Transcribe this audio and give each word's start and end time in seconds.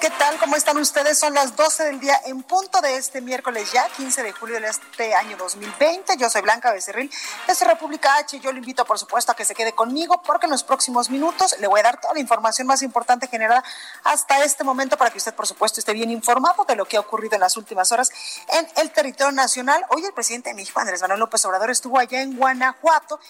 ¿Qué 0.00 0.08
tal? 0.08 0.38
¿Cómo 0.38 0.56
están 0.56 0.78
ustedes? 0.78 1.18
Son 1.18 1.34
las 1.34 1.56
12 1.56 1.84
del 1.84 2.00
día 2.00 2.18
en 2.24 2.42
punto 2.42 2.80
de 2.80 2.96
este 2.96 3.20
miércoles 3.20 3.70
ya, 3.70 3.86
15 3.98 4.22
de 4.22 4.32
julio 4.32 4.58
de 4.58 4.66
este 4.66 5.14
año 5.14 5.36
2020. 5.36 6.16
Yo 6.16 6.30
soy 6.30 6.40
Blanca 6.40 6.72
Becerril, 6.72 7.10
es 7.46 7.60
República 7.66 8.16
H. 8.16 8.40
Yo 8.40 8.50
le 8.50 8.60
invito, 8.60 8.86
por 8.86 8.98
supuesto, 8.98 9.32
a 9.32 9.36
que 9.36 9.44
se 9.44 9.54
quede 9.54 9.74
conmigo 9.74 10.22
porque 10.22 10.46
en 10.46 10.52
los 10.52 10.64
próximos 10.64 11.10
minutos 11.10 11.54
le 11.60 11.66
voy 11.66 11.80
a 11.80 11.82
dar 11.82 12.00
toda 12.00 12.14
la 12.14 12.20
información 12.20 12.66
más 12.66 12.80
importante 12.80 13.28
generada 13.28 13.62
hasta 14.04 14.42
este 14.42 14.64
momento 14.64 14.96
para 14.96 15.10
que 15.10 15.18
usted, 15.18 15.34
por 15.34 15.46
supuesto, 15.46 15.80
esté 15.80 15.92
bien 15.92 16.10
informado 16.10 16.64
de 16.64 16.76
lo 16.76 16.86
que 16.86 16.96
ha 16.96 17.00
ocurrido 17.00 17.34
en 17.34 17.40
las 17.40 17.58
últimas 17.58 17.92
horas 17.92 18.10
en 18.48 18.66
el 18.76 18.90
territorio 18.92 19.32
nacional. 19.32 19.84
Hoy 19.90 20.02
el 20.02 20.14
presidente 20.14 20.48
de 20.48 20.54
México, 20.54 20.80
Andrés 20.80 21.02
Manuel 21.02 21.20
López 21.20 21.44
Obrador, 21.44 21.70
estuvo 21.70 21.98
allá 21.98 22.22
en 22.22 22.36
Guanajuato 22.36 23.20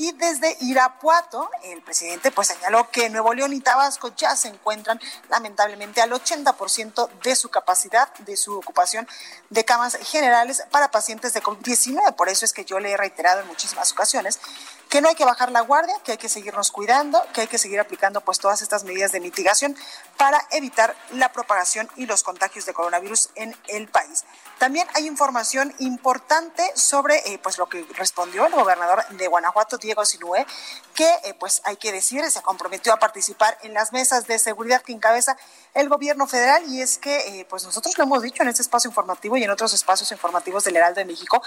y 0.00 0.12
desde 0.12 0.56
Irapuato, 0.60 1.50
el 1.62 1.82
presidente 1.82 2.30
pues 2.30 2.48
señaló 2.48 2.88
que 2.90 3.10
Nuevo 3.10 3.34
León 3.34 3.52
y 3.52 3.60
Tabasco 3.60 4.08
ya 4.16 4.34
se 4.34 4.48
encuentran 4.48 4.98
lamentablemente 5.28 6.00
al 6.00 6.10
80% 6.10 7.10
de 7.22 7.36
su 7.36 7.50
capacidad, 7.50 8.10
de 8.20 8.34
su 8.38 8.56
ocupación 8.56 9.06
de 9.50 9.62
camas 9.66 9.98
generales 9.98 10.64
para 10.70 10.90
pacientes 10.90 11.34
de 11.34 11.42
COVID-19. 11.42 12.16
Por 12.16 12.30
eso 12.30 12.46
es 12.46 12.54
que 12.54 12.64
yo 12.64 12.80
le 12.80 12.92
he 12.92 12.96
reiterado 12.96 13.42
en 13.42 13.46
muchísimas 13.46 13.92
ocasiones 13.92 14.40
que 14.88 15.02
no 15.02 15.08
hay 15.10 15.14
que 15.14 15.26
bajar 15.26 15.52
la 15.52 15.60
guardia, 15.60 15.94
que 16.02 16.12
hay 16.12 16.18
que 16.18 16.30
seguirnos 16.30 16.70
cuidando, 16.70 17.22
que 17.34 17.42
hay 17.42 17.46
que 17.46 17.58
seguir 17.58 17.78
aplicando 17.78 18.22
pues 18.22 18.38
todas 18.38 18.62
estas 18.62 18.84
medidas 18.84 19.12
de 19.12 19.20
mitigación 19.20 19.76
para 20.16 20.46
evitar 20.50 20.96
la 21.10 21.30
propagación 21.30 21.90
y 21.96 22.06
los 22.06 22.22
contagios 22.22 22.64
de 22.64 22.72
coronavirus 22.72 23.28
en 23.34 23.54
el 23.68 23.86
país. 23.86 24.24
También 24.60 24.86
hay 24.92 25.06
información 25.06 25.74
importante 25.78 26.62
sobre 26.74 27.16
eh, 27.32 27.38
pues 27.42 27.56
lo 27.56 27.66
que 27.66 27.82
respondió 27.94 28.44
el 28.44 28.52
gobernador 28.52 29.02
de 29.08 29.26
Guanajuato, 29.26 29.78
Diego 29.78 30.04
Sinue, 30.04 30.46
que 30.94 31.08
eh, 31.24 31.32
pues 31.32 31.62
hay 31.64 31.78
que 31.78 31.90
decir, 31.90 32.30
se 32.30 32.42
comprometió 32.42 32.92
a 32.92 32.98
participar 32.98 33.56
en 33.62 33.72
las 33.72 33.94
mesas 33.94 34.26
de 34.26 34.38
seguridad 34.38 34.82
que 34.82 34.92
encabeza 34.92 35.38
el 35.72 35.88
gobierno 35.88 36.26
federal 36.26 36.62
y 36.68 36.82
es 36.82 36.98
que 36.98 37.40
eh, 37.40 37.46
pues 37.48 37.64
nosotros 37.64 37.96
lo 37.96 38.04
hemos 38.04 38.20
dicho 38.20 38.42
en 38.42 38.50
este 38.50 38.60
espacio 38.60 38.90
informativo 38.90 39.38
y 39.38 39.44
en 39.44 39.50
otros 39.50 39.72
espacios 39.72 40.12
informativos 40.12 40.62
del 40.64 40.76
Heraldo 40.76 40.98
de 40.98 41.06
México 41.06 41.42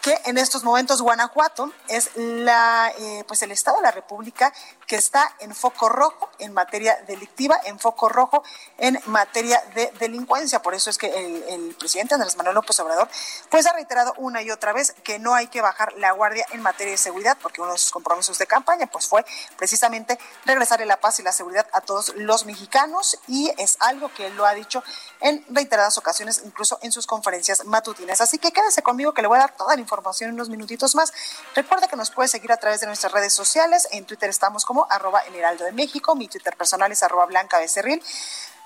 que 0.00 0.20
en 0.26 0.38
estos 0.38 0.62
momentos 0.62 1.02
Guanajuato 1.02 1.72
es 1.88 2.10
la 2.14 2.92
pues 3.26 3.42
el 3.42 3.50
estado 3.50 3.78
de 3.78 3.82
la 3.84 3.90
República 3.90 4.52
que 4.86 4.94
está 4.94 5.34
en 5.40 5.52
foco 5.52 5.88
rojo 5.88 6.30
en 6.38 6.52
materia 6.52 6.96
delictiva, 7.08 7.58
en 7.64 7.80
foco 7.80 8.08
rojo 8.08 8.44
en 8.78 9.00
materia 9.06 9.60
de 9.74 9.92
delincuencia. 9.98 10.62
Por 10.62 10.74
eso 10.74 10.90
es 10.90 10.98
que 10.98 11.06
el, 11.06 11.42
el 11.48 11.74
presidente 11.74 12.14
Andrés 12.14 12.36
Manuel 12.36 12.51
López 12.52 12.78
Obrador 12.80 13.08
pues 13.50 13.66
ha 13.66 13.72
reiterado 13.72 14.14
una 14.16 14.42
y 14.42 14.50
otra 14.50 14.72
vez 14.72 14.94
que 15.04 15.18
no 15.18 15.34
hay 15.34 15.48
que 15.48 15.60
bajar 15.60 15.92
la 15.94 16.12
guardia 16.12 16.46
en 16.52 16.62
materia 16.62 16.92
de 16.92 16.98
seguridad 16.98 17.36
porque 17.40 17.60
uno 17.60 17.72
de 17.72 17.78
sus 17.78 17.90
compromisos 17.90 18.38
de 18.38 18.46
campaña 18.46 18.86
pues 18.86 19.06
fue 19.06 19.24
precisamente 19.56 20.18
regresarle 20.44 20.86
la 20.86 20.98
paz 20.98 21.20
y 21.20 21.22
la 21.22 21.32
seguridad 21.32 21.66
a 21.72 21.80
todos 21.80 22.14
los 22.16 22.46
mexicanos 22.46 23.18
y 23.28 23.52
es 23.58 23.76
algo 23.80 24.12
que 24.12 24.26
él 24.26 24.36
lo 24.36 24.46
ha 24.46 24.54
dicho 24.54 24.82
en 25.20 25.44
reiteradas 25.50 25.98
ocasiones, 25.98 26.42
incluso 26.44 26.78
en 26.82 26.92
sus 26.92 27.06
conferencias 27.06 27.64
matutinas. 27.64 28.20
Así 28.20 28.38
que 28.38 28.52
quédese 28.52 28.82
conmigo 28.82 29.14
que 29.14 29.22
le 29.22 29.28
voy 29.28 29.38
a 29.38 29.42
dar 29.42 29.56
toda 29.56 29.74
la 29.74 29.80
información 29.80 30.30
en 30.30 30.34
unos 30.34 30.48
minutitos 30.48 30.94
más. 30.94 31.12
Recuerda 31.54 31.88
que 31.88 31.96
nos 31.96 32.10
puede 32.10 32.28
seguir 32.28 32.52
a 32.52 32.56
través 32.56 32.80
de 32.80 32.86
nuestras 32.86 33.12
redes 33.12 33.32
sociales. 33.32 33.88
En 33.92 34.04
Twitter 34.04 34.30
estamos 34.30 34.64
como 34.64 34.86
arroba 34.90 35.22
de 35.22 35.72
México. 35.72 36.14
Mi 36.14 36.28
Twitter 36.28 36.56
personal 36.56 36.90
es 36.92 37.02
arroba 37.02 37.26
Blanca 37.26 37.58
Becerril. 37.58 38.02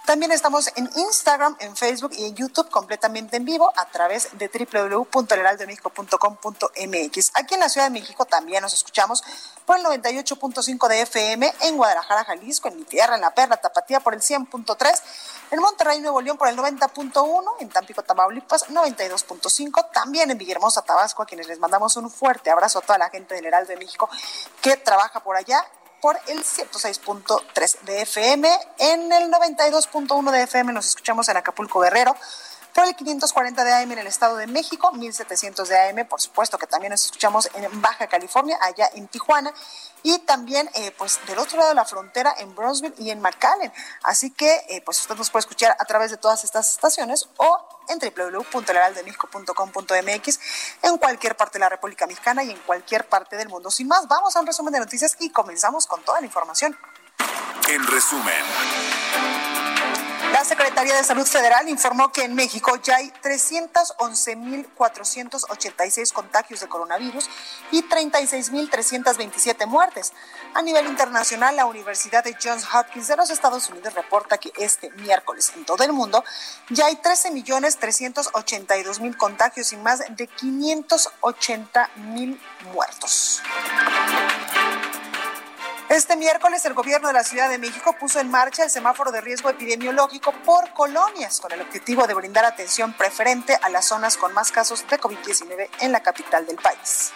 También 0.06 0.30
estamos 0.30 0.70
en 0.76 0.88
Instagram, 0.94 1.56
en 1.58 1.74
Facebook 1.74 2.12
y 2.16 2.26
en 2.26 2.36
YouTube 2.36 2.70
completamente 2.70 3.38
en 3.38 3.44
vivo 3.44 3.72
a 3.74 3.86
través 3.86 4.28
de 4.38 4.48
www.elheraldomexico.com.mx. 4.48 7.30
Aquí 7.34 7.54
en 7.54 7.60
la 7.60 7.68
Ciudad 7.68 7.88
de 7.88 7.90
México 7.90 8.24
también 8.24 8.62
nos 8.62 8.72
escuchamos 8.72 9.24
por 9.64 9.76
el 9.76 9.84
98.5 9.84 10.86
de 10.86 11.00
FM, 11.00 11.52
en 11.62 11.76
Guadalajara, 11.76 12.22
Jalisco, 12.22 12.68
en 12.68 12.76
mi 12.76 12.84
tierra, 12.84 13.16
en 13.16 13.22
La 13.22 13.34
Perla, 13.34 13.56
Tapatía 13.56 13.98
por 13.98 14.14
el 14.14 14.20
100.3, 14.20 15.02
en 15.50 15.58
Monterrey, 15.58 15.98
Nuevo 15.98 16.20
León 16.20 16.38
por 16.38 16.46
el 16.46 16.56
90.1, 16.56 17.54
en 17.58 17.68
Tampico, 17.68 18.04
Tamaulipas 18.04 18.68
92.5, 18.68 19.90
también 19.90 20.30
en 20.30 20.38
Villahermosa, 20.38 20.82
Tabasco, 20.82 21.24
a 21.24 21.26
quienes 21.26 21.48
les 21.48 21.58
mandamos 21.58 21.96
un 21.96 22.12
fuerte 22.12 22.48
abrazo 22.48 22.78
a 22.78 22.82
toda 22.82 22.98
la 22.98 23.10
gente 23.10 23.34
del 23.34 23.46
Heraldo 23.46 23.70
de 23.70 23.76
México 23.76 24.08
que 24.62 24.76
trabaja 24.76 25.18
por 25.18 25.34
allá 25.34 25.66
por 26.00 26.18
el 26.28 26.44
106.3 26.44 27.80
de 27.82 28.02
FM. 28.02 28.48
En 28.78 29.12
el 29.12 29.30
92.1 29.30 30.30
de 30.30 30.42
FM 30.42 30.72
nos 30.72 30.86
escuchamos 30.86 31.28
en 31.28 31.36
Acapulco 31.36 31.80
Guerrero. 31.80 32.14
Por 32.76 32.86
el 32.86 32.94
540 32.94 33.64
de 33.64 33.72
AM 33.72 33.90
en 33.92 34.00
el 34.00 34.06
Estado 34.06 34.36
de 34.36 34.46
México, 34.46 34.92
1700 34.92 35.66
de 35.66 35.80
AM, 35.80 36.06
por 36.06 36.20
supuesto 36.20 36.58
que 36.58 36.66
también 36.66 36.90
nos 36.90 37.06
escuchamos 37.06 37.48
en 37.54 37.80
Baja 37.80 38.06
California, 38.06 38.58
allá 38.60 38.90
en 38.92 39.08
Tijuana, 39.08 39.50
y 40.02 40.18
también 40.18 40.68
eh, 40.74 40.92
pues 40.98 41.18
del 41.26 41.38
otro 41.38 41.56
lado 41.56 41.70
de 41.70 41.74
la 41.74 41.86
frontera 41.86 42.34
en 42.36 42.54
Brownsville 42.54 42.92
y 42.98 43.08
en 43.08 43.22
McAllen. 43.22 43.72
Así 44.02 44.30
que 44.30 44.62
eh, 44.68 44.82
pues 44.84 45.00
usted 45.00 45.16
nos 45.16 45.30
puede 45.30 45.40
escuchar 45.40 45.74
a 45.78 45.86
través 45.86 46.10
de 46.10 46.18
todas 46.18 46.44
estas 46.44 46.70
estaciones 46.70 47.30
o 47.38 47.66
en 47.88 47.98
www.leraldemexico.com.mx 47.98 50.40
en 50.82 50.98
cualquier 50.98 51.34
parte 51.34 51.54
de 51.54 51.60
la 51.60 51.70
República 51.70 52.06
Mexicana 52.06 52.44
y 52.44 52.50
en 52.50 52.58
cualquier 52.58 53.08
parte 53.08 53.38
del 53.38 53.48
mundo. 53.48 53.70
Sin 53.70 53.88
más, 53.88 54.06
vamos 54.06 54.36
a 54.36 54.40
un 54.40 54.46
resumen 54.46 54.74
de 54.74 54.80
noticias 54.80 55.16
y 55.18 55.30
comenzamos 55.30 55.86
con 55.86 56.02
toda 56.02 56.20
la 56.20 56.26
información. 56.26 56.78
En 57.70 57.86
resumen. 57.86 58.44
Secretaría 60.46 60.94
de 60.94 61.02
Salud 61.02 61.26
Federal 61.26 61.68
informó 61.68 62.12
que 62.12 62.22
en 62.22 62.36
México 62.36 62.76
ya 62.76 62.98
hay 62.98 63.10
311.486 63.20 66.12
contagios 66.12 66.60
de 66.60 66.68
coronavirus 66.68 67.28
y 67.72 67.82
36.327 67.82 69.66
muertes. 69.66 70.12
A 70.54 70.62
nivel 70.62 70.86
internacional, 70.86 71.56
la 71.56 71.66
Universidad 71.66 72.22
de 72.22 72.36
Johns 72.40 72.64
Hopkins 72.72 73.08
de 73.08 73.16
los 73.16 73.30
Estados 73.30 73.68
Unidos 73.70 73.94
reporta 73.94 74.38
que 74.38 74.52
este 74.56 74.92
miércoles 74.92 75.52
en 75.56 75.64
todo 75.64 75.82
el 75.82 75.92
mundo 75.92 76.22
ya 76.70 76.86
hay 76.86 76.94
13.382.000 76.94 79.16
contagios 79.16 79.72
y 79.72 79.76
más 79.78 79.98
de 79.98 80.28
580.000 80.28 82.38
muertos. 82.72 83.42
Este 85.88 86.16
miércoles 86.16 86.64
el 86.64 86.74
gobierno 86.74 87.06
de 87.06 87.14
la 87.14 87.22
Ciudad 87.22 87.48
de 87.48 87.58
México 87.58 87.94
puso 87.98 88.18
en 88.18 88.28
marcha 88.28 88.64
el 88.64 88.70
semáforo 88.70 89.12
de 89.12 89.20
riesgo 89.20 89.50
epidemiológico 89.50 90.32
por 90.44 90.72
colonias 90.72 91.40
con 91.40 91.52
el 91.52 91.60
objetivo 91.60 92.08
de 92.08 92.14
brindar 92.14 92.44
atención 92.44 92.92
preferente 92.92 93.56
a 93.62 93.68
las 93.68 93.86
zonas 93.86 94.16
con 94.16 94.34
más 94.34 94.50
casos 94.50 94.84
de 94.88 94.98
COVID-19 94.98 95.68
en 95.80 95.92
la 95.92 96.00
capital 96.00 96.44
del 96.44 96.56
país. 96.56 97.12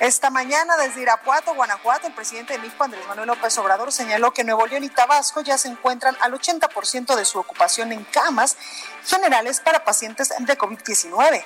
Esta 0.00 0.28
mañana 0.30 0.76
desde 0.76 1.02
Irapuato, 1.02 1.54
Guanajuato, 1.54 2.08
el 2.08 2.12
presidente 2.12 2.54
de 2.54 2.58
México, 2.58 2.82
Andrés 2.82 3.06
Manuel 3.06 3.28
López 3.28 3.56
Obrador, 3.58 3.92
señaló 3.92 4.32
que 4.32 4.42
Nuevo 4.42 4.66
León 4.66 4.82
y 4.82 4.88
Tabasco 4.88 5.42
ya 5.42 5.56
se 5.56 5.68
encuentran 5.68 6.16
al 6.20 6.32
80% 6.32 7.14
de 7.14 7.24
su 7.24 7.38
ocupación 7.38 7.92
en 7.92 8.02
camas 8.04 8.56
generales 9.06 9.60
para 9.60 9.84
pacientes 9.84 10.34
de 10.38 10.58
COVID-19. 10.58 11.44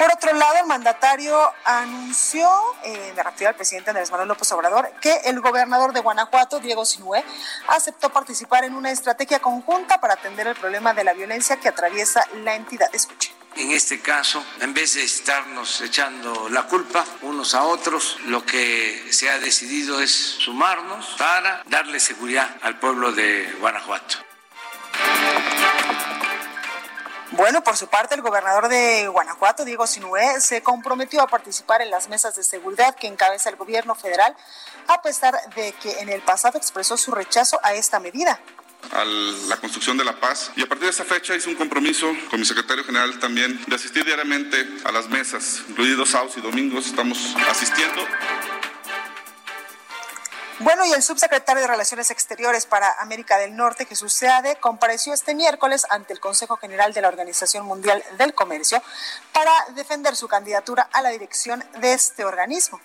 Por 0.00 0.10
otro 0.10 0.32
lado, 0.32 0.54
el 0.56 0.66
mandatario 0.66 1.38
anunció, 1.62 2.48
eh, 2.84 3.12
me 3.14 3.22
refiero 3.22 3.50
al 3.50 3.54
presidente 3.54 3.90
Andrés 3.90 4.10
Manuel 4.10 4.28
López 4.28 4.50
Obrador, 4.52 4.90
que 4.98 5.14
el 5.26 5.42
gobernador 5.42 5.92
de 5.92 6.00
Guanajuato, 6.00 6.58
Diego 6.58 6.86
Sinue, 6.86 7.22
aceptó 7.68 8.08
participar 8.08 8.64
en 8.64 8.74
una 8.74 8.90
estrategia 8.90 9.40
conjunta 9.40 10.00
para 10.00 10.14
atender 10.14 10.46
el 10.46 10.56
problema 10.56 10.94
de 10.94 11.04
la 11.04 11.12
violencia 11.12 11.60
que 11.60 11.68
atraviesa 11.68 12.26
la 12.42 12.54
entidad. 12.54 12.88
Escuche. 12.94 13.34
En 13.56 13.72
este 13.72 14.00
caso, 14.00 14.42
en 14.62 14.72
vez 14.72 14.94
de 14.94 15.04
estarnos 15.04 15.82
echando 15.82 16.48
la 16.48 16.62
culpa 16.62 17.04
unos 17.20 17.54
a 17.54 17.64
otros, 17.64 18.16
lo 18.24 18.46
que 18.46 19.06
se 19.12 19.28
ha 19.28 19.38
decidido 19.38 20.00
es 20.00 20.10
sumarnos 20.12 21.14
para 21.18 21.62
darle 21.66 22.00
seguridad 22.00 22.48
al 22.62 22.78
pueblo 22.78 23.12
de 23.12 23.54
Guanajuato. 23.60 24.29
Bueno, 27.40 27.64
por 27.64 27.74
su 27.74 27.86
parte, 27.86 28.14
el 28.14 28.20
gobernador 28.20 28.68
de 28.68 29.08
Guanajuato, 29.08 29.64
Diego 29.64 29.86
Sinué, 29.86 30.42
se 30.42 30.60
comprometió 30.62 31.22
a 31.22 31.26
participar 31.26 31.80
en 31.80 31.90
las 31.90 32.10
mesas 32.10 32.36
de 32.36 32.44
seguridad 32.44 32.94
que 32.94 33.06
encabeza 33.06 33.48
el 33.48 33.56
gobierno 33.56 33.94
federal, 33.94 34.36
a 34.88 35.00
pesar 35.00 35.34
de 35.56 35.72
que 35.72 36.00
en 36.00 36.10
el 36.10 36.20
pasado 36.20 36.58
expresó 36.58 36.98
su 36.98 37.12
rechazo 37.12 37.58
a 37.62 37.72
esta 37.72 37.98
medida 37.98 38.38
a 38.92 39.04
la 39.04 39.56
construcción 39.56 39.96
de 39.96 40.04
la 40.04 40.20
paz. 40.20 40.52
Y 40.54 40.62
a 40.62 40.66
partir 40.66 40.84
de 40.84 40.90
esa 40.90 41.04
fecha 41.04 41.34
hice 41.34 41.48
un 41.48 41.54
compromiso 41.56 42.12
con 42.28 42.40
mi 42.40 42.44
secretario 42.44 42.84
general 42.84 43.18
también 43.18 43.58
de 43.66 43.74
asistir 43.74 44.04
diariamente 44.04 44.68
a 44.84 44.92
las 44.92 45.08
mesas, 45.08 45.62
incluidos 45.66 46.10
sábados 46.10 46.36
y 46.36 46.42
domingos. 46.42 46.88
Estamos 46.88 47.34
asistiendo. 47.48 48.02
Bueno, 50.62 50.84
y 50.84 50.92
el 50.92 51.02
subsecretario 51.02 51.62
de 51.62 51.68
Relaciones 51.68 52.10
Exteriores 52.10 52.66
para 52.66 53.00
América 53.00 53.38
del 53.38 53.56
Norte, 53.56 53.86
Jesús 53.86 54.12
Seade, 54.12 54.56
compareció 54.56 55.14
este 55.14 55.34
miércoles 55.34 55.86
ante 55.88 56.12
el 56.12 56.20
Consejo 56.20 56.58
General 56.58 56.92
de 56.92 57.00
la 57.00 57.08
Organización 57.08 57.64
Mundial 57.64 58.04
del 58.18 58.34
Comercio 58.34 58.82
para 59.32 59.50
defender 59.74 60.16
su 60.16 60.28
candidatura 60.28 60.86
a 60.92 61.00
la 61.00 61.08
dirección 61.08 61.64
de 61.80 61.94
este 61.94 62.26
organismo. 62.26 62.78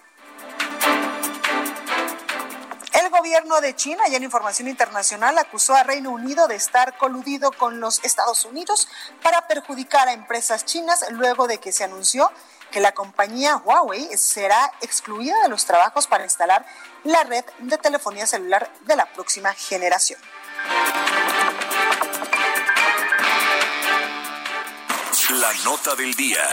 El 2.93 3.09
gobierno 3.09 3.59
de 3.59 3.75
China, 3.75 4.03
ya 4.09 4.15
en 4.15 4.23
información 4.23 4.69
internacional, 4.69 5.37
acusó 5.37 5.75
a 5.75 5.83
Reino 5.83 6.11
Unido 6.11 6.47
de 6.47 6.55
estar 6.55 6.97
coludido 6.97 7.51
con 7.51 7.81
los 7.81 8.01
Estados 8.05 8.45
Unidos 8.45 8.87
para 9.21 9.49
perjudicar 9.49 10.07
a 10.07 10.13
empresas 10.13 10.63
chinas 10.63 11.03
luego 11.09 11.45
de 11.45 11.57
que 11.57 11.73
se 11.73 11.83
anunció 11.83 12.31
que 12.75 12.81
la 12.81 12.91
compañía 12.91 13.55
Huawei 13.55 14.17
será 14.17 14.69
excluida 14.81 15.33
de 15.43 15.47
los 15.47 15.63
trabajos 15.63 16.07
para 16.07 16.25
instalar 16.25 16.65
la 17.05 17.23
red 17.23 17.45
de 17.59 17.77
telefonía 17.77 18.27
celular 18.27 18.69
de 18.81 18.97
la 18.97 19.05
próxima 19.13 19.53
generación. 19.53 20.19
La 25.29 25.53
nota 25.63 25.95
del 25.95 26.13
día. 26.15 26.43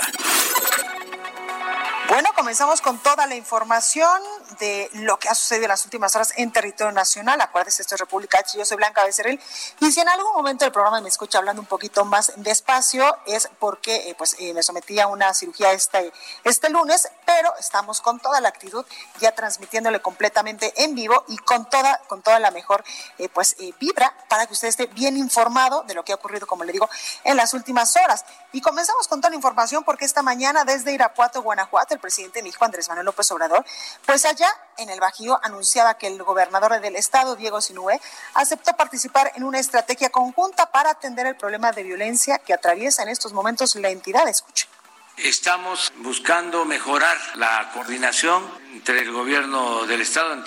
Bueno, 2.13 2.29
comenzamos 2.37 2.83
con 2.83 2.99
toda 2.99 3.27
la 3.27 3.37
información 3.37 4.21
de 4.59 4.91
lo 4.93 5.19
que 5.19 5.31
ha 5.31 5.35
sucedido 5.35 5.65
en 5.65 5.71
las 5.71 5.83
últimas 5.87 6.15
horas 6.15 6.35
en 6.37 6.53
territorio 6.53 6.93
nacional. 6.93 7.41
Acuérdese, 7.41 7.81
esto 7.81 7.95
es 7.95 8.01
República 8.03 8.39
H, 8.39 8.59
yo 8.59 8.67
soy 8.67 8.77
Blanca 8.77 9.03
Becerril. 9.03 9.41
Y 9.81 9.93
si 9.93 10.01
en 10.01 10.11
algún 10.11 10.31
momento 10.35 10.67
del 10.67 10.73
programa 10.73 11.01
me 11.01 11.09
escucha 11.09 11.39
hablando 11.39 11.63
un 11.63 11.67
poquito 11.69 12.05
más 12.05 12.35
despacio, 12.37 13.17
es 13.25 13.49
porque 13.59 14.11
eh, 14.11 14.15
pues, 14.19 14.37
eh, 14.41 14.53
me 14.53 14.63
sometí 14.63 15.01
a 15.01 15.07
una 15.07 15.33
cirugía 15.33 15.73
este, 15.73 16.13
este 16.45 16.69
lunes, 16.69 17.09
pero 17.25 17.51
estamos 17.59 18.03
con 18.03 18.21
toda 18.21 18.43
la 18.43 18.51
actitud, 18.51 18.85
ya 19.19 19.35
transmitiéndole 19.35 20.03
completamente 20.03 20.85
en 20.85 20.95
vivo 20.95 21.25
y 21.29 21.39
con 21.39 21.71
toda, 21.71 21.97
con 22.09 22.21
toda 22.21 22.39
la 22.41 22.51
mejor 22.51 22.85
eh, 23.17 23.31
pues, 23.31 23.57
vibra 23.81 24.15
para 24.29 24.45
que 24.45 24.53
usted 24.53 24.69
esté 24.69 24.85
bien 24.85 25.17
informado 25.17 25.83
de 25.85 25.95
lo 25.95 26.05
que 26.05 26.13
ha 26.13 26.17
ocurrido, 26.17 26.47
como 26.47 26.65
le 26.65 26.73
digo, 26.73 26.91
en 27.25 27.39
las 27.39 27.55
últimas 27.55 27.97
horas. 27.97 28.27
Y 28.53 28.61
comenzamos 28.61 29.09
con 29.09 29.23
toda 29.23 29.31
la 29.31 29.37
información 29.37 29.83
porque 29.83 30.05
esta 30.05 30.21
mañana 30.21 30.67
desde 30.67 30.93
Irapuato, 30.93 31.41
Guanajuato, 31.41 31.95
el 31.95 32.02
presidente 32.03 32.43
hijo 32.47 32.65
Andrés 32.67 32.89
Manuel 32.89 33.07
López 33.07 33.31
Obrador, 33.31 33.65
pues 34.05 34.27
allá 34.27 34.49
en 34.77 34.91
el 34.91 35.01
Bajío 35.01 35.41
anunciaba 35.43 35.95
que 35.95 36.09
el 36.09 36.23
gobernador 36.23 36.79
del 36.81 36.97
estado, 36.97 37.37
Diego 37.37 37.63
Sinúe, 37.63 37.99
aceptó 38.35 38.77
participar 38.77 39.33
en 39.35 39.45
una 39.45 39.59
estrategia 39.59 40.11
conjunta 40.11 40.71
para 40.71 40.91
atender 40.91 41.27
el 41.27 41.37
problema 41.37 41.73
de 41.73 41.83
violencia 41.83 42.39
que 42.39 42.53
atraviesa 42.53 43.03
en 43.03 43.09
estos 43.09 43.33
momentos 43.33 43.75
la 43.77 43.89
entidad. 43.89 44.29
Escuche. 44.29 44.69
Estamos 45.17 45.93
buscando 45.99 46.65
mejorar 46.65 47.17
la 47.37 47.71
coordinación 47.73 48.43
entre 48.73 49.01
el 49.01 49.13
gobierno 49.13 49.87
del 49.87 50.01
estado, 50.01 50.43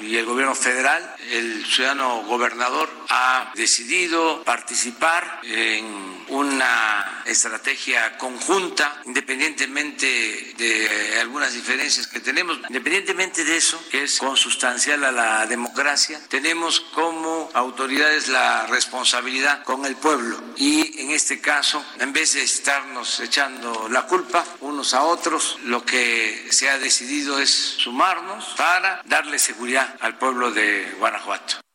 y 0.00 0.16
el 0.16 0.24
gobierno 0.24 0.54
federal, 0.54 1.16
el 1.30 1.66
ciudadano 1.66 2.22
gobernador 2.22 2.88
ha 3.10 3.52
decidido 3.54 4.42
participar 4.44 5.40
en 5.42 6.19
una 6.30 7.22
estrategia 7.26 8.16
conjunta, 8.18 9.02
independientemente 9.04 10.54
de 10.56 11.20
algunas 11.20 11.52
diferencias 11.52 12.06
que 12.06 12.20
tenemos, 12.20 12.58
independientemente 12.68 13.44
de 13.44 13.56
eso, 13.56 13.82
que 13.90 14.04
es 14.04 14.18
consustancial 14.18 15.04
a 15.04 15.12
la 15.12 15.46
democracia, 15.46 16.20
tenemos 16.28 16.80
como 16.80 17.50
autoridades 17.54 18.28
la 18.28 18.66
responsabilidad 18.66 19.62
con 19.64 19.84
el 19.84 19.96
pueblo 19.96 20.40
y 20.56 21.00
en 21.00 21.10
este 21.10 21.40
caso, 21.40 21.84
en 21.98 22.12
vez 22.12 22.34
de 22.34 22.42
estarnos 22.42 23.20
echando 23.20 23.88
la 23.88 24.06
culpa 24.06 24.44
unos 24.60 24.94
a 24.94 25.02
otros, 25.02 25.58
lo 25.64 25.84
que 25.84 26.48
se 26.50 26.68
ha 26.68 26.78
decidido 26.78 27.38
es 27.38 27.50
sumarnos 27.50 28.54
para 28.56 29.02
darle 29.04 29.38
seguridad 29.38 29.96
al 30.00 30.18
pueblo 30.18 30.50
de 30.52 30.94
Guanajuato. 30.98 31.69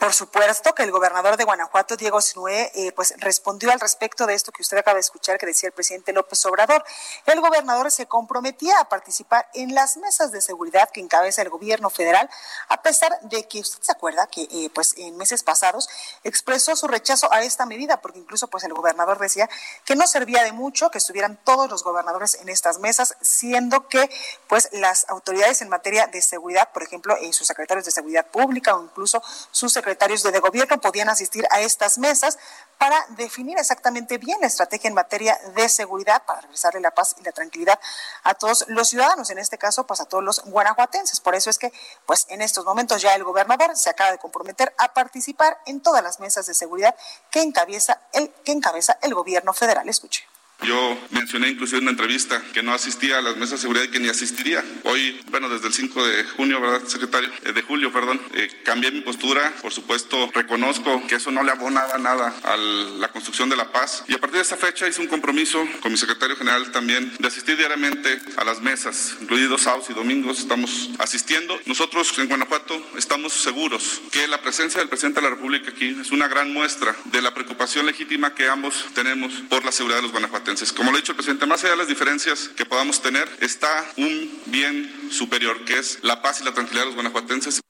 Por 0.00 0.14
supuesto 0.14 0.74
que 0.74 0.82
el 0.82 0.92
gobernador 0.92 1.36
de 1.36 1.44
Guanajuato, 1.44 1.94
Diego 1.94 2.22
Sinué, 2.22 2.72
eh, 2.74 2.90
pues 2.92 3.12
respondió 3.18 3.70
al 3.70 3.78
respecto 3.78 4.24
de 4.24 4.32
esto 4.32 4.50
que 4.50 4.62
usted 4.62 4.78
acaba 4.78 4.94
de 4.94 5.00
escuchar 5.00 5.36
que 5.36 5.44
decía 5.44 5.66
el 5.66 5.74
presidente 5.74 6.14
López 6.14 6.42
Obrador. 6.46 6.82
El 7.26 7.42
gobernador 7.42 7.90
se 7.90 8.06
comprometía 8.06 8.78
a 8.80 8.88
participar 8.88 9.50
en 9.52 9.74
las 9.74 9.98
mesas 9.98 10.32
de 10.32 10.40
seguridad 10.40 10.88
que 10.88 11.00
encabeza 11.00 11.42
el 11.42 11.50
gobierno 11.50 11.90
federal, 11.90 12.30
a 12.70 12.80
pesar 12.80 13.12
de 13.24 13.46
que 13.46 13.60
usted 13.60 13.82
se 13.82 13.92
acuerda 13.92 14.26
que 14.26 14.48
eh, 14.50 14.70
pues 14.74 14.94
en 14.96 15.18
meses 15.18 15.42
pasados 15.42 15.90
expresó 16.24 16.74
su 16.76 16.88
rechazo 16.88 17.30
a 17.30 17.42
esta 17.42 17.66
medida, 17.66 18.00
porque 18.00 18.20
incluso 18.20 18.48
pues 18.48 18.64
el 18.64 18.72
gobernador 18.72 19.18
decía 19.18 19.50
que 19.84 19.96
no 19.96 20.06
servía 20.06 20.42
de 20.44 20.52
mucho 20.52 20.90
que 20.90 20.96
estuvieran 20.96 21.38
todos 21.44 21.68
los 21.68 21.84
gobernadores 21.84 22.36
en 22.36 22.48
estas 22.48 22.78
mesas, 22.78 23.16
siendo 23.20 23.86
que 23.88 24.08
pues 24.48 24.70
las 24.72 25.06
autoridades 25.10 25.60
en 25.60 25.68
materia 25.68 26.06
de 26.06 26.22
seguridad, 26.22 26.70
por 26.72 26.84
ejemplo, 26.84 27.18
en 27.20 27.34
sus 27.34 27.46
secretarios 27.46 27.84
de 27.84 27.90
seguridad 27.90 28.26
pública 28.28 28.74
o 28.74 28.82
incluso 28.82 29.22
sus 29.50 29.70
secretarios 29.70 29.89
secretarios 29.90 30.22
de 30.22 30.38
gobierno 30.38 30.80
podían 30.80 31.08
asistir 31.08 31.44
a 31.50 31.60
estas 31.60 31.98
mesas 31.98 32.38
para 32.78 33.04
definir 33.16 33.58
exactamente 33.58 34.18
bien 34.18 34.40
la 34.40 34.46
estrategia 34.46 34.86
en 34.86 34.94
materia 34.94 35.36
de 35.56 35.68
seguridad 35.68 36.22
para 36.24 36.42
regresarle 36.42 36.80
la 36.80 36.92
paz 36.92 37.16
y 37.18 37.24
la 37.24 37.32
tranquilidad 37.32 37.78
a 38.22 38.34
todos 38.34 38.66
los 38.68 38.88
ciudadanos, 38.88 39.30
en 39.30 39.38
este 39.38 39.58
caso, 39.58 39.86
pues 39.88 40.00
a 40.00 40.04
todos 40.04 40.22
los 40.22 40.44
guanajuatenses. 40.44 41.18
Por 41.18 41.34
eso 41.34 41.50
es 41.50 41.58
que, 41.58 41.72
pues 42.06 42.26
en 42.28 42.40
estos 42.40 42.64
momentos 42.64 43.02
ya 43.02 43.16
el 43.16 43.24
gobernador 43.24 43.76
se 43.76 43.90
acaba 43.90 44.12
de 44.12 44.18
comprometer 44.18 44.72
a 44.78 44.94
participar 44.94 45.58
en 45.66 45.80
todas 45.80 46.04
las 46.04 46.20
mesas 46.20 46.46
de 46.46 46.54
seguridad 46.54 46.94
que 47.32 47.42
encabeza 47.42 48.00
el, 48.12 48.32
que 48.44 48.52
encabeza 48.52 48.96
el 49.02 49.12
gobierno 49.12 49.52
federal. 49.52 49.88
Escuche. 49.88 50.24
Yo 50.62 50.98
mencioné 51.10 51.48
inclusive 51.48 51.78
en 51.78 51.84
una 51.84 51.92
entrevista 51.92 52.42
que 52.52 52.62
no 52.62 52.74
asistía 52.74 53.18
a 53.18 53.22
las 53.22 53.36
mesas 53.36 53.52
de 53.52 53.58
seguridad 53.58 53.84
y 53.84 53.88
que 53.88 54.00
ni 54.00 54.08
asistiría. 54.08 54.64
Hoy, 54.84 55.20
bueno, 55.30 55.48
desde 55.48 55.68
el 55.68 55.72
5 55.72 56.06
de 56.06 56.24
junio, 56.24 56.60
¿verdad, 56.60 56.86
secretario? 56.86 57.30
Eh, 57.44 57.52
de 57.52 57.62
julio, 57.62 57.92
perdón, 57.92 58.20
eh, 58.34 58.48
cambié 58.62 58.90
mi 58.90 59.00
postura. 59.00 59.54
Por 59.62 59.72
supuesto, 59.72 60.30
reconozco 60.34 61.06
que 61.06 61.14
eso 61.14 61.30
no 61.30 61.42
le 61.42 61.50
abonaba 61.50 61.96
nada 61.98 62.34
a 62.44 62.56
la 62.56 63.08
construcción 63.08 63.48
de 63.48 63.56
la 63.56 63.72
paz. 63.72 64.04
Y 64.08 64.14
a 64.14 64.18
partir 64.18 64.36
de 64.36 64.42
esa 64.42 64.56
fecha 64.56 64.86
hice 64.86 65.00
un 65.00 65.06
compromiso 65.06 65.66
con 65.80 65.92
mi 65.92 65.98
secretario 65.98 66.36
general 66.36 66.70
también 66.72 67.10
de 67.18 67.28
asistir 67.28 67.56
diariamente 67.56 68.20
a 68.36 68.44
las 68.44 68.60
mesas, 68.60 69.16
incluidos 69.20 69.62
sábados 69.62 69.88
y 69.88 69.94
domingos. 69.94 70.40
Estamos 70.40 70.90
asistiendo. 70.98 71.58
Nosotros 71.64 72.18
en 72.18 72.28
Guanajuato 72.28 72.86
estamos 72.96 73.32
seguros 73.32 74.02
que 74.10 74.28
la 74.28 74.42
presencia 74.42 74.80
del 74.80 74.88
presidente 74.88 75.20
de 75.20 75.28
la 75.28 75.34
República 75.34 75.70
aquí 75.70 75.96
es 76.00 76.10
una 76.10 76.28
gran 76.28 76.52
muestra 76.52 76.94
de 77.06 77.22
la 77.22 77.32
preocupación 77.32 77.86
legítima 77.86 78.34
que 78.34 78.48
ambos 78.48 78.86
tenemos 78.94 79.32
por 79.48 79.64
la 79.64 79.72
seguridad 79.72 79.98
de 79.98 80.02
los 80.02 80.12
guanajuatenses. 80.12 80.49
Como 80.76 80.90
lo 80.90 80.96
ha 80.96 81.00
dicho 81.00 81.12
el 81.12 81.16
presidente, 81.16 81.46
más 81.46 81.62
allá 81.62 81.72
de 81.72 81.76
las 81.76 81.86
diferencias 81.86 82.48
que 82.56 82.66
podamos 82.66 83.00
tener, 83.00 83.28
está 83.40 83.86
un 83.96 84.42
bien 84.46 85.10
superior, 85.12 85.64
que 85.64 85.78
es 85.78 86.00
la 86.02 86.22
paz 86.22 86.40
y 86.40 86.44
la 86.44 86.52
tranquilidad 86.52 86.82
de 86.82 86.86
los 86.86 86.94
guanajuatenses. 86.96 87.60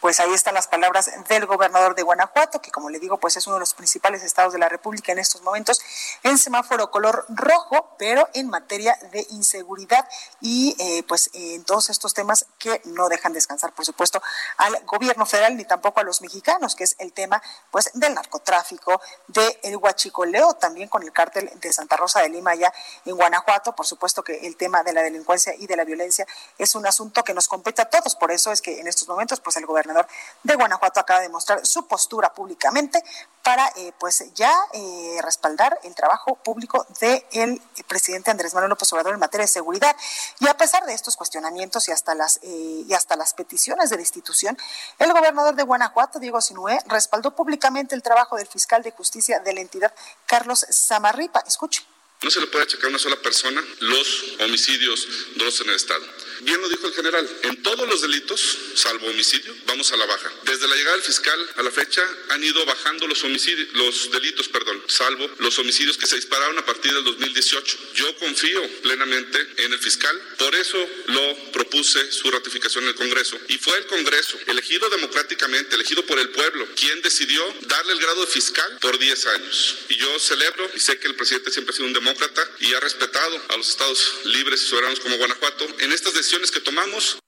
Pues 0.00 0.18
ahí 0.18 0.32
están 0.32 0.54
las 0.54 0.66
palabras 0.66 1.10
del 1.28 1.44
gobernador 1.44 1.94
de 1.94 2.02
Guanajuato, 2.02 2.62
que 2.62 2.70
como 2.70 2.88
le 2.88 2.98
digo, 2.98 3.18
pues 3.18 3.36
es 3.36 3.46
uno 3.46 3.56
de 3.56 3.60
los 3.60 3.74
principales 3.74 4.22
estados 4.22 4.54
de 4.54 4.58
la 4.58 4.68
República 4.68 5.12
en 5.12 5.18
estos 5.18 5.42
momentos 5.42 5.78
en 6.22 6.38
semáforo 6.38 6.90
color 6.90 7.26
rojo, 7.28 7.94
pero 7.98 8.26
en 8.32 8.48
materia 8.48 8.98
de 9.12 9.26
inseguridad 9.30 10.08
y 10.40 10.74
eh, 10.78 11.02
pues 11.06 11.28
en 11.34 11.64
todos 11.64 11.90
estos 11.90 12.14
temas 12.14 12.46
que 12.58 12.80
no 12.86 13.10
dejan 13.10 13.34
descansar, 13.34 13.72
por 13.72 13.84
supuesto, 13.84 14.22
al 14.56 14.84
gobierno 14.86 15.26
federal 15.26 15.54
ni 15.56 15.66
tampoco 15.66 16.00
a 16.00 16.02
los 16.02 16.22
mexicanos, 16.22 16.74
que 16.74 16.84
es 16.84 16.96
el 16.98 17.12
tema 17.12 17.42
pues 17.70 17.90
del 17.92 18.14
narcotráfico, 18.14 19.02
del 19.26 19.76
huachicoleo, 19.76 20.54
también 20.54 20.88
con 20.88 21.02
el 21.02 21.12
cártel 21.12 21.50
de 21.60 21.72
Santa 21.74 21.96
Rosa 21.96 22.20
de 22.20 22.30
Lima 22.30 22.52
allá 22.52 22.72
en 23.04 23.16
Guanajuato, 23.16 23.76
por 23.76 23.86
supuesto 23.86 24.24
que 24.24 24.46
el 24.46 24.56
tema 24.56 24.82
de 24.82 24.94
la 24.94 25.02
delincuencia 25.02 25.54
y 25.58 25.66
de 25.66 25.76
la 25.76 25.84
violencia 25.84 26.26
es 26.56 26.74
un 26.74 26.86
asunto 26.86 27.22
que 27.22 27.34
nos 27.34 27.48
compete 27.48 27.82
a 27.82 27.90
todos, 27.90 28.16
por 28.16 28.30
eso 28.32 28.50
es 28.50 28.62
que 28.62 28.80
en 28.80 28.86
estos 28.86 29.06
momentos 29.06 29.40
pues 29.40 29.56
el 29.56 29.66
gobernador 29.90 30.08
de 30.42 30.54
Guanajuato 30.54 31.00
acaba 31.00 31.20
de 31.20 31.28
mostrar 31.28 31.66
su 31.66 31.86
postura 31.86 32.32
públicamente 32.32 33.02
para 33.42 33.66
eh, 33.76 33.92
pues 33.98 34.24
ya 34.34 34.52
eh, 34.74 35.18
respaldar 35.22 35.78
el 35.84 35.94
trabajo 35.94 36.36
público 36.36 36.86
del 37.00 37.60
presidente 37.88 38.30
Andrés 38.30 38.52
Manuel 38.54 38.70
López 38.70 38.92
Obrador 38.92 39.14
en 39.14 39.20
materia 39.20 39.44
de 39.44 39.48
seguridad. 39.48 39.96
Y 40.40 40.48
a 40.48 40.56
pesar 40.56 40.84
de 40.84 40.92
estos 40.92 41.16
cuestionamientos 41.16 41.88
y 41.88 41.92
hasta 41.92 42.14
las 42.14 42.38
eh, 42.42 42.84
y 42.86 42.92
hasta 42.92 43.16
las 43.16 43.34
peticiones 43.34 43.90
de 43.90 43.96
la 43.96 44.02
institución, 44.02 44.56
el 44.98 45.12
gobernador 45.12 45.54
de 45.54 45.62
Guanajuato, 45.62 46.18
Diego 46.18 46.40
Sinué, 46.40 46.78
respaldó 46.86 47.34
públicamente 47.34 47.94
el 47.94 48.02
trabajo 48.02 48.36
del 48.36 48.46
fiscal 48.46 48.82
de 48.82 48.90
justicia 48.92 49.40
de 49.40 49.52
la 49.54 49.60
entidad, 49.60 49.94
Carlos 50.26 50.66
Samarripa. 50.68 51.42
Escuche. 51.46 51.84
No 52.22 52.30
se 52.30 52.40
le 52.40 52.48
puede 52.48 52.64
achacar 52.64 52.86
a 52.86 52.88
una 52.90 52.98
sola 52.98 53.16
persona 53.22 53.62
los 53.80 54.36
homicidios 54.40 55.08
dos 55.36 55.60
en 55.62 55.70
el 55.70 55.76
Estado 55.76 56.04
bien 56.42 56.60
lo 56.60 56.68
dijo 56.68 56.86
el 56.86 56.94
general, 56.94 57.28
en 57.42 57.62
todos 57.62 57.88
los 57.88 58.00
delitos, 58.02 58.58
salvo 58.74 59.06
homicidio, 59.06 59.54
vamos 59.66 59.92
a 59.92 59.96
la 59.96 60.06
baja. 60.06 60.32
Desde 60.44 60.66
la 60.68 60.74
llegada 60.74 60.96
del 60.96 61.04
fiscal 61.04 61.50
a 61.56 61.62
la 61.62 61.70
fecha 61.70 62.02
han 62.30 62.42
ido 62.42 62.64
bajando 62.64 63.06
los 63.06 63.22
homicidios, 63.24 63.68
los 63.74 64.10
delitos, 64.10 64.48
perdón, 64.48 64.82
salvo 64.88 65.30
los 65.38 65.58
homicidios 65.58 65.98
que 65.98 66.06
se 66.06 66.16
dispararon 66.16 66.58
a 66.58 66.64
partir 66.64 66.92
del 66.92 67.04
2018. 67.04 67.78
Yo 67.94 68.16
confío 68.16 68.66
plenamente 68.82 69.38
en 69.58 69.72
el 69.72 69.78
fiscal, 69.78 70.20
por 70.38 70.54
eso 70.54 70.78
lo 71.06 71.52
propuse 71.52 72.10
su 72.12 72.30
ratificación 72.30 72.84
en 72.84 72.90
el 72.90 72.96
Congreso. 72.96 73.38
Y 73.48 73.58
fue 73.58 73.76
el 73.78 73.86
Congreso, 73.86 74.38
elegido 74.46 74.88
democráticamente, 74.88 75.74
elegido 75.74 76.04
por 76.06 76.18
el 76.18 76.30
pueblo, 76.30 76.66
quien 76.74 77.02
decidió 77.02 77.42
darle 77.62 77.92
el 77.92 78.00
grado 78.00 78.22
de 78.22 78.26
fiscal 78.26 78.78
por 78.80 78.98
10 78.98 79.26
años. 79.26 79.78
Y 79.88 79.96
yo 79.96 80.18
celebro 80.18 80.70
y 80.74 80.80
sé 80.80 80.98
que 80.98 81.08
el 81.08 81.16
presidente 81.16 81.50
siempre 81.50 81.72
ha 81.72 81.76
sido 81.76 81.88
un 81.88 81.92
demócrata 81.92 82.48
y 82.60 82.72
ha 82.74 82.80
respetado 82.80 83.42
a 83.48 83.56
los 83.56 83.68
estados 83.68 84.20
libres 84.24 84.62
y 84.62 84.66
soberanos 84.66 85.00
como 85.00 85.16
Guanajuato 85.16 85.66
en 85.80 85.92
estas 85.92 86.14
decisiones 86.14 86.29
que 86.52 86.60
tomamos. 86.60 87.18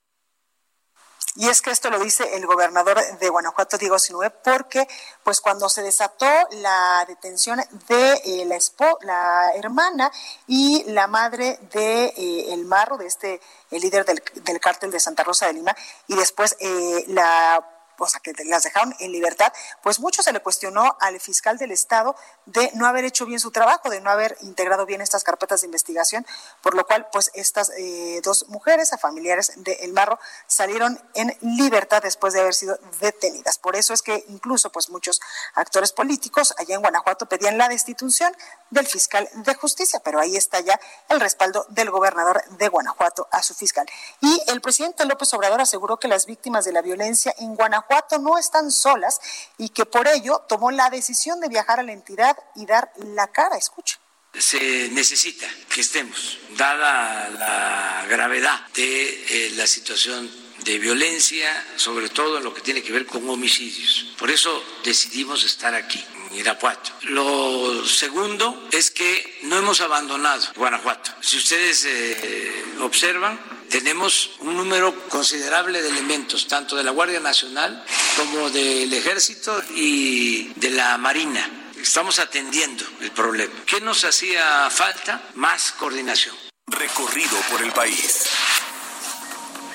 Y 1.34 1.48
es 1.48 1.62
que 1.62 1.70
esto 1.70 1.88
lo 1.88 1.98
dice 1.98 2.36
el 2.36 2.46
gobernador 2.46 3.00
de 3.18 3.28
Guanajuato, 3.30 3.78
Diego 3.78 3.98
Sinue, 3.98 4.28
porque 4.30 4.86
pues 5.24 5.40
cuando 5.40 5.68
se 5.70 5.82
desató 5.82 6.26
la 6.50 7.04
detención 7.08 7.58
de 7.88 8.12
eh, 8.24 8.44
la, 8.44 8.58
la 9.00 9.54
hermana 9.54 10.12
y 10.46 10.84
la 10.88 11.06
madre 11.06 11.58
de 11.72 12.04
eh, 12.04 12.52
El 12.52 12.66
Marro, 12.66 12.98
de 12.98 13.06
este 13.06 13.40
el 13.70 13.80
líder 13.80 14.04
del, 14.04 14.22
del 14.44 14.60
cártel 14.60 14.90
de 14.90 15.00
Santa 15.00 15.24
Rosa 15.24 15.46
de 15.46 15.54
Lima, 15.54 15.74
y 16.06 16.16
después 16.16 16.54
eh, 16.60 17.04
la 17.08 17.66
o 18.04 18.08
sea, 18.08 18.20
que 18.20 18.32
las 18.44 18.64
dejaron 18.64 18.94
en 18.98 19.12
libertad, 19.12 19.52
pues 19.82 20.00
mucho 20.00 20.22
se 20.22 20.32
le 20.32 20.40
cuestionó 20.40 20.96
al 21.00 21.20
fiscal 21.20 21.58
del 21.58 21.70
Estado 21.70 22.16
de 22.46 22.70
no 22.74 22.86
haber 22.86 23.04
hecho 23.04 23.26
bien 23.26 23.40
su 23.40 23.50
trabajo, 23.50 23.90
de 23.90 24.00
no 24.00 24.10
haber 24.10 24.36
integrado 24.40 24.86
bien 24.86 25.00
estas 25.00 25.24
carpetas 25.24 25.60
de 25.60 25.66
investigación, 25.66 26.26
por 26.60 26.74
lo 26.74 26.84
cual, 26.86 27.08
pues 27.12 27.30
estas 27.34 27.70
eh, 27.78 28.20
dos 28.24 28.48
mujeres, 28.48 28.92
a 28.92 28.98
familiares 28.98 29.52
de 29.56 29.72
El 29.80 29.92
Marro, 29.92 30.18
salieron 30.46 31.00
en 31.14 31.36
libertad 31.40 32.02
después 32.02 32.34
de 32.34 32.40
haber 32.40 32.54
sido 32.54 32.78
detenidas. 33.00 33.58
Por 33.58 33.76
eso 33.76 33.94
es 33.94 34.02
que 34.02 34.24
incluso, 34.28 34.70
pues 34.70 34.90
muchos 34.90 35.20
actores 35.54 35.92
políticos 35.92 36.54
allá 36.58 36.74
en 36.74 36.82
Guanajuato 36.82 37.26
pedían 37.26 37.58
la 37.58 37.68
destitución 37.68 38.34
del 38.70 38.86
fiscal 38.86 39.28
de 39.34 39.54
justicia, 39.54 40.00
pero 40.00 40.18
ahí 40.18 40.36
está 40.36 40.60
ya 40.60 40.78
el 41.08 41.20
respaldo 41.20 41.66
del 41.68 41.90
gobernador 41.90 42.42
de 42.56 42.68
Guanajuato 42.68 43.28
a 43.30 43.42
su 43.42 43.54
fiscal. 43.54 43.86
Y 44.20 44.42
el 44.48 44.60
presidente 44.60 45.04
López 45.04 45.32
Obrador 45.34 45.60
aseguró 45.60 45.98
que 45.98 46.08
las 46.08 46.26
víctimas 46.26 46.64
de 46.64 46.72
la 46.72 46.82
violencia 46.82 47.34
en 47.38 47.54
Guanajuato 47.54 47.91
no 48.20 48.38
están 48.38 48.70
solas 48.70 49.20
y 49.58 49.70
que 49.70 49.86
por 49.86 50.08
ello 50.08 50.44
tomó 50.48 50.70
la 50.70 50.90
decisión 50.90 51.40
de 51.40 51.48
viajar 51.48 51.80
a 51.80 51.82
la 51.82 51.92
entidad 51.92 52.36
y 52.54 52.66
dar 52.66 52.92
la 52.96 53.26
cara. 53.28 53.56
Escucha 53.56 53.98
se 54.38 54.88
necesita 54.92 55.46
que 55.68 55.82
estemos, 55.82 56.38
dada 56.56 57.28
la 57.30 58.06
gravedad 58.08 58.66
de 58.68 59.24
eh, 59.28 59.50
la 59.56 59.66
situación 59.66 60.30
de 60.64 60.78
violencia, 60.78 61.66
sobre 61.76 62.08
todo 62.08 62.38
en 62.38 62.44
lo 62.44 62.54
que 62.54 62.60
tiene 62.60 62.82
que 62.82 62.92
ver 62.92 63.04
con 63.04 63.28
homicidios. 63.28 64.14
Por 64.16 64.30
eso 64.30 64.64
decidimos 64.84 65.44
estar 65.44 65.74
aquí, 65.74 66.02
en 66.30 66.38
Irapuato. 66.38 66.92
Lo 67.02 67.84
segundo 67.86 68.68
es 68.70 68.90
que 68.90 69.40
no 69.42 69.58
hemos 69.58 69.80
abandonado 69.80 70.46
Guanajuato. 70.54 71.10
Si 71.20 71.36
ustedes 71.36 71.84
eh, 71.84 72.64
observan, 72.80 73.38
tenemos 73.72 74.32
un 74.40 74.54
número 74.54 75.08
considerable 75.08 75.80
de 75.80 75.88
elementos, 75.88 76.46
tanto 76.46 76.76
de 76.76 76.84
la 76.84 76.90
Guardia 76.90 77.20
Nacional 77.20 77.82
como 78.18 78.50
del 78.50 78.92
Ejército 78.92 79.60
y 79.74 80.52
de 80.56 80.70
la 80.70 80.98
Marina. 80.98 81.70
Estamos 81.80 82.18
atendiendo 82.18 82.84
el 83.00 83.10
problema. 83.12 83.54
¿Qué 83.64 83.80
nos 83.80 84.04
hacía 84.04 84.68
falta? 84.70 85.22
Más 85.34 85.72
coordinación. 85.72 86.36
Recorrido 86.66 87.36
por 87.50 87.62
el 87.62 87.72
país. 87.72 88.26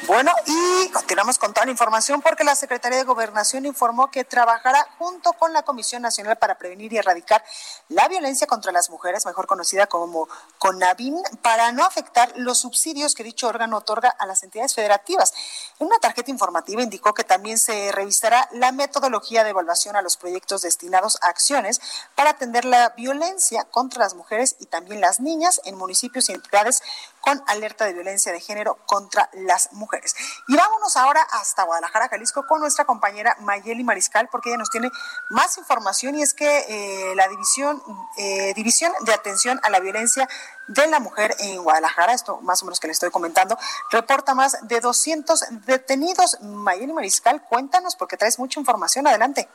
Bueno, 0.07 0.31
y 0.45 0.89
continuamos 0.91 1.37
con 1.37 1.53
toda 1.53 1.65
la 1.65 1.71
información 1.71 2.21
porque 2.21 2.45
la 2.45 2.55
Secretaría 2.55 2.97
de 2.97 3.03
Gobernación 3.03 3.65
informó 3.65 4.09
que 4.09 4.23
trabajará 4.23 4.87
junto 4.97 5.33
con 5.33 5.51
la 5.51 5.63
Comisión 5.63 6.01
Nacional 6.01 6.37
para 6.37 6.57
Prevenir 6.57 6.93
y 6.93 6.97
Erradicar 6.97 7.43
la 7.89 8.07
Violencia 8.07 8.47
contra 8.47 8.71
las 8.71 8.89
Mujeres, 8.89 9.25
mejor 9.25 9.47
conocida 9.47 9.87
como 9.87 10.29
CONAVIM, 10.59 11.21
para 11.41 11.73
no 11.73 11.83
afectar 11.83 12.31
los 12.37 12.59
subsidios 12.59 13.15
que 13.15 13.23
dicho 13.25 13.49
órgano 13.49 13.75
otorga 13.75 14.07
a 14.07 14.25
las 14.25 14.43
entidades 14.43 14.73
federativas. 14.73 15.33
En 15.77 15.87
una 15.87 15.97
tarjeta 15.97 16.31
informativa 16.31 16.81
indicó 16.81 17.13
que 17.13 17.25
también 17.25 17.59
se 17.59 17.91
revisará 17.91 18.47
la 18.53 18.71
metodología 18.71 19.43
de 19.43 19.49
evaluación 19.49 19.97
a 19.97 20.01
los 20.01 20.15
proyectos 20.15 20.61
destinados 20.61 21.17
a 21.21 21.27
acciones 21.27 21.81
para 22.15 22.29
atender 22.29 22.63
la 22.63 22.93
violencia 22.95 23.65
contra 23.65 24.05
las 24.05 24.15
mujeres 24.15 24.55
y 24.59 24.67
también 24.67 25.01
las 25.01 25.19
niñas 25.19 25.59
en 25.65 25.75
municipios 25.75 26.29
y 26.29 26.31
entidades 26.31 26.81
con 27.27 27.43
alerta 27.47 27.83
de 27.83 27.91
violencia 27.91 28.31
de 28.31 28.39
género 28.39 28.77
contra 28.85 29.29
las 29.33 29.73
mujeres. 29.73 30.15
Y 30.47 30.55
vámonos 30.55 30.95
ahora 30.95 31.21
hasta 31.31 31.63
Guadalajara, 31.63 32.07
Jalisco, 32.07 32.47
con 32.47 32.61
nuestra 32.61 32.85
compañera 32.85 33.35
Mayeli 33.41 33.83
Mariscal, 33.83 34.29
porque 34.29 34.47
ella 34.47 34.59
nos 34.59 34.69
tiene 34.69 34.89
más 35.29 35.57
información 35.57 36.15
y 36.15 36.21
es 36.21 36.33
que 36.33 36.47
eh, 36.69 37.15
la 37.15 37.27
división, 37.27 37.83
eh, 38.15 38.53
división 38.55 38.93
de 39.01 39.13
atención 39.13 39.59
a 39.63 39.69
la 39.69 39.81
violencia 39.81 40.29
de 40.69 40.87
la 40.87 41.01
mujer 41.01 41.35
en 41.39 41.61
Guadalajara, 41.61 42.13
esto 42.13 42.39
más 42.43 42.61
o 42.61 42.65
menos 42.65 42.79
que 42.79 42.87
le 42.87 42.93
estoy 42.93 43.11
comentando, 43.11 43.57
reporta 43.91 44.33
más 44.33 44.65
de 44.65 44.79
200 44.79 45.65
detenidos. 45.65 46.37
Mayeli 46.39 46.93
Mariscal, 46.93 47.43
cuéntanos 47.43 47.97
porque 47.97 48.15
traes 48.15 48.39
mucha 48.39 48.57
información. 48.57 49.05
Adelante. 49.05 49.49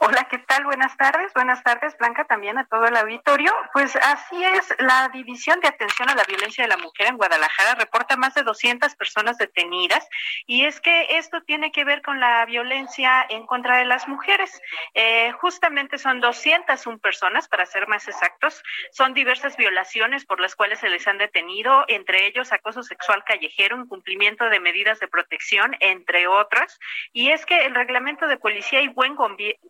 Hola, 0.00 0.28
¿qué 0.30 0.38
tal? 0.38 0.64
Buenas 0.64 0.96
tardes. 0.96 1.32
Buenas 1.34 1.62
tardes, 1.62 1.96
Blanca, 1.98 2.24
también 2.24 2.58
a 2.58 2.66
todo 2.66 2.84
el 2.84 2.96
auditorio. 2.96 3.52
Pues 3.72 3.96
así 3.96 4.44
es, 4.44 4.74
la 4.78 5.08
División 5.08 5.60
de 5.60 5.68
Atención 5.68 6.08
a 6.10 6.14
la 6.14 6.24
Violencia 6.24 6.64
de 6.64 6.68
la 6.68 6.76
Mujer 6.76 7.06
en 7.08 7.16
Guadalajara 7.16 7.74
reporta 7.76 8.16
más 8.16 8.34
de 8.34 8.42
200 8.42 8.94
personas 8.96 9.38
detenidas 9.38 10.06
y 10.46 10.64
es 10.64 10.80
que 10.80 11.16
esto 11.16 11.42
tiene 11.42 11.72
que 11.72 11.84
ver 11.84 12.02
con 12.02 12.20
la 12.20 12.44
violencia 12.44 13.26
en 13.28 13.46
contra 13.46 13.78
de 13.78 13.84
las 13.86 14.06
mujeres. 14.06 14.60
Eh, 14.94 15.32
justamente 15.40 15.98
son 15.98 16.20
201 16.20 16.98
personas, 16.98 17.48
para 17.48 17.66
ser 17.66 17.88
más 17.88 18.06
exactos. 18.06 18.62
Son 18.92 19.14
diversas 19.14 19.56
violaciones 19.56 20.24
por 20.24 20.40
las 20.40 20.54
cuales 20.54 20.80
se 20.80 20.88
les 20.88 21.06
han 21.06 21.18
detenido, 21.18 21.84
entre 21.88 22.26
ellos 22.26 22.52
acoso 22.52 22.82
sexual 22.82 23.24
callejero, 23.24 23.76
incumplimiento 23.76 24.48
de 24.48 24.60
medidas 24.60 25.00
de 25.00 25.08
protección, 25.08 25.76
entre 25.80 26.28
otras. 26.28 26.78
Y 27.12 27.30
es 27.30 27.46
que 27.46 27.64
el 27.64 27.74
reglamento 27.74 28.26
de 28.26 28.36
policía 28.36 28.80
y 28.82 28.88
buen 28.88 29.14
gobierno 29.14 29.26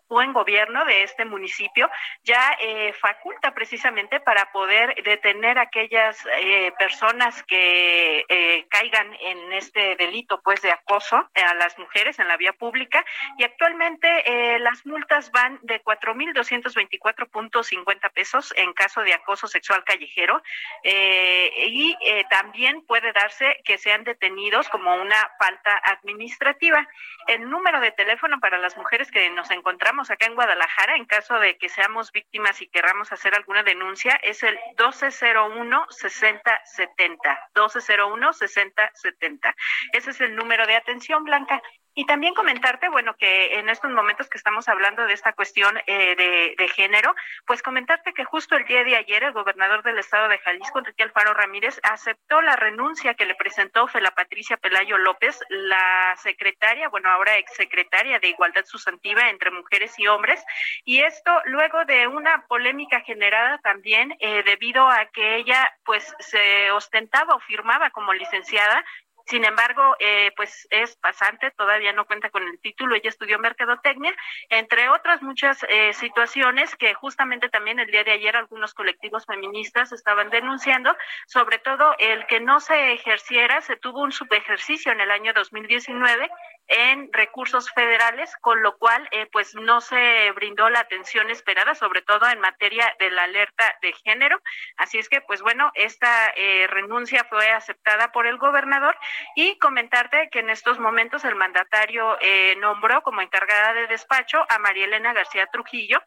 buen 0.09 0.33
gobierno 0.33 0.85
de 0.85 1.03
este 1.03 1.25
municipio 1.25 1.91
ya 2.25 2.57
eh, 2.61 2.93
faculta 2.93 3.53
precisamente 3.55 4.21
para 4.21 4.53
poder 4.53 4.95
detener 5.05 5.59
a 5.59 5.63
aquellas 5.63 6.25
eh, 6.41 6.73
personas 6.79 7.43
que 7.45 8.25
eh, 8.29 8.67
caigan 8.69 9.13
en 9.21 9.53
este 9.53 9.97
delito 9.97 10.41
pues 10.43 10.61
de 10.63 10.71
acoso 10.71 11.17
a 11.17 11.55
las 11.55 11.77
mujeres 11.79 12.19
en 12.19 12.29
la 12.29 12.37
vía 12.37 12.53
pública 12.53 13.03
y 13.39 13.45
actualmente 13.45 14.59
las 14.61 14.85
multas 14.87 15.31
van 15.31 15.59
de 15.63 15.83
4.224.50 15.83 18.13
pesos 18.13 18.53
en 18.57 18.73
caso 18.73 19.03
de 19.03 19.15
acoso 19.15 19.47
sexual 19.47 19.85
callejero 19.85 20.43
y 20.83 21.97
también 22.31 22.83
puede 22.87 23.13
darse 23.13 23.61
que 23.65 23.79
sean 23.79 24.05
detenidos 24.05 24.69
como 24.69 24.95
una 24.95 25.31
falta 25.39 25.81
administrativa. 25.85 26.87
El 27.27 27.49
número 27.51 27.81
de 27.81 27.91
teléfono 27.93 28.39
para 28.41 28.59
las 28.59 28.77
mujeres 28.77 29.11
que 29.11 29.31
nos 29.31 29.51
encontramos 29.51 29.76
encontramos 29.77 30.11
acá 30.11 30.25
en 30.25 30.35
Guadalajara, 30.35 30.97
en 30.97 31.05
caso 31.05 31.39
de 31.39 31.59
que 31.59 31.69
seamos 31.69 32.11
víctimas 32.11 32.63
y 32.63 32.69
querramos 32.69 33.13
hacer 33.13 33.35
alguna 33.35 33.63
denuncia, 33.63 34.19
es 34.23 34.43
el 34.43 34.59
1201-6070. 34.79 37.39
1201-6070. 37.55 39.55
Ese 39.93 40.13
es 40.13 40.21
el 40.23 40.35
número 40.35 40.67
de 40.67 40.77
atención, 40.77 41.25
Blanca. 41.25 41.61
Y 41.99 42.05
también 42.05 42.35
comentarte, 42.35 42.91
bueno, 42.91 43.17
que 43.17 43.59
en 43.59 43.71
estos 43.71 43.91
momentos 43.91 44.29
que 44.29 44.37
estamos 44.37 44.69
hablando 44.69 45.07
de 45.07 45.15
esta 45.15 45.33
cuestión 45.33 45.79
eh, 45.87 46.55
de, 46.59 46.69
género, 46.69 47.15
pues 47.47 47.63
comentarte 47.63 48.13
que 48.13 48.27
justo 48.27 48.55
el 48.55 48.67
día 48.67 48.85
de 48.85 48.97
ayer 48.97 49.25
el 49.25 49.33
gobernador 49.33 49.83
del 49.83 49.99
estado 49.99 50.29
de 50.29 50.37
Jalisco, 50.37 50.81
Enrique 50.81 51.05
Alfaro 51.05 51.33
Ramírez, 51.33 51.81
aceptó 51.83 52.43
la 52.43 52.55
renuncia 52.55 53.15
que 53.15 53.25
le 53.25 53.35
presentó 53.35 53.89
Fela 53.89 54.11
Patricia 54.11 54.59
Pelayo 54.59 54.99
López, 54.99 55.41
la 55.49 56.15
secretaria, 56.19 56.91
bueno, 56.91 57.09
ahora 57.09 57.39
exsecretaria 57.39 58.19
de 58.19 58.29
Igualdad 58.29 58.67
Sustantiva 58.67 59.31
entre 59.31 59.51
Mujeres 59.51 59.99
y 59.99 60.07
Hombres, 60.07 60.45
y 60.85 61.01
esto 61.01 61.33
luego 61.47 61.87
de 61.87 62.09
una 62.09 62.45
polémica 62.47 63.01
generada 63.01 63.57
también 63.63 64.15
eh, 64.21 64.43
debido 64.43 64.87
a 64.87 65.07
que 65.07 65.37
ella 65.37 65.73
pues 65.83 66.15
se 66.19 66.71
ostentaba 66.73 67.37
o 67.37 67.41
firmaba 67.41 67.89
como 67.89 68.13
licenciada 68.13 68.85
sin 69.27 69.45
embargo, 69.45 69.97
eh, 69.99 70.33
pues 70.37 70.69
es 70.71 70.97
pasante, 70.97 71.51
todavía 71.51 71.93
no 71.93 72.07
cuenta 72.07 72.31
con 72.31 72.45
el 72.45 72.61
título, 72.61 72.95
ella 72.95 73.09
estudió 73.09 73.39
mercadotecnia, 73.39 74.15
entre 74.49 74.89
otras 74.89 75.21
muchas 75.21 75.65
eh, 75.69 75.93
situaciones 75.95 76.75
que 76.77 76.95
justamente 76.95 77.49
también 77.49 77.81
el 77.81 77.91
día 77.91 78.05
de 78.05 78.13
ayer 78.13 78.37
algunos 78.37 78.73
colectivos 78.73 79.27
feministas 79.27 79.91
estaban 79.93 80.31
denunciando, 80.31 80.97
sobre 81.27 81.59
todo 81.59 81.95
el 81.99 82.27
que 82.27 82.41
no 82.41 82.61
se 82.61 82.93
ejerciera, 82.93 83.61
se 83.63 83.77
tuvo 83.77 84.03
un 84.03 84.13
subejercicio 84.13 84.93
en 84.93 85.01
el 85.01 85.11
año 85.11 85.33
2019 85.33 86.31
en 86.69 87.13
recursos 87.13 87.71
federales, 87.71 88.35
con 88.41 88.63
lo 88.63 88.77
cual 88.77 89.09
eh, 89.13 89.27
pues 89.31 89.55
no 89.55 89.81
se 89.81 90.31
brindó 90.33 90.69
la 90.69 90.81
atención 90.81 91.31
esperada, 91.31 91.75
sobre 91.75 92.03
todo 92.03 92.29
en 92.29 92.41
materia 92.41 92.95
de 92.99 93.11
la 93.11 93.25
alerta 93.25 93.77
de 93.83 93.93
género. 93.93 94.41
Así 94.77 94.99
es 94.99 95.09
que 95.09 95.21
pues 95.21 95.43
bueno, 95.43 95.71
esta 95.75 96.33
eh, 96.37 96.67
renuncia 96.69 97.25
fue 97.25 97.51
aceptada 97.51 98.13
por 98.13 98.27
el 98.27 98.39
gobernador 98.39 98.97
y 99.35 99.59
comentarte 99.59 100.29
que 100.31 100.41
en 100.41 100.51
estos 100.51 100.79
momentos 100.79 101.25
el 101.25 101.35
mandatario 101.35 102.17
eh, 102.21 102.57
nombró 102.61 103.03
como 103.03 103.21
encargada 103.21 103.75
de 103.75 103.87
despacho 103.87 104.39
a 104.49 104.59
María 104.59 104.87
Elena 104.87 105.13
García 105.13 105.47
Trujillo, 105.47 106.01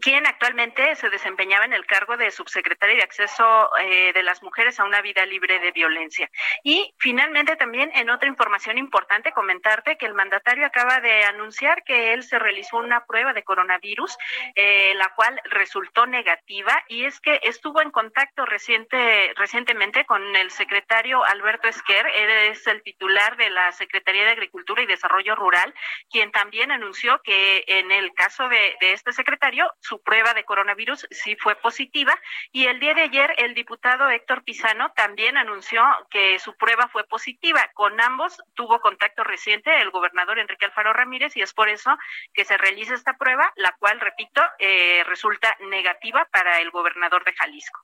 quien 0.00 0.26
actualmente 0.26 0.94
se 0.96 1.10
desempeñaba 1.10 1.64
en 1.64 1.72
el 1.72 1.86
cargo 1.86 2.16
de 2.16 2.30
subsecretaria 2.30 2.96
de 2.96 3.02
acceso 3.02 3.70
eh, 3.80 4.12
de 4.12 4.22
las 4.22 4.42
mujeres 4.42 4.80
a 4.80 4.84
una 4.84 5.00
vida 5.02 5.24
libre 5.26 5.58
de 5.58 5.70
violencia. 5.72 6.30
Y 6.64 6.94
finalmente 6.98 7.56
también 7.56 7.90
en 7.94 8.10
otra 8.10 8.28
información 8.28 8.78
importante 8.78 9.32
comentarte 9.32 9.96
que 9.96 10.06
el 10.06 10.14
mandatario 10.14 10.66
acaba 10.66 11.00
de 11.00 11.24
anunciar 11.24 11.84
que 11.84 12.12
él 12.12 12.22
se 12.22 12.38
realizó 12.38 12.78
una 12.78 13.04
prueba 13.04 13.32
de 13.32 13.44
coronavirus, 13.44 14.16
eh, 14.54 14.94
la 14.96 15.12
cual 15.14 15.40
resultó 15.44 16.06
negativa 16.06 16.82
y 16.88 17.04
es 17.04 17.20
que 17.20 17.40
estuvo 17.42 17.82
en 17.82 17.90
contacto 17.90 18.46
reciente 18.46 19.32
recientemente 19.36 20.04
con 20.04 20.34
el 20.36 20.50
secretario 20.50 21.24
Alberto 21.24 21.68
Esquer, 21.68 22.06
él 22.06 22.30
es 22.50 22.66
el 22.66 22.82
titular 22.82 23.36
de 23.36 23.50
la 23.50 23.72
Secretaría 23.72 24.24
de 24.24 24.30
Agricultura 24.30 24.82
y 24.82 24.86
Desarrollo 24.86 25.34
Rural, 25.34 25.74
quien 26.10 26.32
también 26.32 26.70
anunció 26.70 27.20
que 27.22 27.64
en 27.66 27.90
el 27.92 28.12
caso 28.14 28.48
de, 28.48 28.76
de 28.80 28.92
este 28.92 29.12
secretario 29.12 29.70
su 29.90 30.00
prueba 30.00 30.34
de 30.34 30.44
coronavirus 30.44 31.08
sí 31.10 31.34
fue 31.34 31.56
positiva 31.56 32.16
y 32.52 32.66
el 32.66 32.78
día 32.78 32.94
de 32.94 33.02
ayer 33.02 33.34
el 33.38 33.54
diputado 33.54 34.08
Héctor 34.08 34.44
Pizano 34.44 34.92
también 34.92 35.36
anunció 35.36 35.82
que 36.10 36.38
su 36.38 36.56
prueba 36.56 36.86
fue 36.92 37.02
positiva. 37.08 37.68
Con 37.74 38.00
ambos 38.00 38.40
tuvo 38.54 38.80
contacto 38.80 39.24
reciente 39.24 39.80
el 39.80 39.90
gobernador 39.90 40.38
Enrique 40.38 40.64
Alfaro 40.64 40.92
Ramírez 40.92 41.36
y 41.36 41.42
es 41.42 41.52
por 41.52 41.68
eso 41.68 41.90
que 42.32 42.44
se 42.44 42.56
realiza 42.56 42.94
esta 42.94 43.14
prueba, 43.14 43.52
la 43.56 43.74
cual, 43.80 43.98
repito, 43.98 44.40
eh, 44.60 45.02
resulta 45.08 45.56
negativa 45.58 46.24
para 46.30 46.60
el 46.60 46.70
gobernador 46.70 47.24
de 47.24 47.32
Jalisco. 47.32 47.80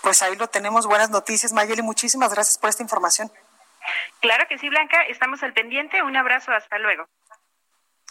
Pues 0.00 0.22
ahí 0.22 0.34
lo 0.36 0.48
tenemos. 0.48 0.86
Buenas 0.86 1.10
noticias, 1.10 1.52
Mayeli. 1.52 1.82
Muchísimas 1.82 2.32
gracias 2.32 2.56
por 2.56 2.70
esta 2.70 2.82
información. 2.82 3.30
Claro 4.20 4.46
que 4.48 4.56
sí, 4.56 4.70
Blanca. 4.70 5.02
Estamos 5.02 5.42
al 5.42 5.52
pendiente. 5.52 6.02
Un 6.02 6.16
abrazo. 6.16 6.52
Hasta 6.52 6.78
luego. 6.78 7.06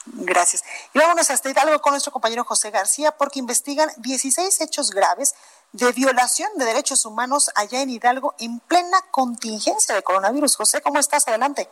Gracias. 0.06 0.64
Y 0.94 1.00
vámonos 1.00 1.30
hasta 1.30 1.50
Hidalgo 1.50 1.80
con 1.80 1.94
nuestro 1.94 2.12
compañero 2.12 2.44
José 2.44 2.72
García, 2.72 3.12
porque 3.12 3.40
investigan 3.40 3.90
16 3.98 4.62
hechos 4.62 4.92
graves 4.92 5.36
de 5.74 5.92
violación 5.92 6.50
de 6.58 6.66
derechos 6.66 7.06
humanos 7.06 7.52
allá 7.56 7.82
en 7.82 7.92
Hidalgo 7.92 8.36
en 8.40 8.60
plena 8.60 8.98
contingencia 9.12 9.94
de 9.96 10.02
coronavirus. 10.02 10.58
José, 10.58 10.82
¿cómo 10.82 11.00
estás? 11.00 11.28
Adelante. 11.28 11.70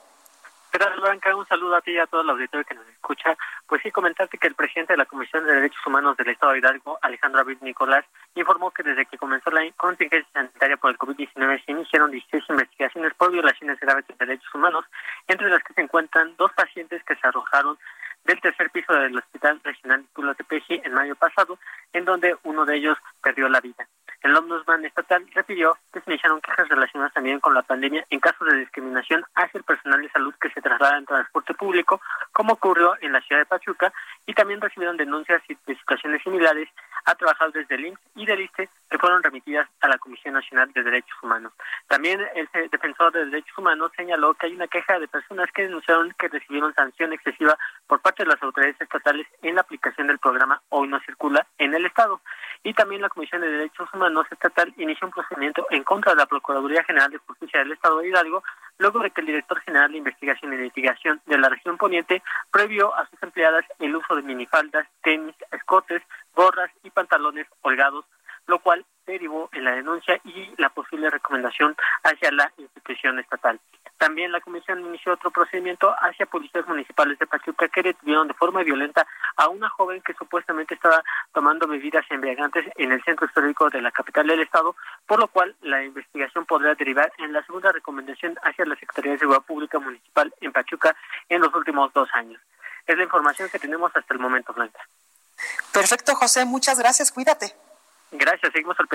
Gracias, 0.72 1.02
Blanca. 1.02 1.36
Un 1.36 1.48
saludo 1.48 1.76
a 1.76 1.82
ti 1.82 1.92
y 1.92 1.98
a 1.98 2.06
todo 2.06 2.22
el 2.22 2.30
auditorio 2.30 2.64
que 2.64 2.76
nos 2.76 2.88
escucha. 2.88 3.36
Pues 3.66 3.82
sí, 3.82 3.92
comentarte 3.92 4.38
que 4.38 4.48
el 4.48 4.54
presidente 4.54 4.94
de 4.94 4.98
la 4.98 5.06
Comisión 5.06 5.44
de 5.46 5.56
Derechos 5.56 5.86
Humanos 5.86 6.16
del 6.16 6.30
Estado 6.30 6.52
de 6.52 6.60
Hidalgo, 6.60 7.00
Alejandro 7.02 7.40
David 7.40 7.58
Nicolás, 7.62 8.06
informó 8.36 8.70
que 8.70 8.84
desde 8.84 9.08
que 9.08 9.18
comenzó 9.18 9.50
la 9.50 9.62
contingencia 9.76 10.30
sanitaria 10.32 10.78
por 10.78 10.92
el 10.92 10.98
COVID-19 11.00 11.66
se 11.66 11.72
iniciaron 11.72 12.12
16 12.12 12.44
investigaciones 12.50 13.14
por 13.16 13.32
violaciones 13.32 13.80
graves 13.80 14.06
de 14.08 14.14
derechos 14.20 14.54
humanos, 14.54 14.86
entre 15.28 15.50
las 15.50 15.64
que 15.64 15.74
se 15.74 15.82
encuentran 15.82 16.36
dos 16.38 16.52
pacientes 16.54 17.04
que 17.04 17.16
se 17.16 17.28
arrojaron 17.28 17.80
del 18.26 18.42
tercer 18.42 18.70
piso 18.72 18.94
del 18.94 19.18
Hospital 19.18 19.60
Regional 19.64 20.06
Tulo 20.14 20.36
Tepeji 20.36 20.82
en 20.84 20.94
mayo 20.94 21.16
pasado, 21.16 21.58
en 21.94 22.06
donde 22.06 22.36
uno 22.44 22.66
de 22.66 22.78
ellos 22.78 22.98
perdió 23.22 23.50
la 23.50 23.62
vida. 23.62 23.88
El 24.22 24.36
Ombudsman 24.36 24.84
estatal 24.86 25.26
refirió 25.34 25.78
que 25.94 26.02
se 26.02 26.12
iniciaron 26.12 26.42
quejas 26.42 26.68
relacionadas 26.68 27.14
también 27.14 27.40
con 27.40 27.54
la 27.54 27.62
pandemia 27.62 28.06
en 28.10 28.20
caso 28.20 28.44
de 28.44 28.58
discriminación 28.58 29.24
hacia 29.34 29.58
el 29.58 29.64
personal 29.64 30.02
de 30.02 30.10
salud 30.10 30.34
que 30.42 30.50
se 30.50 30.62
traslada 30.62 30.98
en 30.98 31.06
transporte 31.06 31.54
público, 31.54 32.02
como 32.34 32.54
ocurrió 32.54 32.96
en 33.00 33.14
la 33.14 33.22
ciudad 33.22 33.42
de 33.42 33.46
Pachuca, 33.46 33.94
y 34.30 34.34
también 34.36 34.62
recibieron 34.62 34.96
denuncias 34.96 35.42
de 35.48 35.76
situaciones 35.76 36.22
similares 36.22 36.70
a 37.06 37.16
trabajadores 37.16 37.68
del 37.68 37.88
IMSS 37.88 38.00
y 38.16 38.26
del 38.28 38.42
ISTE 38.42 38.70
que 38.88 39.00
fueron 39.00 39.24
remitidas 39.24 39.68
a 39.82 39.88
la 39.88 39.98
Comisión 39.98 40.36
Nacional 40.36 40.72
de 40.72 40.84
Derechos 40.84 41.18
Humanos. 41.24 41.52
También 41.88 42.22
el 42.36 42.48
defensor 42.70 43.12
de 43.12 43.26
derechos 43.26 43.58
humanos 43.58 43.92
señaló 43.98 44.36
que 44.36 44.46
hay 44.46 44.54
una 44.54 44.68
queja 44.68 45.00
de 45.00 45.08
personas 45.08 45.50
que 45.52 45.64
denunciaron 45.64 46.14
que 46.20 46.28
recibieron 46.28 46.76
sanción 46.76 47.12
excesiva 47.12 47.58
por 47.88 48.02
parte 48.02 48.22
de 48.22 48.30
las 48.30 48.44
autoridades 48.44 48.80
estatales 48.80 49.26
en 49.42 49.56
la 49.56 49.62
aplicación 49.62 50.06
del 50.06 50.20
programa 50.20 50.62
Hoy 50.70 50.88
no 50.88 51.00
circula 51.00 51.48
en 51.58 51.74
el 51.74 51.88
Estado. 51.88 52.22
Y 52.64 52.76
también 52.76 53.02
la 53.02 53.10
Comisión 53.10 53.42
de 53.42 53.50
Derechos 53.50 53.90
Humanos 53.92 54.28
Estatal 54.30 54.72
inició 54.78 55.08
un 55.08 55.14
procedimiento 55.14 55.66
en 55.72 55.84
contra 55.84 56.12
de 56.12 56.18
la 56.18 56.28
Procuraduría 56.28 56.84
General 56.84 57.10
de 57.10 57.18
Justicia 57.18 57.62
del 57.62 57.72
Estado 57.72 57.98
de 57.98 58.10
Hidalgo, 58.10 58.44
luego 58.80 59.00
de 59.00 59.12
que 59.12 59.22
el 59.22 59.28
director 59.28 59.60
general 59.62 59.92
de 59.92 60.00
Investigación 60.00 60.54
y 60.54 60.58
Litigación 60.58 61.22
de 61.28 61.38
la 61.38 61.50
región 61.50 61.78
poniente 61.78 62.24
prohibió 62.52 62.96
a 62.96 63.08
sus 63.08 63.22
empleadas 63.22 63.66
el 63.78 63.96
uso 63.96 64.16
de 64.16 64.24
minifaldas, 64.24 64.88
tenis, 65.04 65.36
escotes, 65.52 66.02
gorras 66.34 66.72
y 66.84 66.90
pantalones 66.90 67.46
holgados, 67.62 68.06
lo 68.50 68.60
cual 68.60 68.86
derivó 69.06 69.50
en 69.54 69.64
la 69.64 69.72
denuncia 69.72 70.20
y 70.24 70.54
la 70.58 70.70
posible 70.70 71.10
recomendación 71.10 71.76
hacia 72.04 72.32
la 72.32 72.52
institución 72.58 73.20
estatal. 73.20 73.60
También 73.98 74.32
la 74.32 74.40
comisión 74.40 74.80
inició 74.80 75.14
otro 75.14 75.30
procedimiento 75.30 75.94
hacia 76.00 76.26
policías 76.26 76.66
municipales 76.68 77.20
de 77.20 77.28
Pachuca 77.28 77.68
que 77.68 77.84
detuvieron 77.84 78.30
de 78.30 78.34
forma 78.34 78.64
violenta 78.64 79.06
a 79.36 79.50
una 79.50 79.70
joven 79.70 80.02
que 80.02 80.14
supuestamente 80.14 80.74
estaba 80.74 81.04
tomando 81.34 81.68
bebidas 81.68 82.06
embriagantes 82.10 82.66
en 82.78 82.94
el 82.94 83.04
centro 83.04 83.26
histórico 83.26 83.70
de 83.70 83.82
la 83.82 83.92
capital 83.92 84.28
del 84.28 84.40
estado, 84.40 84.76
por 85.06 85.20
lo 85.20 85.28
cual 85.28 85.54
la 85.62 85.84
investigación 85.84 86.46
podrá 86.46 86.76
derivar 86.76 87.12
en 87.18 87.34
la 87.34 87.44
segunda 87.46 87.74
recomendación 87.74 88.38
hacia 88.44 88.66
la 88.66 88.76
Secretaría 88.76 89.14
de 89.14 89.20
Seguridad 89.20 89.44
Pública 89.44 89.80
Municipal 89.80 90.34
en 90.40 90.54
Pachuca 90.54 90.96
en 91.28 91.42
los 91.42 91.54
últimos 91.54 91.92
dos 91.92 92.08
años. 92.14 92.42
Es 92.88 92.98
la 92.98 93.04
información 93.04 93.50
que 93.50 93.60
tenemos 93.60 93.92
hasta 93.94 94.14
el 94.14 94.20
momento, 94.20 94.54
Blanca. 94.54 94.80
Perfecto, 95.74 96.16
José. 96.16 96.46
Muchas 96.46 96.80
gracias. 96.80 97.12
Cuídate. 97.12 97.54
Gracias. 98.12 98.52
Seguimos 98.52 98.78
al. 98.80 98.88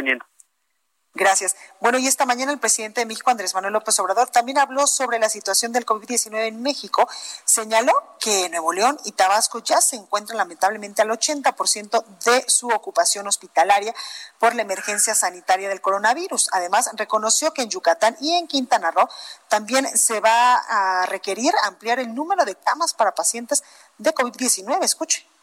Gracias. 1.16 1.54
Bueno, 1.80 1.98
y 1.98 2.08
esta 2.08 2.26
mañana 2.26 2.50
el 2.50 2.58
presidente 2.58 3.00
de 3.00 3.06
México, 3.06 3.30
Andrés 3.30 3.54
Manuel 3.54 3.74
López 3.74 3.96
Obrador, 4.00 4.30
también 4.30 4.58
habló 4.58 4.84
sobre 4.88 5.20
la 5.20 5.28
situación 5.28 5.70
del 5.70 5.86
COVID-19 5.86 6.48
en 6.48 6.60
México. 6.60 7.08
Señaló 7.44 7.92
que 8.18 8.48
Nuevo 8.48 8.72
León 8.72 8.98
y 9.04 9.12
Tabasco 9.12 9.62
ya 9.62 9.80
se 9.80 9.94
encuentran 9.94 10.38
lamentablemente 10.38 11.02
al 11.02 11.10
80% 11.10 12.04
de 12.24 12.44
su 12.48 12.66
ocupación 12.68 13.28
hospitalaria 13.28 13.94
por 14.40 14.56
la 14.56 14.62
emergencia 14.62 15.14
sanitaria 15.14 15.68
del 15.68 15.80
coronavirus. 15.80 16.48
Además, 16.50 16.90
reconoció 16.96 17.52
que 17.52 17.62
en 17.62 17.70
Yucatán 17.70 18.16
y 18.20 18.32
en 18.32 18.48
Quintana 18.48 18.90
Roo 18.90 19.08
también 19.48 19.86
se 19.96 20.18
va 20.18 20.56
a 20.56 21.06
requerir 21.06 21.52
ampliar 21.62 22.00
el 22.00 22.12
número 22.12 22.44
de 22.44 22.56
camas 22.56 22.92
para 22.92 23.14
pacientes 23.14 23.62
de 23.98 24.12
COVID-19. 24.12 24.82
Escuche. 24.82 25.33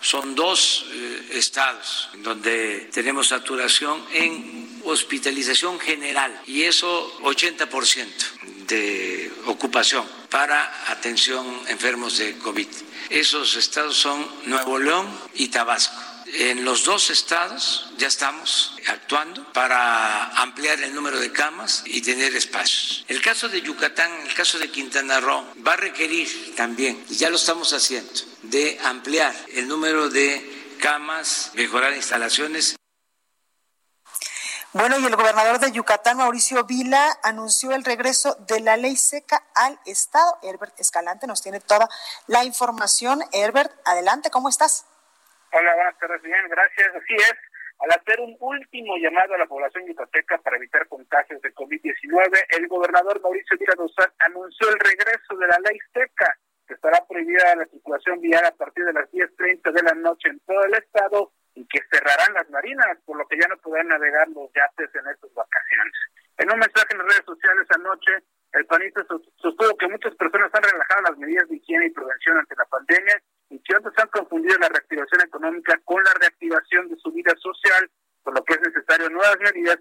Son 0.00 0.34
dos 0.34 0.86
eh, 0.92 1.28
estados 1.32 2.10
donde 2.18 2.90
tenemos 2.92 3.28
saturación 3.28 4.04
en 4.12 4.80
hospitalización 4.84 5.80
general 5.80 6.40
y 6.46 6.62
eso 6.62 7.20
80% 7.22 8.06
de 8.66 9.32
ocupación 9.46 10.06
para 10.30 10.90
atención 10.90 11.44
enfermos 11.68 12.18
de 12.18 12.36
COVID. 12.38 12.68
Esos 13.10 13.56
estados 13.56 13.96
son 13.96 14.26
Nuevo 14.46 14.78
León 14.78 15.06
y 15.34 15.48
Tabasco. 15.48 16.15
En 16.34 16.64
los 16.64 16.84
dos 16.84 17.10
estados 17.10 17.88
ya 17.98 18.08
estamos 18.08 18.76
actuando 18.88 19.52
para 19.52 20.26
ampliar 20.42 20.80
el 20.80 20.92
número 20.92 21.20
de 21.20 21.32
camas 21.32 21.82
y 21.86 22.02
tener 22.02 22.34
espacios. 22.34 23.04
El 23.06 23.22
caso 23.22 23.48
de 23.48 23.62
Yucatán, 23.62 24.10
el 24.26 24.34
caso 24.34 24.58
de 24.58 24.70
Quintana 24.70 25.20
Roo, 25.20 25.44
va 25.66 25.74
a 25.74 25.76
requerir 25.76 26.54
también, 26.56 27.04
y 27.08 27.16
ya 27.16 27.30
lo 27.30 27.36
estamos 27.36 27.72
haciendo, 27.72 28.12
de 28.42 28.78
ampliar 28.84 29.34
el 29.54 29.68
número 29.68 30.10
de 30.10 30.76
camas, 30.80 31.52
mejorar 31.54 31.94
instalaciones. 31.94 32.74
Bueno, 34.72 34.98
y 34.98 35.06
el 35.06 35.16
gobernador 35.16 35.60
de 35.60 35.70
Yucatán, 35.72 36.18
Mauricio 36.18 36.64
Vila, 36.64 37.18
anunció 37.22 37.70
el 37.70 37.84
regreso 37.84 38.34
de 38.46 38.60
la 38.60 38.76
ley 38.76 38.96
seca 38.96 39.42
al 39.54 39.78
Estado. 39.86 40.38
Herbert 40.42 40.78
Escalante 40.78 41.26
nos 41.26 41.40
tiene 41.40 41.60
toda 41.60 41.88
la 42.26 42.44
información. 42.44 43.22
Herbert, 43.32 43.72
adelante, 43.84 44.28
¿cómo 44.30 44.48
estás? 44.48 44.84
Hola, 45.52 45.74
buenas 45.74 45.98
tardes, 45.98 46.22
bien, 46.22 46.48
gracias. 46.48 46.94
Así 46.94 47.14
es, 47.14 47.34
al 47.78 47.90
hacer 47.90 48.20
un 48.20 48.36
último 48.40 48.96
llamado 48.98 49.34
a 49.34 49.38
la 49.38 49.46
población 49.46 49.86
yucateca 49.86 50.38
para 50.38 50.56
evitar 50.56 50.88
contagios 50.88 51.40
de 51.42 51.54
COVID-19, 51.54 52.46
el 52.58 52.68
gobernador 52.68 53.20
Mauricio 53.20 53.56
Vila 53.58 53.74
Dosal 53.76 54.12
anunció 54.18 54.68
el 54.68 54.78
regreso 54.80 55.36
de 55.36 55.46
la 55.46 55.58
ley 55.68 55.78
seca 55.92 56.36
que 56.66 56.74
estará 56.74 56.98
prohibida 57.06 57.54
la 57.54 57.66
circulación 57.66 58.20
vial 58.20 58.44
a 58.44 58.50
partir 58.50 58.84
de 58.84 58.92
las 58.92 59.10
10.30 59.12 59.72
de 59.72 59.82
la 59.82 59.94
noche 59.94 60.30
en 60.30 60.40
todo 60.40 60.64
el 60.64 60.74
estado 60.74 61.32
y 61.54 61.66
que 61.68 61.80
cerrarán 61.90 62.34
las 62.34 62.50
marinas, 62.50 62.98
por 63.04 63.16
lo 63.16 63.26
que 63.28 63.38
ya 63.38 63.46
no 63.48 63.56
podrán 63.58 63.88
navegar 63.88 64.28
los 64.28 64.50
yates 64.52 64.94
en 64.94 65.08
estas 65.08 65.32
vacaciones. 65.32 65.94
En 66.38 66.50
un 66.50 66.58
mensaje 66.58 66.88
en 66.90 66.98
las 66.98 67.06
redes 67.06 67.24
sociales 67.24 67.66
anoche, 67.70 68.12
el 68.52 68.66
panista 68.66 69.04
sostuvo 69.04 69.76
que 69.76 69.88
muchas 69.88 70.14
personas 70.16 70.50
han 70.52 70.62
relajado 70.62 71.02
las 71.02 71.18
medidas 71.18 71.48
de 71.48 71.56
higiene 71.56 71.86
y 71.86 71.90
prevención 71.90 72.38
ante 72.38 72.56
la 72.56 72.64
pandemia 72.64 73.22
y 73.50 73.58
que 73.62 73.76
otros 73.76 73.94
han 73.98 74.08
confundido 74.08 74.58
la 74.58 74.68
reactivación 74.68 75.20
con 75.84 76.02
la 76.02 76.12
reactivación 76.20 76.88
de 76.88 76.96
su 76.96 77.12
vida 77.12 77.34
social, 77.40 77.90
por 78.22 78.34
lo 78.34 78.44
que 78.44 78.54
es 78.54 78.60
necesario 78.60 79.08
nuevas 79.10 79.38
medidas 79.40 79.78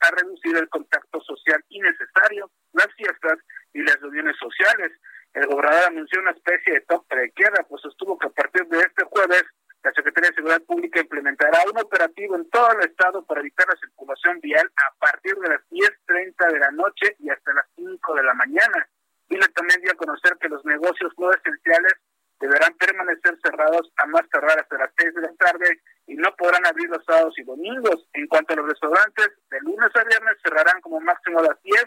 a 0.00 0.10
reducir 0.10 0.56
el 0.56 0.68
contacto 0.68 1.20
social 1.22 1.64
innecesario, 1.68 2.50
las 2.72 2.88
fiestas 2.94 3.38
y 3.72 3.82
las 3.82 4.00
reuniones 4.00 4.36
sociales. 4.38 4.92
El 5.32 5.46
gobernador 5.46 5.92
una 5.92 6.30
especie 6.32 6.74
de 6.74 6.80
toque 6.82 7.16
de 7.16 7.30
queda, 7.32 7.64
pues 7.68 7.82
sostuvo 7.82 8.18
que 8.18 8.26
a 8.26 8.30
partir 8.30 8.66
de 8.66 8.80
este 8.80 9.04
jueves 9.04 9.44
la 9.82 9.92
Secretaría 9.92 10.28
de 10.28 10.36
Seguridad 10.36 10.62
Pública 10.62 11.00
implementará 11.00 11.58
un 11.72 11.78
operativo 11.78 12.36
en 12.36 12.50
todo 12.50 12.70
el 12.72 12.90
estado 12.90 13.24
para 13.24 13.40
evitar 13.40 13.66
la 13.66 13.80
circulación 13.80 14.40
vial 14.40 14.70
a 14.76 14.94
partir 14.98 15.34
de 15.36 15.48
las 15.48 15.60
10.30 15.70 16.52
de 16.52 16.58
la 16.58 16.70
noche 16.72 17.16
y 17.18 17.30
hasta 17.30 17.54
las 17.54 17.64
5 17.76 18.14
de 18.14 18.22
la 18.22 18.34
mañana. 18.34 18.88
Vila 19.28 19.46
también 19.54 19.80
dio 19.80 19.92
a 19.92 19.96
conocer 19.96 20.36
que 20.38 20.48
los 20.48 20.64
negocios 20.66 21.12
no 21.16 21.32
esenciales 21.32 21.94
deberán 22.40 22.74
permanecer 22.74 23.38
cerrados 23.42 23.92
a 23.96 24.06
más 24.06 24.28
tardar 24.28 24.58
hasta 24.58 24.78
las 24.78 24.90
6 24.98 25.14
de 25.14 25.20
la 25.22 25.32
tarde 25.34 25.80
y 26.06 26.14
no 26.14 26.34
podrán 26.36 26.66
abrir 26.66 26.88
los 26.88 27.04
sábados 27.04 27.38
y 27.38 27.44
domingos. 27.44 28.08
En 28.14 28.26
cuanto 28.26 28.54
a 28.54 28.56
los 28.56 28.68
restaurantes, 28.68 29.30
de 29.50 29.60
lunes 29.60 29.90
a 29.94 30.04
viernes 30.04 30.36
cerrarán 30.42 30.80
como 30.80 31.00
máximo 31.00 31.38
a 31.38 31.44
las 31.44 31.62
10 31.62 31.84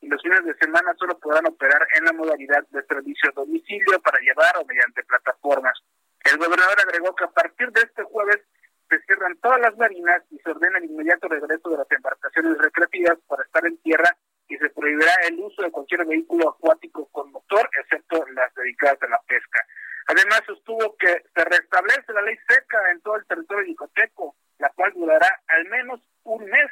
y 0.00 0.08
los 0.08 0.22
fines 0.22 0.44
de 0.44 0.54
semana 0.58 0.94
solo 0.98 1.18
podrán 1.18 1.46
operar 1.46 1.86
en 1.94 2.04
la 2.04 2.12
modalidad 2.12 2.64
de 2.70 2.82
servicio 2.84 3.30
a 3.30 3.40
domicilio 3.40 4.00
para 4.00 4.20
llevar 4.20 4.56
o 4.58 4.64
mediante 4.64 5.02
plataformas. 5.04 5.78
El 6.24 6.38
gobernador 6.38 6.80
agregó 6.80 7.14
que 7.14 7.24
a 7.24 7.30
partir 7.30 7.70
de 7.72 7.82
este 7.82 8.02
jueves 8.04 8.40
se 8.88 9.00
cierran 9.02 9.36
todas 9.38 9.60
las 9.60 9.76
marinas 9.76 10.22
y 10.30 10.38
se 10.38 10.50
ordena 10.50 10.78
el 10.78 10.84
inmediato 10.84 11.28
regreso 11.28 11.68
de 11.70 11.78
las 11.78 11.90
embarcaciones 11.90 12.58
recreativas 12.58 13.18
para 13.28 13.42
estar 13.42 13.66
en 13.66 13.76
tierra 13.78 14.16
y 14.48 14.56
se 14.56 14.70
prohibirá 14.70 15.12
el 15.28 15.40
uso 15.40 15.62
de 15.62 15.70
cualquier 15.70 16.04
vehículo 16.04 16.50
acuático 16.50 17.06
con 17.12 17.32
motor, 17.32 17.68
excepto 17.80 18.24
las 18.34 18.54
dedicadas 18.54 19.02
a 19.02 19.08
la 19.08 19.20
pesca. 19.26 19.66
Además, 20.06 20.42
sostuvo 20.46 20.96
que 20.96 21.24
se 21.34 21.44
restablece 21.44 22.12
la 22.12 22.22
ley 22.22 22.36
seca 22.48 22.78
en 22.92 23.00
todo 23.00 23.16
el 23.16 23.26
territorio 23.26 23.66
yucateco, 23.66 24.36
la 24.58 24.70
cual 24.70 24.92
durará 24.94 25.42
al 25.48 25.64
menos 25.66 26.00
un 26.22 26.44
mes. 26.44 26.70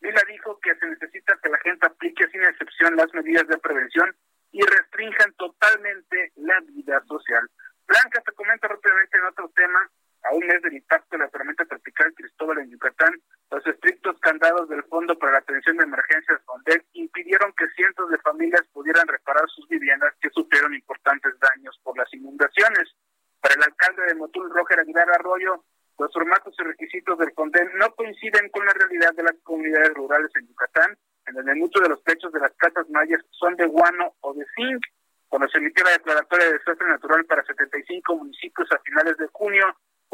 Vila 0.00 0.22
dijo 0.28 0.58
que 0.60 0.74
se 0.76 0.86
necesita 0.86 1.38
que 1.42 1.48
la 1.48 1.58
gente 1.58 1.86
aplique 1.86 2.28
sin 2.28 2.42
excepción 2.42 2.96
las 2.96 3.12
medidas 3.12 3.46
de 3.48 3.58
prevención 3.58 4.14
y 4.52 4.62
restrinjan 4.62 5.32
totalmente 5.34 6.32
la 6.36 6.60
vida 6.60 7.02
social. 7.08 7.48
Blanca, 7.86 8.20
te 8.20 8.32
comento 8.32 8.68
rápidamente 8.68 9.16
en 9.18 9.24
otro 9.24 9.48
tema, 9.54 9.90
a 10.24 10.34
un 10.34 10.46
mes 10.46 10.60
del 10.62 10.74
impacto 10.74 11.16
de 11.16 11.18
la 11.18 11.28
tormenta 11.28 11.64
tropical 11.64 12.12
Cristóbal 12.14 12.58
en 12.58 12.70
Yucatán, 12.70 13.14
los 13.50 13.66
estrictos 13.66 14.18
candados 14.20 14.68
del 14.68 14.82
Fondo 14.84 15.16
para 15.18 15.32
la 15.32 15.38
Atención 15.38 15.75
de 15.75 15.75
Emergencias 15.86 16.42
FONDEC 16.44 16.84
impidieron 16.92 17.52
que 17.56 17.68
cientos 17.76 18.10
de 18.10 18.18
familias 18.18 18.62
pudieran 18.72 19.06
reparar 19.06 19.48
sus 19.48 19.66
viviendas 19.68 20.14
que 20.20 20.30
sufrieron 20.30 20.74
importantes 20.74 21.32
daños 21.40 21.78
por 21.82 21.96
las 21.96 22.12
inundaciones. 22.12 22.94
Para 23.40 23.54
el 23.54 23.62
alcalde 23.62 24.02
de 24.06 24.14
Motul, 24.14 24.50
Roger 24.50 24.80
Aguilar 24.80 25.08
Arroyo, 25.10 25.64
los 25.98 26.12
formatos 26.12 26.54
y 26.58 26.62
requisitos 26.62 27.18
del 27.18 27.32
FONDEC 27.32 27.74
no 27.74 27.90
coinciden 27.94 28.50
con 28.50 28.66
la 28.66 28.72
realidad 28.72 29.14
de 29.14 29.22
las 29.22 29.36
comunidades 29.42 29.94
rurales 29.94 30.30
en 30.34 30.46
Yucatán, 30.48 30.96
en 31.26 31.34
donde 31.34 31.54
muchos 31.54 31.82
de 31.82 31.88
los 31.88 32.02
techos 32.04 32.32
de 32.32 32.40
las 32.40 32.52
casas 32.56 32.88
mayas 32.90 33.22
son 33.30 33.56
de 33.56 33.66
guano 33.66 34.14
o 34.20 34.34
de 34.34 34.44
zinc. 34.54 34.82
Cuando 35.28 35.48
se 35.48 35.58
emitió 35.58 35.84
la 35.84 35.92
declaratoria 35.92 36.46
de 36.46 36.58
desastre 36.58 36.86
natural 36.88 37.24
para 37.24 37.44
75 37.44 38.16
municipios 38.16 38.70
a 38.72 38.78
finales 38.78 39.16
de 39.16 39.26
junio, 39.32 39.66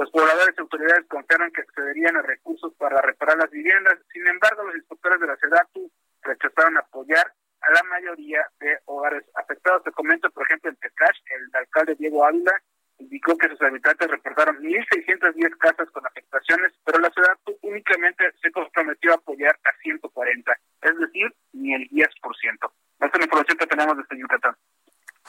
los 0.03 0.11
pobladores 0.11 0.57
y 0.59 0.61
autoridades 0.61 1.07
confiaron 1.07 1.53
que 1.53 1.61
accederían 1.61 2.17
a 2.17 2.23
recursos 2.23 2.75
para 2.75 3.01
reparar 3.03 3.39
las 3.39 3.51
viviendas. 3.51 3.99
Sin 4.13 4.27
embargo, 4.27 4.65
los 4.65 4.75
inspectores 4.75 5.21
de 5.21 5.29
la 5.29 5.37
SEDATU 5.37 5.93
rechazaron 6.23 6.77
apoyar 6.77 7.33
a 7.61 7.71
la 7.71 7.83
mayoría 7.85 8.45
de 8.59 8.81
hogares 8.87 9.23
afectados. 9.37 9.85
Te 9.85 9.93
comento, 9.93 10.29
por 10.31 10.43
ejemplo, 10.43 10.71
en 10.71 10.77
Tecash, 10.77 11.19
el 11.27 11.49
alcalde 11.55 11.95
Diego 11.95 12.25
Ávila 12.25 12.51
indicó 12.99 13.39
que 13.39 13.49
sus 13.49 13.63
habitantes 13.63 14.11
reportaron 14.11 14.57
1.610 14.61 15.57
casas 15.59 15.89
con 15.93 16.05
afectaciones, 16.05 16.73
pero 16.85 16.99
la 16.99 17.11
SEDATU 17.11 17.59
únicamente 17.63 18.25
se 18.43 18.51
comprometió 18.51 19.13
a 19.13 19.17
apoyar 19.17 19.57
a 19.63 19.71
140, 19.83 20.53
es 20.83 20.99
decir, 20.99 21.33
ni 21.53 21.75
el 21.75 21.89
10%. 21.91 22.09
Esta 22.11 23.07
es 23.07 23.19
la 23.19 23.25
información 23.25 23.57
que 23.57 23.67
tenemos 23.69 23.97
desde 23.97 24.21
Yucatán. 24.21 24.57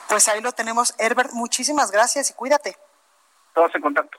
Pues 0.09 0.27
ahí 0.29 0.41
lo 0.41 0.51
tenemos, 0.51 0.95
Herbert. 0.97 1.29
Muchísimas 1.33 1.91
gracias 1.91 2.31
y 2.31 2.33
cuídate. 2.33 2.75
Todos 3.53 3.73
en 3.75 3.81
contacto. 3.81 4.17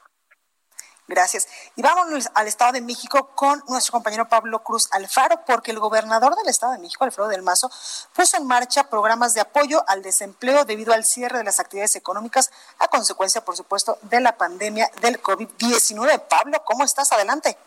Gracias. 1.07 1.47
Y 1.77 1.83
vámonos 1.83 2.04
al 2.35 2.47
Estado 2.47 2.73
de 2.73 2.81
México 2.81 3.31
con 3.35 3.61
nuestro 3.69 3.93
compañero 3.93 4.29
Pablo 4.29 4.61
Cruz 4.61 4.89
Alfaro, 4.93 5.45
porque 5.45 5.73
el 5.73 5.81
gobernador 5.81 6.37
del 6.37 6.49
Estado 6.49 6.73
de 6.73 6.79
México, 6.79 7.03
Alfredo 7.03 7.29
del 7.29 7.43
Mazo, 7.43 7.69
puso 8.13 8.37
en 8.37 8.47
marcha 8.47 8.89
programas 8.89 9.35
de 9.35 9.41
apoyo 9.41 9.83
al 9.89 10.03
desempleo 10.03 10.65
debido 10.65 10.93
al 10.93 11.05
cierre 11.05 11.39
de 11.39 11.45
las 11.45 11.59
actividades 11.59 11.97
económicas 11.97 12.53
a 12.79 12.87
consecuencia, 12.87 13.45
por 13.45 13.57
supuesto, 13.57 13.99
de 14.03 14.21
la 14.21 14.37
pandemia 14.37 14.89
del 15.01 15.21
COVID-19. 15.21 16.29
Pablo, 16.29 16.63
¿cómo 16.65 16.85
estás? 16.85 17.11
Adelante. 17.13 17.59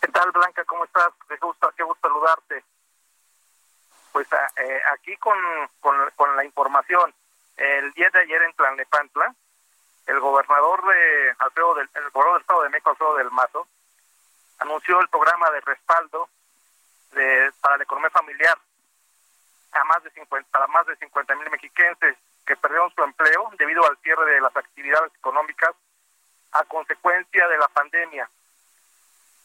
¿Qué 0.00 0.08
tal, 0.08 0.30
Blanca? 0.32 0.64
¿Cómo 0.64 0.84
estás? 0.84 1.08
Qué 1.26 1.36
gusto, 1.40 1.72
qué 1.74 1.82
gusto 1.82 2.08
saludarte. 2.08 2.64
Pues 4.12 4.26
eh, 4.56 4.80
aquí 4.92 5.16
con, 5.16 5.38
con, 5.80 5.96
con 6.14 6.36
la 6.36 6.44
información, 6.44 7.14
el 7.56 7.90
día 7.92 8.10
de 8.12 8.20
ayer 8.20 8.42
en 8.42 8.52
Tlalnepantla, 8.52 9.34
el 10.06 10.20
gobernador 10.20 10.84
de 10.86 11.34
Alfredo 11.38 11.74
del 11.74 11.88
el 11.94 12.10
gobernador 12.10 12.34
del 12.34 12.40
Estado 12.42 12.62
de 12.62 12.68
México, 12.70 12.90
Alfredo 12.90 13.16
del 13.16 13.30
Mazo, 13.30 13.68
anunció 14.58 15.00
el 15.00 15.08
programa 15.08 15.50
de 15.50 15.60
respaldo 15.60 16.28
para 17.60 17.76
la 17.76 17.84
economía 17.84 18.10
familiar 18.10 18.58
a 19.72 19.84
más 19.84 20.02
de 20.02 20.10
50, 20.10 20.50
para 20.50 20.66
más 20.68 20.86
de 20.86 20.96
50 20.96 21.34
mil 21.36 21.50
mexiquenses 21.50 22.16
que 22.46 22.56
perdieron 22.56 22.92
su 22.94 23.02
empleo 23.02 23.50
debido 23.58 23.84
al 23.86 23.96
cierre 23.98 24.34
de 24.34 24.40
las 24.40 24.56
actividades 24.56 25.14
económicas 25.14 25.70
a 26.52 26.64
consecuencia 26.64 27.48
de 27.48 27.58
la 27.58 27.68
pandemia. 27.68 28.28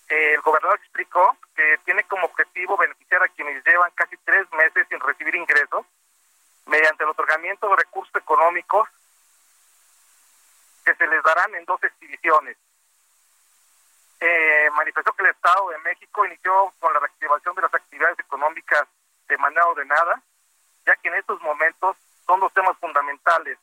El 0.08 0.42
gobernador 0.42 0.80
explicó 0.80 1.38
que 1.56 1.78
tiene 1.86 2.04
como 2.06 2.26
objetivo 2.26 2.78
beneficiar 2.78 3.24
a 3.24 3.28
quienes 3.30 3.64
llevan 3.66 3.92
casi 3.96 4.16
tres 4.18 4.50
meses 4.54 4.88
sin 4.90 5.00
recibir 5.00 5.36
ingresos 5.36 5.86
mediante 6.66 7.04
el 7.04 7.10
otorgamiento 7.10 7.70
de 7.70 7.76
recursos 7.76 8.16
económicos 8.16 8.88
que 10.88 10.96
se 10.96 11.08
les 11.08 11.22
darán 11.22 11.54
en 11.56 11.66
dos 11.66 11.84
exhibiciones. 11.84 12.56
Eh, 14.22 14.70
manifestó 14.74 15.12
que 15.12 15.24
el 15.24 15.32
Estado 15.32 15.68
de 15.68 15.78
México 15.80 16.26
inició 16.26 16.74
con 16.80 16.94
la 16.94 17.00
reactivación 17.02 17.56
de 17.56 17.62
las 17.64 17.74
actividades 17.74 18.18
económicas 18.20 18.88
de 19.28 19.38
manera 19.38 19.68
ordenada, 19.68 20.22
ya 20.86 20.96
que 20.96 21.10
en 21.10 21.16
estos 21.16 21.42
momentos 21.42 21.98
son 22.26 22.40
los 22.40 22.54
temas 22.54 22.78
fundamentales 22.78 23.60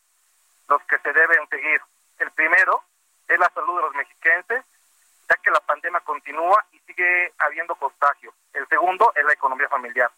los 0.69 0.83
que 0.83 0.99
se 0.99 1.13
deben 1.15 1.49
seguir. 1.49 1.81
El 2.19 2.31
primero 2.33 2.85
es 3.27 3.39
la 3.39 3.49
salud 3.55 3.77
de 3.77 3.87
los 3.87 3.95
mexiquenses, 3.95 4.63
ya 5.27 5.37
que 5.37 5.51
la 5.51 5.61
pandemia 5.61 6.01
continúa 6.01 6.63
y 6.73 6.79
sigue 6.81 7.33
habiendo 7.39 7.75
contagio. 7.77 8.35
El 8.53 8.69
segundo 8.69 9.11
es 9.15 9.25
la 9.25 9.33
economía 9.33 9.71
familiar. 9.71 10.11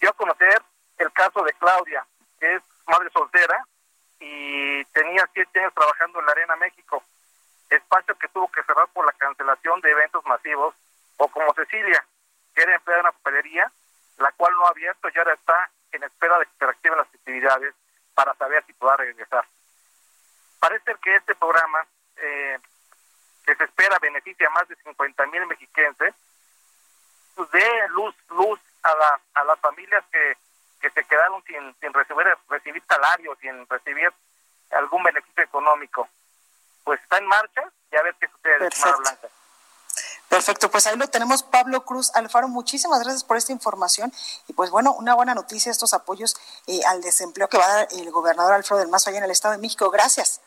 Dio 0.00 0.10
a 0.10 0.14
conocer 0.14 0.60
el 0.98 1.12
caso 1.12 1.44
de 1.44 1.52
Claudia, 1.52 2.04
que 2.40 2.56
es 2.56 2.62
madre 2.88 3.10
soltera 3.10 3.64
y 4.20 4.84
tenía 4.86 5.28
siete 5.32 5.60
años 5.60 5.74
trabajando 5.74 6.20
en 6.20 6.26
la 6.26 6.32
Arena 6.32 6.56
México, 6.56 7.02
espacio 7.70 8.16
que 8.18 8.28
tuvo 8.28 8.50
que 8.50 8.62
cerrar 8.62 8.88
por 8.88 9.04
la 9.04 9.12
cancelación 9.12 9.80
de 9.80 9.90
eventos 9.90 10.24
masivos, 10.26 10.74
o 11.18 11.28
como 11.28 11.52
Cecilia, 11.54 12.04
que 12.54 12.62
era 12.62 12.74
empleada 12.74 13.00
en 13.00 13.06
una 13.06 13.12
papelería, 13.12 13.72
la 14.18 14.32
cual 14.32 14.54
no 14.54 14.66
ha 14.66 14.70
abierto 14.70 15.08
y 15.08 15.18
ahora 15.18 15.34
está 15.34 15.70
en 15.92 16.02
espera 16.02 16.38
de 16.38 16.46
que 16.46 16.52
se 16.58 16.64
reactiven 16.64 16.98
las 16.98 17.08
actividades 17.08 17.74
para 18.14 18.34
saber 18.34 18.64
si 18.66 18.72
podrá 18.74 18.96
regresar. 18.96 19.44
Parece 20.60 20.94
que 21.02 21.16
este 21.16 21.34
programa, 21.34 21.86
eh, 22.16 22.58
que 23.44 23.54
se 23.54 23.64
espera 23.64 23.98
beneficia 23.98 24.46
a 24.48 24.50
más 24.50 24.68
de 24.68 24.76
50 24.76 25.26
mil 25.26 25.46
mexiquenses, 25.46 26.14
pues 27.34 27.50
dé 27.50 27.88
luz, 27.90 28.14
luz 28.30 28.58
a, 28.82 28.94
la, 28.94 29.20
a 29.34 29.44
las 29.44 29.60
familias 29.60 30.04
que 30.10 30.36
que 30.86 31.00
se 31.00 31.08
quedaron 31.08 31.42
sin, 31.44 31.74
sin 31.80 31.92
recibir, 31.92 32.26
recibir 32.48 32.82
salario, 32.88 33.36
sin 33.40 33.66
recibir 33.68 34.12
algún 34.70 35.02
beneficio 35.02 35.42
económico. 35.42 36.08
Pues 36.84 37.00
está 37.02 37.18
en 37.18 37.26
marcha 37.26 37.62
y 37.90 37.96
a 37.96 38.02
ver 38.02 38.14
qué 38.20 38.28
sucede, 38.28 38.58
Perfecto. 38.58 38.98
Blanca. 38.98 39.28
Perfecto, 40.28 40.70
pues 40.70 40.86
ahí 40.86 40.96
lo 40.96 41.08
tenemos, 41.08 41.42
Pablo 41.42 41.84
Cruz 41.84 42.14
Alfaro. 42.14 42.48
Muchísimas 42.48 43.00
gracias 43.00 43.24
por 43.24 43.36
esta 43.36 43.52
información. 43.52 44.12
Y 44.46 44.52
pues 44.52 44.70
bueno, 44.70 44.92
una 44.92 45.14
buena 45.14 45.34
noticia, 45.34 45.72
estos 45.72 45.92
apoyos 45.92 46.36
eh, 46.66 46.80
al 46.86 47.00
desempleo 47.00 47.48
que 47.48 47.58
va 47.58 47.64
a 47.64 47.76
dar 47.76 47.88
el 47.92 48.10
gobernador 48.10 48.52
Alfredo 48.52 48.80
del 48.80 48.88
Mazo 48.88 49.10
allá 49.10 49.18
en 49.18 49.24
el 49.24 49.30
Estado 49.30 49.52
de 49.52 49.60
México. 49.60 49.90
Gracias. 49.90 50.40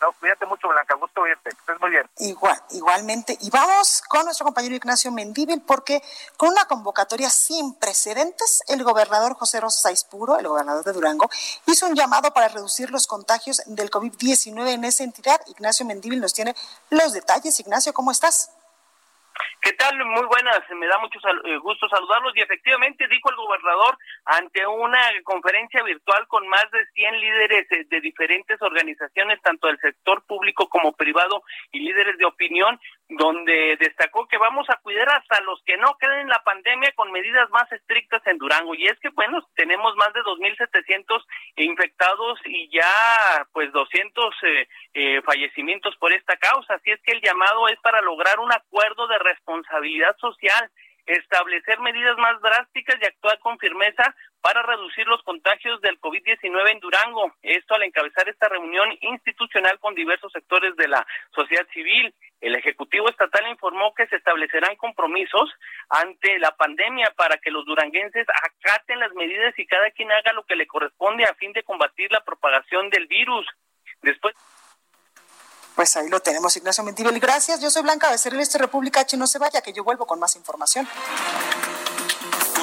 No, 0.00 0.12
cuídate 0.20 0.46
mucho, 0.46 0.68
Blanca. 0.68 0.94
Gusto 0.94 1.22
oírte. 1.22 1.50
Estés 1.50 1.80
muy 1.80 1.90
bien. 1.90 2.08
Igual, 2.18 2.62
igualmente. 2.70 3.36
Y 3.40 3.50
vamos 3.50 4.02
con 4.08 4.24
nuestro 4.24 4.44
compañero 4.44 4.74
Ignacio 4.74 5.10
Mendíbil, 5.10 5.62
porque 5.62 6.02
con 6.36 6.50
una 6.50 6.66
convocatoria 6.66 7.30
sin 7.30 7.74
precedentes, 7.74 8.62
el 8.68 8.84
gobernador 8.84 9.34
José 9.34 9.60
Rosa 9.60 9.90
Puro, 10.10 10.38
el 10.38 10.46
gobernador 10.46 10.84
de 10.84 10.92
Durango, 10.92 11.28
hizo 11.66 11.86
un 11.86 11.94
llamado 11.94 12.32
para 12.32 12.48
reducir 12.48 12.90
los 12.90 13.06
contagios 13.06 13.62
del 13.66 13.90
COVID-19 13.90 14.68
en 14.68 14.84
esa 14.84 15.02
entidad. 15.02 15.40
Ignacio 15.46 15.84
Mendíbil 15.86 16.20
nos 16.20 16.34
tiene 16.34 16.54
los 16.90 17.12
detalles. 17.12 17.58
Ignacio, 17.58 17.92
¿cómo 17.92 18.10
estás? 18.10 18.50
¿Qué 19.60 19.72
tal? 19.72 19.96
Muy 20.04 20.24
buenas, 20.26 20.60
me 20.70 20.86
da 20.86 20.98
mucho 20.98 21.18
eh, 21.44 21.58
gusto 21.58 21.88
saludarlos 21.88 22.32
y 22.36 22.40
efectivamente 22.40 23.08
dijo 23.08 23.30
el 23.30 23.36
gobernador 23.36 23.98
ante 24.24 24.66
una 24.66 25.00
conferencia 25.24 25.82
virtual 25.82 26.26
con 26.28 26.46
más 26.48 26.70
de 26.70 26.86
100 26.94 27.20
líderes 27.20 27.66
eh, 27.72 27.84
de 27.88 28.00
diferentes 28.00 28.60
organizaciones, 28.62 29.40
tanto 29.42 29.66
del 29.66 29.78
sector 29.80 30.24
público 30.26 30.68
como 30.68 30.92
privado 30.92 31.42
y 31.72 31.80
líderes 31.80 32.16
de 32.18 32.24
opinión, 32.24 32.80
donde 33.08 33.76
destacó 33.80 34.28
que 34.28 34.36
vamos 34.36 34.68
a 34.68 34.76
cuidar 34.76 35.08
hasta 35.08 35.40
los 35.40 35.62
que 35.64 35.78
no 35.78 35.96
queden 35.98 36.20
en 36.20 36.28
la 36.28 36.42
pandemia 36.44 36.92
con 36.92 37.10
medidas 37.10 37.48
más 37.50 37.70
estrictas 37.72 38.20
en 38.26 38.36
Durango. 38.36 38.74
Y 38.74 38.86
es 38.86 38.98
que, 39.00 39.08
bueno, 39.10 39.40
tenemos 39.54 39.96
más 39.96 40.12
de 40.12 40.20
2.700 40.20 41.24
infectados 41.56 42.38
y 42.44 42.68
ya 42.70 43.46
pues 43.52 43.72
200 43.72 44.34
eh, 44.42 44.68
eh, 44.94 45.22
fallecimientos 45.22 45.96
por 45.96 46.12
esta 46.12 46.36
causa. 46.36 46.74
Así 46.74 46.90
es 46.90 47.00
que 47.02 47.12
el 47.12 47.22
llamado 47.22 47.68
es 47.68 47.78
para 47.80 48.02
lograr 48.02 48.38
un 48.40 48.52
acuerdo 48.52 49.06
de 49.06 49.18
responsabilidad 49.18 50.14
social 50.18 50.70
establecer 51.08 51.80
medidas 51.80 52.18
más 52.18 52.40
drásticas 52.42 52.96
y 53.00 53.06
actuar 53.06 53.38
con 53.38 53.58
firmeza 53.58 54.14
para 54.40 54.62
reducir 54.62 55.06
los 55.06 55.22
contagios 55.22 55.80
del 55.80 56.00
COVID-19 56.00 56.70
en 56.70 56.80
Durango. 56.80 57.32
Esto 57.42 57.74
al 57.74 57.82
encabezar 57.82 58.28
esta 58.28 58.48
reunión 58.48 58.88
institucional 59.00 59.78
con 59.80 59.94
diversos 59.94 60.32
sectores 60.32 60.76
de 60.76 60.88
la 60.88 61.06
sociedad 61.34 61.66
civil. 61.72 62.14
El 62.40 62.54
Ejecutivo 62.54 63.08
Estatal 63.08 63.48
informó 63.50 63.92
que 63.94 64.06
se 64.06 64.16
establecerán 64.16 64.76
compromisos 64.76 65.50
ante 65.88 66.38
la 66.38 66.52
pandemia 66.52 67.12
para 67.16 67.36
que 67.38 67.50
los 67.50 67.64
duranguenses 67.66 68.26
acaten 68.28 69.00
las 69.00 69.12
medidas 69.14 69.58
y 69.58 69.66
cada 69.66 69.90
quien 69.90 70.12
haga 70.12 70.32
lo 70.32 70.44
que 70.44 70.56
le 70.56 70.66
corresponde 70.66 71.24
a 71.24 71.34
fin 71.34 71.52
de 71.52 71.64
combatir 71.64 72.12
la 72.12 72.24
propagación 72.24 72.90
del 72.90 73.06
virus. 73.06 73.46
Después 74.02 74.34
pues 75.78 75.96
ahí 75.96 76.08
lo 76.08 76.18
tenemos, 76.18 76.56
Ignacio 76.56 76.82
Mentivel. 76.82 77.20
Gracias, 77.20 77.60
yo 77.60 77.70
soy 77.70 77.82
Blanca 77.82 78.10
Becerril, 78.10 78.40
este 78.40 78.58
República 78.58 78.98
H. 78.98 79.16
No 79.16 79.28
se 79.28 79.38
vaya, 79.38 79.62
que 79.62 79.72
yo 79.72 79.84
vuelvo 79.84 80.08
con 80.08 80.18
más 80.18 80.34
información. 80.34 80.88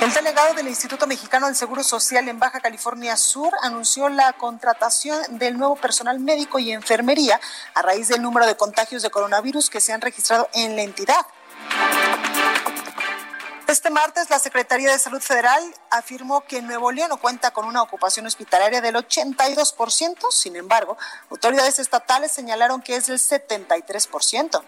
El 0.00 0.12
delegado 0.12 0.52
del 0.52 0.68
Instituto 0.68 1.06
Mexicano 1.06 1.46
del 1.46 1.56
Seguro 1.56 1.82
Social 1.82 2.28
en 2.28 2.38
Baja 2.38 2.60
California 2.60 3.16
Sur 3.16 3.52
anunció 3.62 4.10
la 4.10 4.34
contratación 4.34 5.38
del 5.38 5.56
nuevo 5.56 5.74
personal 5.76 6.20
médico 6.20 6.58
y 6.58 6.70
enfermería 6.70 7.40
a 7.74 7.80
raíz 7.80 8.08
del 8.08 8.20
número 8.20 8.46
de 8.46 8.56
contagios 8.56 9.02
de 9.02 9.10
coronavirus 9.10 9.70
que 9.70 9.80
se 9.80 9.94
han 9.94 10.02
registrado 10.02 10.48
en 10.52 10.76
la 10.76 10.82
entidad. 10.82 11.26
Este 13.66 13.90
martes, 13.90 14.30
la 14.30 14.38
Secretaría 14.38 14.92
de 14.92 14.98
Salud 14.98 15.20
Federal 15.20 15.60
afirmó 15.90 16.42
que 16.42 16.62
Nuevo 16.62 16.92
León 16.92 17.08
no 17.08 17.16
cuenta 17.16 17.50
con 17.50 17.64
una 17.64 17.82
ocupación 17.82 18.26
hospitalaria 18.26 18.80
del 18.80 18.94
82%, 18.94 20.30
sin 20.30 20.56
embargo, 20.56 20.96
autoridades 21.30 21.78
estatales 21.78 22.30
señalaron 22.30 22.80
que 22.80 22.96
es 22.96 23.06
del 23.06 23.18
73%. 23.18 24.62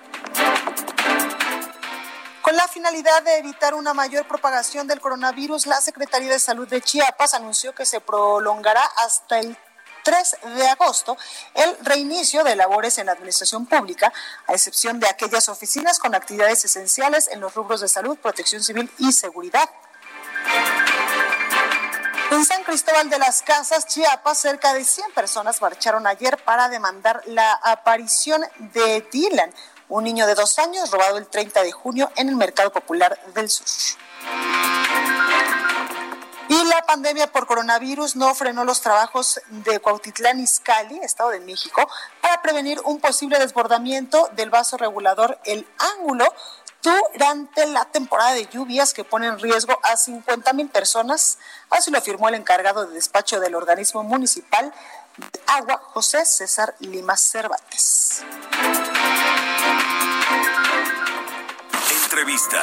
Con 2.49 2.57
la 2.57 2.67
finalidad 2.67 3.23
de 3.25 3.37
evitar 3.37 3.75
una 3.75 3.93
mayor 3.93 4.27
propagación 4.27 4.87
del 4.87 5.03
coronavirus, 5.03 5.67
la 5.67 5.83
Secretaría 5.83 6.31
de 6.31 6.39
Salud 6.39 6.67
de 6.67 6.81
Chiapas 6.81 7.35
anunció 7.35 7.75
que 7.75 7.85
se 7.85 8.01
prolongará 8.01 8.83
hasta 9.05 9.39
el 9.39 9.55
3 10.03 10.37
de 10.57 10.67
agosto 10.67 11.19
el 11.53 11.77
reinicio 11.85 12.45
de 12.45 12.57
labores 12.57 12.97
en 12.97 13.05
la 13.05 13.13
administración 13.13 13.67
pública, 13.67 14.11
a 14.47 14.55
excepción 14.55 14.99
de 14.99 15.07
aquellas 15.11 15.51
oficinas 15.51 15.99
con 15.99 16.15
actividades 16.15 16.65
esenciales 16.65 17.29
en 17.31 17.41
los 17.41 17.53
rubros 17.53 17.83
de 17.83 17.89
salud, 17.89 18.17
protección 18.17 18.63
civil 18.63 18.91
y 18.97 19.13
seguridad. 19.13 19.69
En 22.31 22.47
San 22.47 22.65
Cristóbal 22.65 23.11
de 23.11 23.19
las 23.19 23.43
Casas, 23.43 23.87
Chiapas, 23.87 24.39
cerca 24.39 24.73
de 24.73 24.85
100 24.85 25.13
personas 25.13 25.61
marcharon 25.61 26.07
ayer 26.07 26.43
para 26.45 26.71
demandar 26.71 27.21
la 27.27 27.53
aparición 27.63 28.43
de 28.73 29.07
Dylan, 29.13 29.53
un 29.89 30.05
niño 30.05 30.27
de 30.27 30.35
dos 30.35 30.59
años 30.59 30.91
robado 30.91 31.19
el 31.19 31.27
30 31.27 31.63
de 31.63 31.73
junio 31.73 32.11
en 32.17 32.29
el 32.29 32.37
Mercado 32.37 32.73
Popular 32.73 33.19
del 33.35 33.49
Sur. 33.49 33.67
Y 36.51 36.65
la 36.65 36.81
pandemia 36.87 37.31
por 37.31 37.47
coronavirus 37.47 38.17
no 38.17 38.35
frenó 38.35 38.65
los 38.65 38.81
trabajos 38.81 39.39
de 39.49 39.81
Cuautitlán 39.81 40.41
Izcalli, 40.41 40.99
Estado 41.01 41.31
de 41.31 41.41
México, 41.41 41.87
para 42.23 42.41
prevenir 42.41 42.81
un 42.85 43.01
posible 43.01 43.39
desbordamiento 43.39 44.31
del 44.35 44.49
vaso 44.49 44.79
regulador 44.79 45.39
El 45.45 45.67
Ángulo 45.97 46.25
durante 46.83 47.67
la 47.67 47.85
temporada 47.85 48.33
de 48.33 48.47
lluvias 48.47 48.95
que 48.95 49.05
pone 49.05 49.27
en 49.27 49.39
riesgo 49.39 49.79
a 49.83 49.97
50 49.97 50.53
mil 50.55 50.71
personas. 50.71 51.39
Así 51.69 51.91
lo 51.91 51.99
afirmó 51.99 52.29
el 52.29 52.37
encargado 52.37 52.87
de 52.87 52.95
despacho 52.95 53.41
del 53.41 53.55
organismo 53.55 54.03
municipal 54.03 54.73
de 55.19 55.41
agua, 55.49 55.83
José 55.93 56.25
César 56.25 56.75
Lima 56.79 57.17
Cervantes. 57.17 58.23
Entrevista. 62.19 62.61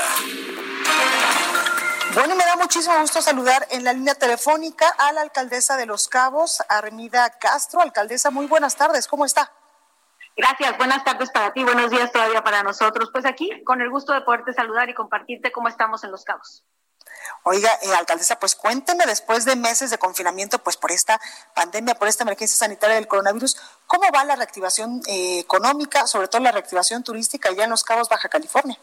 Bueno, 2.14 2.36
me 2.36 2.44
da 2.44 2.58
muchísimo 2.58 3.00
gusto 3.00 3.22
saludar 3.22 3.66
en 3.72 3.86
la 3.86 3.94
línea 3.94 4.14
telefónica 4.14 4.90
a 4.98 5.14
la 5.14 5.22
alcaldesa 5.22 5.78
de 5.78 5.86
Los 5.86 6.10
Cabos, 6.10 6.62
Armida 6.68 7.30
Castro. 7.40 7.80
Alcaldesa, 7.80 8.32
muy 8.32 8.48
buenas 8.48 8.76
tardes, 8.76 9.08
¿cómo 9.08 9.24
está? 9.24 9.50
Gracias, 10.36 10.78
buenas 10.78 11.06
tardes 11.06 11.32
para 11.32 11.54
ti, 11.54 11.64
buenos 11.64 11.90
días 11.90 12.12
todavía 12.12 12.44
para 12.44 12.64
nosotros. 12.64 13.10
Pues 13.14 13.26
aquí, 13.26 13.64
con 13.64 13.80
el 13.80 13.90
gusto 13.90 14.12
de 14.12 14.22
poderte 14.22 14.52
saludar 14.52 14.90
y 14.90 14.94
compartirte 14.94 15.54
cómo 15.54 15.70
estamos 15.70 16.04
en 16.04 16.12
Los 16.12 16.26
Cabos. 16.26 16.66
Oiga, 17.44 17.70
eh, 17.82 17.96
alcaldesa, 17.96 18.38
pues 18.38 18.56
cuénteme, 18.56 19.06
después 19.06 19.46
de 19.46 19.56
meses 19.56 19.90
de 19.90 19.98
confinamiento, 19.98 20.60
pues 20.60 20.76
por 20.76 20.92
esta 20.92 21.18
pandemia, 21.56 21.96
por 21.96 22.10
esta 22.10 22.24
emergencia 22.24 22.58
sanitaria 22.58 22.96
del 22.96 23.08
coronavirus, 23.08 23.56
¿cómo 23.88 24.04
va 24.14 24.26
la 24.26 24.36
reactivación 24.36 25.02
eh, 25.08 25.40
económica, 25.40 26.08
sobre 26.08 26.28
todo 26.28 26.42
la 26.42 26.52
reactivación 26.52 27.04
turística 27.04 27.48
allá 27.48 27.64
en 27.64 27.70
Los 27.70 27.86
Cabos, 27.86 28.10
Baja 28.10 28.28
California? 28.28 28.78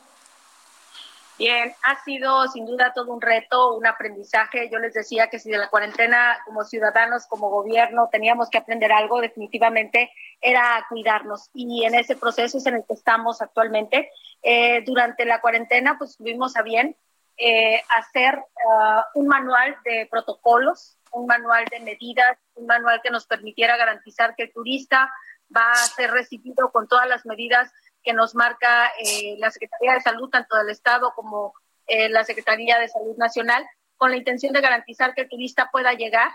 Bien, 1.39 1.75
ha 1.83 2.03
sido 2.05 2.47
sin 2.49 2.67
duda 2.67 2.93
todo 2.95 3.13
un 3.13 3.21
reto, 3.21 3.75
un 3.75 3.87
aprendizaje. 3.87 4.69
Yo 4.71 4.79
les 4.79 4.93
decía 4.93 5.29
que 5.29 5.39
si 5.39 5.51
de 5.51 5.59
la 5.59 5.71
cuarentena 5.71 6.39
como 6.45 6.63
ciudadanos, 6.65 7.27
como 7.27 7.49
gobierno, 7.49 8.09
teníamos 8.13 8.51
que 8.51 8.59
aprender 8.59 8.93
algo, 8.93 9.21
definitivamente 9.21 10.13
era 10.41 10.85
cuidarnos. 10.89 11.51
Y 11.55 11.85
en 11.85 11.95
ese 11.95 12.17
proceso 12.17 12.59
es 12.59 12.67
en 12.67 12.77
el 12.77 12.85
que 12.87 12.95
estamos 12.95 13.41
actualmente. 13.41 14.11
Eh, 14.43 14.83
durante 14.85 15.25
la 15.25 15.41
cuarentena, 15.41 15.97
pues 15.99 16.17
tuvimos 16.17 16.57
a 16.57 16.63
bien 16.63 16.97
eh, 17.39 17.83
hacer 17.89 18.37
uh, 18.37 19.19
un 19.19 19.27
manual 19.27 19.77
de 19.85 20.07
protocolos, 20.11 20.99
un 21.13 21.27
manual 21.27 21.65
de 21.71 21.81
medidas, 21.81 22.39
un 22.55 22.67
manual 22.67 23.01
que 23.03 23.11
nos 23.11 23.27
permitiera 23.27 23.77
garantizar 23.77 24.35
que 24.37 24.45
el 24.45 24.53
turista 24.53 25.11
va 25.55 25.73
a 25.73 25.77
ser 25.77 26.11
recibido 26.11 26.71
con 26.71 26.87
todas 26.89 27.09
las 27.09 27.25
medidas 27.27 27.73
que 28.03 28.13
nos 28.13 28.35
marca 28.35 28.93
eh, 28.99 29.37
la 29.39 29.51
Secretaría 29.51 29.95
de 29.95 30.01
Salud, 30.01 30.29
tanto 30.31 30.57
del 30.57 30.71
Estado 30.71 31.13
como 31.15 31.55
eh, 31.87 32.09
la 32.09 32.25
Secretaría 32.25 32.79
de 32.79 32.89
Salud 32.89 33.17
Nacional, 33.17 33.67
con 33.97 34.11
la 34.11 34.17
intención 34.17 34.53
de 34.53 34.61
garantizar 34.61 35.15
que 35.15 35.23
el 35.23 35.29
turista 35.29 35.71
pueda 35.71 35.93
llegar, 35.93 36.31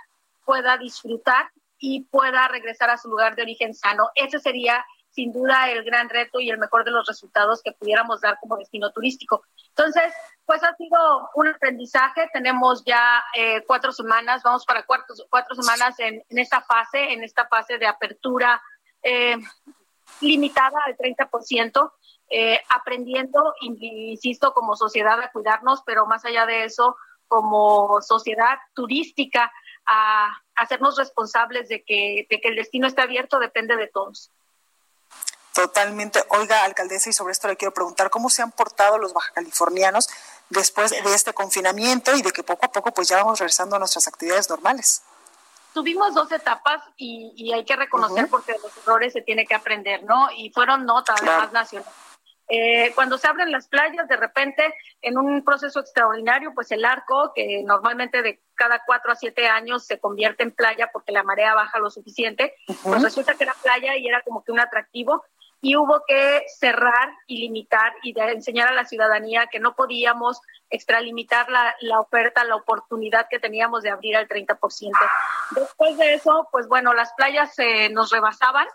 pueda 0.46 0.78
disfrutar 0.78 1.52
y 1.80 2.06
pueda 2.06 2.48
regresar 2.48 2.90
a 2.90 2.98
su 2.98 3.10
lugar 3.10 3.36
de 3.36 3.44
origen 3.44 3.74
sano. 3.74 4.10
Ese 4.16 4.40
sería 4.40 4.86
sin 5.10 5.34
duda 5.34 5.70
el 5.72 5.84
gran 5.84 6.10
reto 6.10 6.40
y 6.40 6.50
el 6.50 6.60
mejor 6.60 6.86
de 6.86 6.92
los 6.92 7.08
resultados 7.08 7.62
que 7.64 7.72
pudiéramos 7.72 8.22
dar 8.22 8.38
como 8.40 8.58
destino 8.58 8.92
turístico. 8.92 9.44
Entonces, 9.70 10.14
pues 10.46 10.64
ha 10.64 10.76
sido 10.76 11.30
un 11.34 11.48
aprendizaje. 11.48 12.30
Tenemos 12.32 12.84
ya 12.86 13.24
eh, 13.36 13.64
cuatro 13.66 13.92
semanas, 13.92 14.44
vamos 14.44 14.64
para 14.64 14.84
cuatro, 14.84 15.16
cuatro 15.30 15.56
semanas 15.56 16.00
en, 16.00 16.24
en, 16.30 16.38
esta 16.38 16.62
fase, 16.62 17.14
en 17.14 17.24
esta 17.24 17.48
fase 17.48 17.80
de 17.80 17.88
apertura 17.88 18.62
eh, 19.02 19.38
limitada 20.22 20.78
al 20.86 20.98
30%, 20.98 21.92
eh, 22.30 22.60
aprendiendo, 22.70 23.54
insisto, 23.62 24.54
como 24.54 24.76
sociedad 24.76 25.20
a 25.22 25.32
cuidarnos, 25.32 25.82
pero 25.86 26.06
más 26.06 26.26
allá 26.26 26.46
de 26.46 26.66
eso, 26.66 26.98
como 27.28 28.02
sociedad 28.02 28.58
turística, 28.74 29.52
a 29.86 30.30
hacernos 30.56 30.98
responsables 30.98 31.70
de 31.70 31.84
que, 31.84 32.28
de 32.30 32.42
que 32.42 32.50
el 32.50 32.56
destino 32.56 32.88
esté 32.88 33.02
abierto 33.02 33.40
depende 33.40 33.76
de 33.78 33.88
todos. 33.88 34.32
Totalmente. 35.54 36.24
Oiga, 36.30 36.64
alcaldesa, 36.66 37.10
y 37.10 37.14
sobre 37.14 37.32
esto 37.32 37.48
le 37.48 37.58
quiero 37.58 37.74
preguntar, 37.74 38.12
¿cómo 38.12 38.30
se 38.30 38.44
han 38.44 38.52
portado 38.52 39.00
los 39.00 39.14
bajacalifornianos 39.14 40.08
después 40.50 40.92
de 40.92 41.16
este 41.16 41.34
confinamiento 41.34 42.16
y 42.16 42.22
de 42.22 42.32
que 42.32 42.44
poco 42.44 42.68
a 42.68 42.72
poco 42.72 42.92
pues 42.92 43.08
ya 43.08 43.18
vamos 43.18 43.40
regresando 43.40 43.76
a 43.76 43.80
nuestras 43.80 44.08
actividades 44.08 44.50
normales? 44.50 45.02
Tuvimos 45.78 46.16
dos 46.16 46.32
etapas 46.32 46.82
y, 46.98 47.52
hay 47.54 47.64
que 47.64 47.76
reconocer 47.76 48.28
porque 48.32 48.54
los 48.54 48.76
errores 48.78 49.14
se 49.14 49.22
tiene 49.22 49.46
que 49.46 49.54
aprender, 49.54 50.04
¿no? 50.06 50.28
Y 50.36 50.50
fueron 50.50 50.88
notas, 50.88 51.22
además 51.22 51.54
nacionales. 51.54 51.94
Eh, 52.50 52.94
cuando 52.96 53.20
se 53.20 53.28
abren 53.28 53.52
las 53.52 53.68
playas, 53.68 54.08
de 54.08 54.16
repente, 54.16 54.74
en 55.04 55.20
un 55.20 55.44
proceso 55.44 55.80
extraordinario, 55.80 56.52
pues 56.56 56.72
el 56.72 56.84
arco, 56.84 57.32
que 57.36 57.62
normalmente 57.64 58.24
de 58.24 58.42
cada 58.56 58.82
cuatro 58.88 59.12
a 59.12 59.16
siete 59.16 59.46
años 59.46 59.86
se 59.86 60.00
convierte 60.00 60.42
en 60.42 60.52
playa 60.52 60.90
porque 60.92 61.12
la 61.12 61.22
marea 61.22 61.54
baja 61.54 61.78
lo 61.78 61.92
suficiente, 61.92 62.56
pues 62.82 63.04
resulta 63.04 63.36
que 63.36 63.44
era 63.44 63.54
playa 63.62 63.98
y 63.98 64.08
era 64.08 64.24
como 64.24 64.44
que 64.44 64.52
un 64.52 64.60
atractivo 64.60 65.24
y 65.62 65.76
hubo 65.76 66.04
que 66.08 66.44
cerrar 66.60 67.14
y 67.26 67.40
limitar 67.40 67.94
y 68.04 68.14
de 68.14 68.32
enseñar 68.32 68.68
a 68.68 68.74
la 68.74 68.86
ciudadanía 68.86 69.48
que 69.48 69.60
no 69.60 69.76
podíamos 69.76 70.40
extralimitar 70.70 71.50
la, 71.50 71.76
la 71.82 72.00
oferta, 72.00 72.44
la 72.44 72.56
oportunidad 72.56 73.28
que 73.30 73.40
teníamos 73.40 73.84
de 73.84 73.90
abrir 73.90 74.16
al 74.16 74.28
30%. 74.28 74.92
Después 75.52 75.98
de 75.98 76.14
eso, 76.14 76.48
pues 76.52 76.68
bueno, 76.68 76.94
las 76.94 77.14
playas 77.14 77.56
se 77.56 77.90
nos 77.90 78.12
rebasaban, 78.12 78.68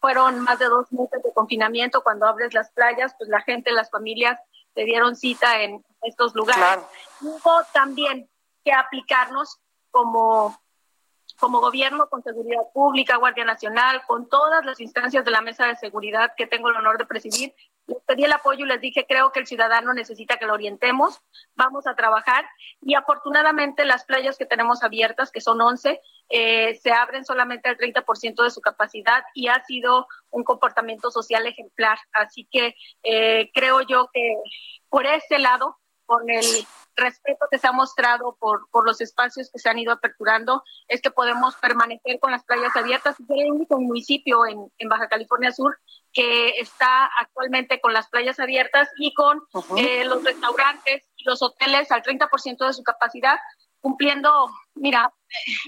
fueron 0.00 0.40
más 0.40 0.58
de 0.58 0.66
dos 0.66 0.92
meses 0.92 1.22
de 1.22 1.32
confinamiento, 1.32 2.02
cuando 2.02 2.26
abres 2.26 2.52
las 2.52 2.70
playas, 2.72 3.14
pues 3.16 3.30
la 3.30 3.40
gente, 3.40 3.72
las 3.72 3.90
familias 3.90 4.38
se 4.74 4.84
dieron 4.84 5.16
cita 5.16 5.62
en 5.62 5.84
estos 6.02 6.34
lugares. 6.34 6.84
Hubo 7.20 7.62
también 7.72 8.28
que 8.64 8.72
aplicarnos 8.72 9.60
como 9.90 10.58
como 11.38 11.60
gobierno, 11.60 12.08
con 12.08 12.22
seguridad 12.22 12.62
pública, 12.72 13.16
Guardia 13.16 13.44
Nacional, 13.44 14.02
con 14.06 14.28
todas 14.28 14.64
las 14.64 14.80
instancias 14.80 15.24
de 15.24 15.30
la 15.30 15.40
mesa 15.40 15.66
de 15.66 15.76
seguridad 15.76 16.32
que 16.36 16.46
tengo 16.46 16.68
el 16.68 16.76
honor 16.76 16.98
de 16.98 17.06
presidir, 17.06 17.54
les 17.86 18.02
pedí 18.02 18.24
el 18.24 18.32
apoyo 18.32 18.64
y 18.64 18.68
les 18.68 18.80
dije, 18.80 19.04
creo 19.06 19.30
que 19.32 19.40
el 19.40 19.46
ciudadano 19.46 19.92
necesita 19.92 20.38
que 20.38 20.46
lo 20.46 20.54
orientemos, 20.54 21.20
vamos 21.54 21.86
a 21.86 21.94
trabajar. 21.94 22.46
Y 22.80 22.94
afortunadamente 22.94 23.84
las 23.84 24.04
playas 24.04 24.38
que 24.38 24.46
tenemos 24.46 24.82
abiertas, 24.82 25.30
que 25.30 25.40
son 25.40 25.60
11, 25.60 26.00
eh, 26.30 26.74
se 26.76 26.92
abren 26.92 27.24
solamente 27.24 27.68
al 27.68 27.76
30% 27.76 28.42
de 28.42 28.50
su 28.50 28.60
capacidad 28.60 29.24
y 29.34 29.48
ha 29.48 29.62
sido 29.64 30.06
un 30.30 30.44
comportamiento 30.44 31.10
social 31.10 31.46
ejemplar. 31.46 31.98
Así 32.12 32.48
que 32.50 32.74
eh, 33.02 33.50
creo 33.52 33.82
yo 33.82 34.08
que 34.12 34.34
por 34.88 35.06
ese 35.06 35.38
lado, 35.38 35.78
con 36.06 36.30
el 36.30 36.44
respeto 36.96 37.46
que 37.50 37.58
se 37.58 37.66
ha 37.66 37.72
mostrado 37.72 38.36
por, 38.38 38.68
por 38.70 38.86
los 38.86 39.00
espacios 39.00 39.50
que 39.50 39.58
se 39.58 39.68
han 39.68 39.78
ido 39.78 39.92
aperturando 39.92 40.62
es 40.88 41.00
que 41.00 41.10
podemos 41.10 41.56
permanecer 41.56 42.20
con 42.20 42.30
las 42.32 42.44
playas 42.44 42.74
abiertas. 42.76 43.18
Es 43.18 43.26
el 43.28 43.52
único 43.52 43.80
municipio 43.80 44.46
en, 44.46 44.70
en 44.78 44.88
Baja 44.88 45.08
California 45.08 45.52
Sur 45.52 45.78
que 46.14 46.60
está 46.60 47.10
actualmente 47.20 47.80
con 47.80 47.92
las 47.92 48.08
playas 48.08 48.38
abiertas 48.38 48.88
y 48.98 49.12
con 49.14 49.42
eh, 49.76 50.04
los 50.04 50.22
restaurantes 50.22 51.04
y 51.16 51.24
los 51.24 51.42
hoteles 51.42 51.90
al 51.90 52.02
30% 52.02 52.66
de 52.66 52.72
su 52.72 52.84
capacidad, 52.84 53.36
cumpliendo, 53.80 54.48
mira, 54.74 55.12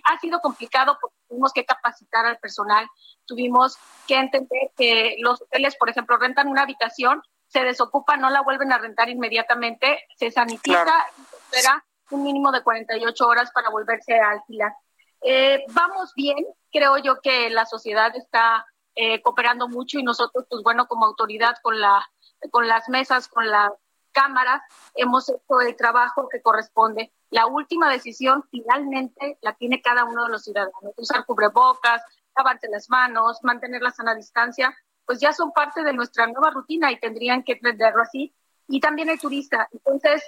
ha 0.04 0.18
sido 0.20 0.40
complicado 0.40 0.96
porque 1.00 1.16
tuvimos 1.28 1.52
que 1.52 1.64
capacitar 1.64 2.26
al 2.26 2.38
personal, 2.38 2.86
tuvimos 3.26 3.76
que 4.06 4.16
entender 4.16 4.70
que 4.76 5.16
los 5.18 5.42
hoteles, 5.42 5.76
por 5.76 5.90
ejemplo, 5.90 6.16
rentan 6.16 6.46
una 6.46 6.62
habitación 6.62 7.20
se 7.57 7.64
desocupa, 7.64 8.19
no 8.19 8.29
la 8.29 8.42
vuelven 8.42 8.71
a 8.71 8.77
rentar 8.77 9.09
inmediatamente, 9.09 10.07
se 10.19 10.31
sanitiza 10.31 11.07
y 11.16 11.23
se 11.23 11.37
espera 11.37 11.83
un 12.11 12.23
mínimo 12.23 12.53
de 12.53 12.62
48 12.62 13.27
horas 13.27 13.51
para 13.51 13.71
volverse 13.71 14.21
a 14.21 14.33
alquilar. 14.33 14.75
Eh, 15.23 15.64
vamos 15.71 16.12
bien, 16.14 16.45
creo 16.71 16.99
yo 16.99 17.19
que 17.23 17.49
la 17.49 17.64
sociedad 17.64 18.14
está 18.14 18.66
eh, 18.95 19.23
cooperando 19.23 19.69
mucho 19.69 19.99
y 19.99 20.03
nosotros, 20.03 20.45
pues 20.51 20.62
bueno, 20.62 20.87
como 20.87 21.07
autoridad 21.07 21.57
con, 21.62 21.81
la, 21.81 22.07
con 22.51 22.69
las 22.69 22.90
mesas, 22.90 23.27
con 23.27 23.49
las 23.49 23.73
cámaras, 24.12 24.61
hemos 24.95 25.27
hecho 25.31 25.61
el 25.66 25.75
trabajo 25.77 26.29
que 26.29 26.42
corresponde. 26.42 27.11
La 27.31 27.47
última 27.47 27.88
decisión 27.88 28.45
finalmente 28.51 29.38
la 29.40 29.55
tiene 29.55 29.81
cada 29.81 30.05
uno 30.05 30.27
de 30.27 30.31
los 30.31 30.45
ciudadanos. 30.45 30.92
Usar 30.99 31.25
cubrebocas, 31.25 32.03
lavarse 32.37 32.69
las 32.69 32.90
manos, 32.90 33.38
mantener 33.42 33.81
la 33.81 33.92
sana 33.92 34.14
distancia 34.14 34.77
pues 35.07 35.21
ya 35.21 35.33
son 35.33 35.53
parte 35.53 35.83
de 35.83 35.92
nuestra 35.92 36.27
nueva 36.27 36.51
rutina 36.51 36.90
y 36.90 36.99
tendrían 36.99 37.45
que 37.45 37.53
entenderlo 37.53 38.03
así. 38.03 38.35
Y 38.69 38.81
también 38.81 39.09
el 39.09 39.21
turista. 39.21 39.69
Entonces, 39.73 40.23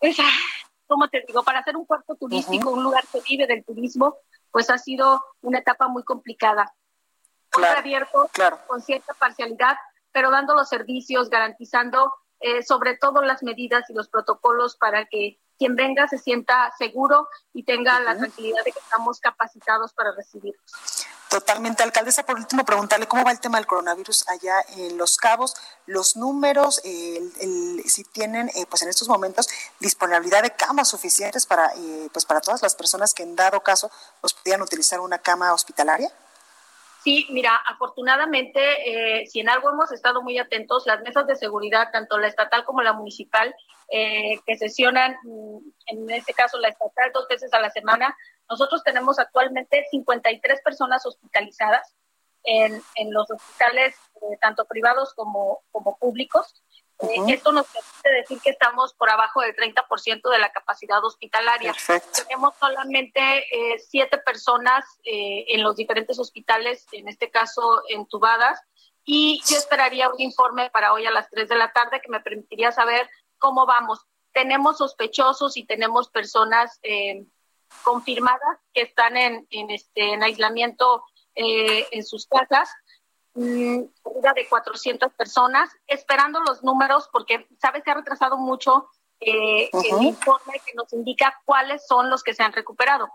esa, 0.00 0.22
como 0.86 1.08
te 1.08 1.24
digo, 1.26 1.42
para 1.42 1.58
hacer 1.58 1.76
un 1.76 1.86
puerto 1.86 2.14
turístico, 2.14 2.70
un 2.70 2.84
lugar 2.84 3.04
que 3.12 3.20
vive 3.28 3.46
del 3.46 3.64
turismo, 3.64 4.16
pues 4.50 4.70
ha 4.70 4.78
sido 4.78 5.22
una 5.42 5.58
etapa 5.58 5.88
muy 5.88 6.04
complicada. 6.04 6.72
Claro, 7.50 7.80
abierto, 7.80 8.30
con 8.68 8.80
cierta 8.80 9.12
parcialidad, 9.14 9.76
pero 10.12 10.30
dando 10.30 10.54
los 10.54 10.68
servicios, 10.68 11.28
garantizando 11.28 12.14
eh, 12.38 12.62
sobre 12.62 12.96
todo 12.96 13.22
las 13.22 13.42
medidas 13.42 13.90
y 13.90 13.92
los 13.92 14.08
protocolos 14.08 14.76
para 14.76 15.04
que 15.06 15.40
quien 15.60 15.76
venga 15.76 16.08
se 16.08 16.16
sienta 16.16 16.72
seguro 16.78 17.28
y 17.52 17.64
tenga 17.64 18.00
la 18.00 18.16
tranquilidad 18.16 18.64
de 18.64 18.72
que 18.72 18.78
estamos 18.78 19.20
capacitados 19.20 19.92
para 19.92 20.10
recibirlos. 20.16 20.72
Totalmente, 21.28 21.82
alcaldesa. 21.82 22.24
Por 22.24 22.36
último, 22.36 22.64
preguntarle 22.64 23.06
cómo 23.06 23.24
va 23.24 23.30
el 23.30 23.40
tema 23.40 23.58
del 23.58 23.66
coronavirus 23.66 24.26
allá 24.28 24.64
en 24.78 24.96
Los 24.96 25.18
Cabos, 25.18 25.54
los 25.84 26.16
números, 26.16 26.80
si 26.82 28.04
tienen, 28.10 28.48
eh, 28.54 28.64
pues 28.70 28.80
en 28.82 28.88
estos 28.88 29.06
momentos, 29.06 29.48
disponibilidad 29.80 30.42
de 30.42 30.50
camas 30.52 30.88
suficientes 30.88 31.44
para, 31.44 31.70
eh, 31.76 32.08
pues 32.10 32.24
para 32.24 32.40
todas 32.40 32.62
las 32.62 32.74
personas 32.74 33.12
que 33.12 33.22
en 33.22 33.36
dado 33.36 33.60
caso, 33.60 33.90
pues 34.22 34.32
podían 34.32 34.62
utilizar 34.62 34.98
una 34.98 35.18
cama 35.18 35.52
hospitalaria. 35.52 36.10
Sí, 37.02 37.26
mira, 37.30 37.56
afortunadamente, 37.66 38.60
eh, 39.20 39.26
si 39.26 39.40
en 39.40 39.48
algo 39.48 39.70
hemos 39.70 39.90
estado 39.92 40.22
muy 40.22 40.38
atentos, 40.38 40.86
las 40.86 41.00
mesas 41.00 41.26
de 41.26 41.36
seguridad, 41.36 41.88
tanto 41.92 42.18
la 42.18 42.28
estatal 42.28 42.64
como 42.64 42.82
la 42.82 42.92
municipal, 42.92 43.54
que 43.92 44.56
sesionan, 44.56 45.16
mm, 45.24 45.58
en 45.86 46.10
este 46.10 46.32
caso 46.32 46.58
la 46.58 46.68
estatal, 46.68 47.10
dos 47.12 47.26
veces 47.28 47.52
a 47.52 47.60
la 47.60 47.70
semana, 47.70 48.16
nosotros 48.48 48.84
tenemos 48.84 49.18
actualmente 49.18 49.84
53 49.90 50.60
personas 50.62 51.04
hospitalizadas 51.06 51.96
en, 52.44 52.80
en 52.96 53.12
los 53.12 53.30
hospitales, 53.30 53.94
eh, 54.16 54.36
tanto 54.40 54.64
privados 54.66 55.14
como, 55.14 55.60
como 55.70 55.96
públicos. 55.98 56.62
Eh, 57.02 57.34
esto 57.34 57.52
nos 57.52 57.66
permite 57.66 58.10
decir 58.20 58.40
que 58.40 58.50
estamos 58.50 58.94
por 58.94 59.10
abajo 59.10 59.40
del 59.40 59.54
30% 59.54 60.30
de 60.30 60.38
la 60.38 60.52
capacidad 60.52 61.04
hospitalaria. 61.04 61.74
Tenemos 62.16 62.54
solamente 62.58 63.20
eh, 63.20 63.78
siete 63.78 64.18
personas 64.18 64.84
en 65.04 65.62
los 65.62 65.76
diferentes 65.76 66.18
hospitales, 66.18 66.86
en 66.92 67.08
este 67.08 67.30
caso 67.30 67.82
entubadas, 67.88 68.60
y 69.04 69.40
yo 69.48 69.56
esperaría 69.56 70.10
un 70.10 70.20
informe 70.20 70.70
para 70.70 70.92
hoy 70.92 71.06
a 71.06 71.10
las 71.10 71.28
3 71.30 71.48
de 71.48 71.56
la 71.56 71.72
tarde 71.72 72.00
que 72.00 72.10
me 72.10 72.20
permitiría 72.20 72.70
saber 72.70 73.08
cómo 73.38 73.66
vamos. 73.66 74.06
Tenemos 74.32 74.78
sospechosos 74.78 75.56
y 75.56 75.64
tenemos 75.64 76.10
personas 76.10 76.78
confirmadas 77.82 78.58
que 78.72 78.82
están 78.82 79.16
en, 79.16 79.46
en, 79.50 79.70
este, 79.70 80.12
en 80.12 80.22
aislamiento 80.22 81.04
eh, 81.34 81.86
en 81.92 82.04
sus 82.04 82.26
casas, 82.26 82.68
mm, 83.34 83.78
de 84.34 84.48
400 84.48 85.12
personas, 85.14 85.70
esperando 85.86 86.40
los 86.40 86.62
números 86.62 87.08
porque, 87.12 87.46
¿sabes? 87.60 87.82
Se 87.84 87.90
ha 87.90 87.94
retrasado 87.94 88.36
mucho 88.36 88.88
eh, 89.20 89.70
el 89.72 90.02
informe 90.02 90.60
que 90.64 90.74
nos 90.74 90.92
indica 90.92 91.40
cuáles 91.44 91.86
son 91.86 92.08
los 92.10 92.22
que 92.22 92.34
se 92.34 92.42
han 92.42 92.52
recuperado. 92.52 93.08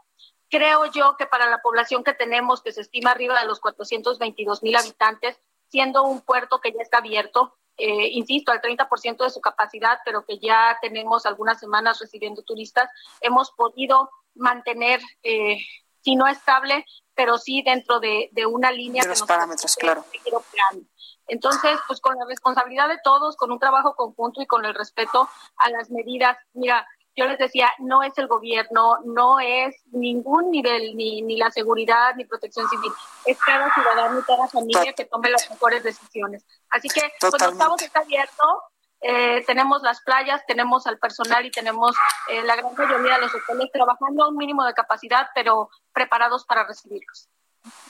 Creo 0.49 0.85
yo 0.91 1.15
que 1.17 1.25
para 1.25 1.49
la 1.49 1.61
población 1.61 2.03
que 2.03 2.13
tenemos, 2.13 2.61
que 2.61 2.71
se 2.71 2.81
estima 2.81 3.11
arriba 3.11 3.39
de 3.39 3.47
los 3.47 3.59
422 3.59 4.61
mil 4.61 4.75
habitantes, 4.75 5.37
siendo 5.69 6.03
un 6.03 6.21
puerto 6.21 6.61
que 6.61 6.71
ya 6.71 6.81
está 6.81 6.99
abierto, 6.99 7.57
eh, 7.77 8.09
insisto, 8.11 8.51
al 8.51 8.61
30% 8.61 9.23
de 9.23 9.29
su 9.29 9.41
capacidad, 9.41 9.99
pero 10.05 10.23
que 10.25 10.39
ya 10.39 10.77
tenemos 10.81 11.25
algunas 11.25 11.59
semanas 11.59 11.99
recibiendo 11.99 12.43
turistas, 12.43 12.89
hemos 13.19 13.51
podido 13.51 14.09
mantener, 14.33 15.01
eh, 15.23 15.57
si 16.05 16.15
no 16.15 16.27
estable, 16.27 16.85
pero 17.15 17.39
sí 17.39 17.63
dentro 17.63 17.99
de, 17.99 18.29
una 18.47 18.71
línea. 18.71 19.01
De 19.01 19.09
los 19.09 19.23
parámetros, 19.23 19.75
claro. 19.75 20.05
Entonces, 21.27 21.79
pues 21.87 21.99
con 21.99 22.15
la 22.15 22.25
responsabilidad 22.27 22.87
de 22.87 22.99
todos, 23.03 23.35
con 23.35 23.51
un 23.51 23.57
trabajo 23.57 23.95
conjunto 23.95 24.39
y 24.39 24.45
con 24.45 24.63
el 24.65 24.75
respeto 24.75 25.27
a 25.57 25.69
las 25.71 25.89
medidas, 25.89 26.37
mira, 26.53 26.87
yo 27.15 27.25
les 27.25 27.39
decía, 27.39 27.71
no 27.79 28.03
es 28.03 28.15
el 28.17 28.27
gobierno, 28.27 28.99
no 29.05 29.39
es 29.39 29.75
ningún 29.87 30.51
nivel, 30.51 30.95
ni, 30.95 31.23
ni 31.23 31.37
la 31.37 31.49
seguridad, 31.49 32.13
ni 32.15 32.25
protección 32.25 32.69
civil, 32.69 32.91
es 33.25 33.39
cada 33.39 33.73
ciudadano 33.73 34.19
y 34.19 34.23
cada 34.23 34.47
familia 34.47 34.93
que 34.93 35.05
tome 35.05 35.31
las 35.31 35.49
mejores 35.49 35.81
decisiones. 35.81 36.45
Así 36.69 36.87
que, 36.89 37.01
cuando 37.19 37.49
estamos 37.49 37.81
está 37.81 38.01
abierto, 38.01 38.43
eh, 39.01 39.43
tenemos 39.45 39.81
las 39.81 40.01
playas, 40.01 40.45
tenemos 40.47 40.87
al 40.87 40.97
personal 40.97 41.45
y 41.45 41.51
tenemos 41.51 41.95
eh, 42.29 42.43
la 42.43 42.55
gran 42.55 42.75
mayoría 42.75 43.15
de 43.15 43.21
los 43.21 43.35
hoteles 43.35 43.71
trabajando 43.71 44.23
a 44.23 44.29
un 44.29 44.37
mínimo 44.37 44.63
de 44.63 44.73
capacidad, 44.73 45.29
pero 45.35 45.69
preparados 45.93 46.45
para 46.45 46.65
recibirlos. 46.65 47.29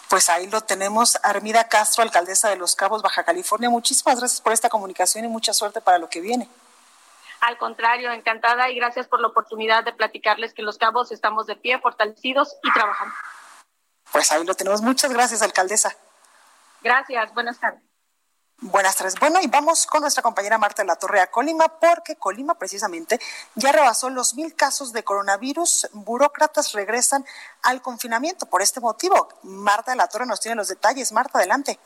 Pues 0.09 0.29
ahí 0.29 0.47
lo 0.47 0.61
tenemos, 0.61 1.17
Armida 1.23 1.67
Castro, 1.67 2.03
alcaldesa 2.03 2.49
de 2.49 2.55
Los 2.55 2.75
Cabos, 2.75 3.01
Baja 3.01 3.23
California. 3.23 3.69
Muchísimas 3.69 4.19
gracias 4.19 4.41
por 4.41 4.53
esta 4.53 4.69
comunicación 4.69 5.25
y 5.25 5.27
mucha 5.27 5.53
suerte 5.53 5.81
para 5.81 5.97
lo 5.97 6.09
que 6.09 6.21
viene. 6.21 6.49
Al 7.41 7.57
contrario, 7.57 8.11
encantada 8.11 8.69
y 8.69 8.75
gracias 8.75 9.07
por 9.07 9.19
la 9.19 9.27
oportunidad 9.27 9.83
de 9.83 9.93
platicarles 9.93 10.53
que 10.53 10.61
Los 10.61 10.77
Cabos 10.77 11.11
estamos 11.11 11.45
de 11.47 11.55
pie, 11.55 11.79
fortalecidos 11.79 12.55
y 12.63 12.71
trabajando. 12.73 13.13
Pues 14.11 14.31
ahí 14.31 14.45
lo 14.45 14.55
tenemos. 14.55 14.81
Muchas 14.81 15.11
gracias, 15.11 15.41
alcaldesa. 15.41 15.95
Gracias, 16.81 17.33
buenas 17.33 17.59
tardes. 17.59 17.83
Buenas 18.61 18.95
tardes. 18.95 19.15
Bueno, 19.19 19.39
y 19.41 19.47
vamos 19.47 19.85
con 19.85 20.01
nuestra 20.01 20.23
compañera 20.23 20.57
Marta 20.57 20.81
de 20.81 20.87
la 20.87 20.95
Torre 20.95 21.19
a 21.19 21.27
Colima, 21.27 21.67
porque 21.67 22.15
Colima 22.15 22.55
precisamente 22.55 23.19
ya 23.55 23.73
rebasó 23.73 24.09
los 24.09 24.33
mil 24.35 24.55
casos 24.55 24.93
de 24.93 25.03
coronavirus. 25.03 25.89
Burócratas 25.91 26.71
regresan 26.71 27.25
al 27.63 27.81
confinamiento 27.81 28.45
por 28.45 28.61
este 28.61 28.79
motivo. 28.79 29.27
Marta 29.43 29.91
de 29.91 29.97
la 29.97 30.07
Torre 30.07 30.25
nos 30.25 30.39
tiene 30.39 30.55
los 30.55 30.69
detalles. 30.69 31.11
Marta, 31.11 31.39
adelante. 31.39 31.77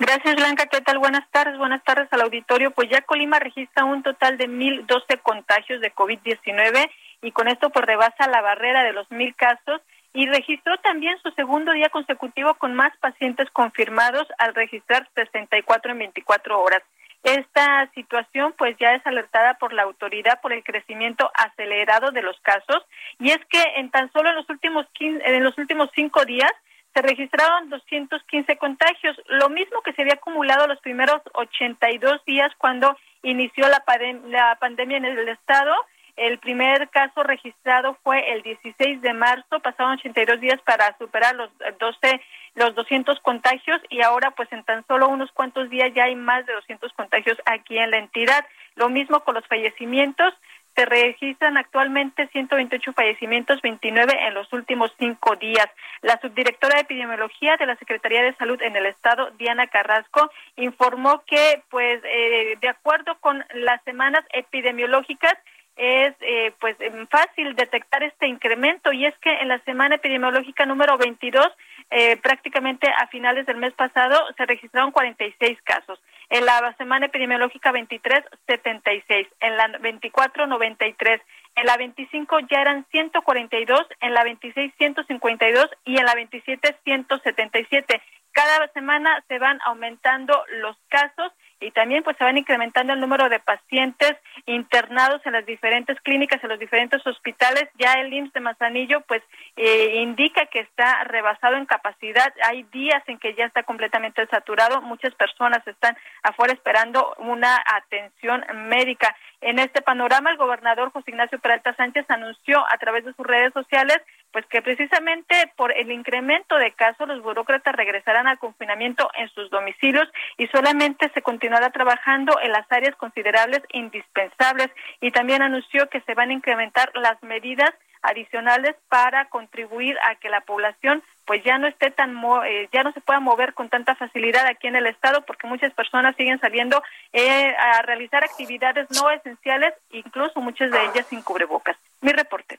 Gracias, 0.00 0.34
Blanca. 0.34 0.66
¿Qué 0.66 0.80
tal? 0.80 0.98
Buenas 0.98 1.30
tardes. 1.30 1.56
Buenas 1.56 1.84
tardes 1.84 2.12
al 2.12 2.22
auditorio. 2.22 2.72
Pues 2.72 2.90
ya 2.90 3.02
Colima 3.02 3.38
registra 3.38 3.84
un 3.84 4.02
total 4.02 4.38
de 4.38 4.48
1.012 4.48 5.22
contagios 5.22 5.80
de 5.80 5.94
COVID-19 5.94 6.90
y 7.22 7.30
con 7.30 7.46
esto 7.46 7.70
pues 7.70 7.86
rebasa 7.86 8.26
la 8.26 8.40
barrera 8.40 8.82
de 8.82 8.92
los 8.92 9.08
mil 9.12 9.36
casos 9.36 9.80
y 10.14 10.26
registró 10.26 10.76
también 10.78 11.16
su 11.22 11.30
segundo 11.32 11.72
día 11.72 11.88
consecutivo 11.88 12.54
con 12.54 12.74
más 12.74 12.96
pacientes 12.98 13.50
confirmados 13.50 14.26
al 14.38 14.54
registrar 14.54 15.08
64 15.14 15.92
en 15.92 15.98
24 15.98 16.60
horas. 16.60 16.82
Esta 17.22 17.88
situación 17.94 18.52
pues 18.58 18.76
ya 18.78 18.94
es 18.94 19.06
alertada 19.06 19.54
por 19.54 19.72
la 19.72 19.84
autoridad 19.84 20.40
por 20.40 20.52
el 20.52 20.64
crecimiento 20.64 21.30
acelerado 21.34 22.10
de 22.10 22.22
los 22.22 22.38
casos 22.40 22.84
y 23.20 23.30
es 23.30 23.38
que 23.48 23.62
en 23.76 23.90
tan 23.90 24.10
solo 24.12 24.30
en 24.30 24.36
los 24.36 24.50
últimos 24.50 24.86
en 24.98 25.44
los 25.44 25.56
últimos 25.56 25.88
cinco 25.94 26.24
días 26.24 26.50
se 26.94 27.00
registraron 27.00 27.70
215 27.70 28.56
contagios, 28.58 29.16
lo 29.28 29.48
mismo 29.48 29.80
que 29.82 29.92
se 29.94 30.02
había 30.02 30.14
acumulado 30.14 30.66
los 30.66 30.80
primeros 30.80 31.22
82 31.32 32.22
días 32.26 32.52
cuando 32.58 32.98
inició 33.22 33.66
la, 33.68 33.82
la 34.26 34.56
pandemia 34.60 34.98
en 34.98 35.06
el 35.06 35.28
estado 35.28 35.72
el 36.16 36.38
primer 36.38 36.88
caso 36.90 37.22
registrado 37.22 37.96
fue 38.02 38.32
el 38.32 38.42
16 38.42 39.00
de 39.00 39.14
marzo, 39.14 39.60
pasaron 39.60 39.94
82 39.94 40.40
días 40.40 40.60
para 40.62 40.96
superar 40.98 41.34
los 41.34 41.50
12 41.78 42.20
los 42.54 42.74
200 42.74 43.18
contagios 43.20 43.80
y 43.88 44.02
ahora 44.02 44.32
pues 44.32 44.52
en 44.52 44.62
tan 44.64 44.86
solo 44.86 45.08
unos 45.08 45.32
cuantos 45.32 45.70
días 45.70 45.90
ya 45.94 46.04
hay 46.04 46.14
más 46.14 46.44
de 46.44 46.52
200 46.52 46.92
contagios 46.92 47.38
aquí 47.46 47.78
en 47.78 47.90
la 47.90 47.98
entidad. 47.98 48.46
Lo 48.74 48.90
mismo 48.90 49.20
con 49.20 49.34
los 49.34 49.46
fallecimientos, 49.46 50.34
se 50.74 50.86
registran 50.86 51.58
actualmente 51.58 52.28
128 52.28 52.92
fallecimientos, 52.92 53.60
29 53.60 54.12
en 54.26 54.34
los 54.34 54.50
últimos 54.52 54.90
cinco 54.98 55.36
días. 55.36 55.66
La 56.00 56.18
subdirectora 56.20 56.76
de 56.76 56.82
epidemiología 56.82 57.56
de 57.58 57.66
la 57.66 57.76
Secretaría 57.76 58.22
de 58.22 58.34
Salud 58.36 58.60
en 58.62 58.76
el 58.76 58.86
Estado, 58.86 59.30
Diana 59.38 59.66
Carrasco, 59.66 60.30
informó 60.56 61.22
que, 61.26 61.62
pues, 61.68 62.00
eh, 62.04 62.56
de 62.60 62.68
acuerdo 62.68 63.18
con 63.20 63.44
las 63.54 63.82
semanas 63.84 64.24
epidemiológicas, 64.32 65.34
es 65.76 66.14
eh, 66.20 66.52
pues 66.60 66.76
em, 66.80 67.06
fácil 67.08 67.54
detectar 67.56 68.02
este 68.02 68.26
incremento 68.26 68.92
y 68.92 69.06
es 69.06 69.16
que 69.18 69.30
en 69.30 69.48
la 69.48 69.58
semana 69.60 69.96
epidemiológica 69.96 70.66
número 70.66 70.98
22 70.98 71.46
eh, 71.90 72.16
prácticamente 72.18 72.88
a 72.88 73.06
finales 73.08 73.46
del 73.46 73.56
mes 73.56 73.72
pasado 73.74 74.18
se 74.36 74.46
registraron 74.46 74.92
46 74.92 75.58
casos. 75.62 76.00
En 76.30 76.46
la 76.46 76.74
semana 76.78 77.06
epidemiológica 77.06 77.72
23 77.72 78.24
76, 78.46 79.28
en 79.40 79.56
la 79.56 79.68
24 79.78 80.46
93, 80.46 81.20
en 81.56 81.66
la 81.66 81.76
25 81.76 82.38
ya 82.50 82.60
eran 82.60 82.86
142, 82.90 83.80
en 84.00 84.14
la 84.14 84.24
26 84.24 84.72
152 84.78 85.66
y 85.84 85.98
en 85.98 86.04
la 86.04 86.14
27 86.14 86.76
177. 86.84 88.02
Cada 88.32 88.68
semana 88.68 89.22
se 89.28 89.38
van 89.38 89.60
aumentando 89.66 90.42
los 90.60 90.76
casos 90.88 91.32
y 91.62 91.70
también 91.70 92.02
pues 92.02 92.16
se 92.16 92.24
van 92.24 92.36
incrementando 92.36 92.92
el 92.92 93.00
número 93.00 93.28
de 93.28 93.40
pacientes 93.40 94.14
internados 94.46 95.20
en 95.24 95.32
las 95.32 95.46
diferentes 95.46 96.00
clínicas, 96.00 96.42
en 96.42 96.50
los 96.50 96.58
diferentes 96.58 97.06
hospitales. 97.06 97.68
Ya 97.78 97.94
el 97.94 98.12
IMSS 98.12 98.32
de 98.32 98.40
Manzanillo 98.40 99.00
pues 99.02 99.22
eh, 99.56 100.00
indica 100.02 100.46
que 100.46 100.60
está 100.60 101.04
rebasado 101.04 101.56
en 101.56 101.66
capacidad. 101.66 102.32
Hay 102.44 102.64
días 102.64 103.02
en 103.06 103.18
que 103.18 103.34
ya 103.34 103.46
está 103.46 103.62
completamente 103.62 104.26
saturado. 104.26 104.82
Muchas 104.82 105.14
personas 105.14 105.66
están 105.66 105.96
afuera 106.22 106.52
esperando 106.52 107.14
una 107.18 107.62
atención 107.64 108.44
médica. 108.68 109.16
En 109.42 109.58
este 109.58 109.82
panorama, 109.82 110.30
el 110.30 110.36
gobernador 110.36 110.92
José 110.92 111.10
Ignacio 111.10 111.40
Peralta 111.40 111.74
Sánchez 111.74 112.06
anunció 112.08 112.64
a 112.72 112.78
través 112.78 113.04
de 113.04 113.12
sus 113.12 113.26
redes 113.26 113.52
sociales 113.52 114.00
pues 114.32 114.46
que 114.46 114.62
precisamente 114.62 115.34
por 115.56 115.76
el 115.76 115.90
incremento 115.90 116.56
de 116.56 116.72
casos 116.72 117.06
los 117.06 117.22
burócratas 117.22 117.74
regresarán 117.74 118.26
al 118.26 118.38
confinamiento 118.38 119.10
en 119.14 119.28
sus 119.30 119.50
domicilios 119.50 120.08
y 120.38 120.46
solamente 120.46 121.10
se 121.12 121.22
continuará 121.22 121.70
trabajando 121.70 122.38
en 122.40 122.52
las 122.52 122.70
áreas 122.70 122.96
considerables 122.96 123.62
indispensables. 123.72 124.70
Y 125.00 125.10
también 125.10 125.42
anunció 125.42 125.88
que 125.90 126.00
se 126.02 126.14
van 126.14 126.30
a 126.30 126.34
incrementar 126.34 126.90
las 126.94 127.22
medidas 127.22 127.72
adicionales 128.02 128.76
para 128.88 129.28
contribuir 129.28 129.96
a 130.02 130.16
que 130.16 130.28
la 130.28 130.40
población 130.42 131.02
pues 131.24 131.42
ya 131.44 131.56
no 131.56 131.68
esté 131.68 131.90
tan 131.90 132.16
eh, 132.46 132.68
ya 132.72 132.82
no 132.82 132.92
se 132.92 133.00
pueda 133.00 133.20
mover 133.20 133.54
con 133.54 133.68
tanta 133.68 133.94
facilidad 133.94 134.46
aquí 134.46 134.66
en 134.66 134.76
el 134.76 134.86
estado 134.86 135.22
porque 135.22 135.46
muchas 135.46 135.72
personas 135.72 136.16
siguen 136.16 136.40
saliendo 136.40 136.82
eh, 137.12 137.54
a 137.56 137.82
realizar 137.82 138.24
actividades 138.24 138.88
no 138.90 139.10
esenciales 139.10 139.72
incluso 139.90 140.40
muchas 140.40 140.70
de 140.70 140.82
ellas 140.84 141.06
sin 141.08 141.22
cubrebocas 141.22 141.76
mi 142.00 142.12
reporte 142.12 142.58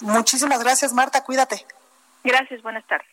Muchísimas 0.00 0.62
gracias, 0.62 0.92
Marta. 0.92 1.22
Cuídate. 1.24 1.64
Gracias, 2.22 2.62
buenas 2.62 2.86
tardes. 2.86 3.08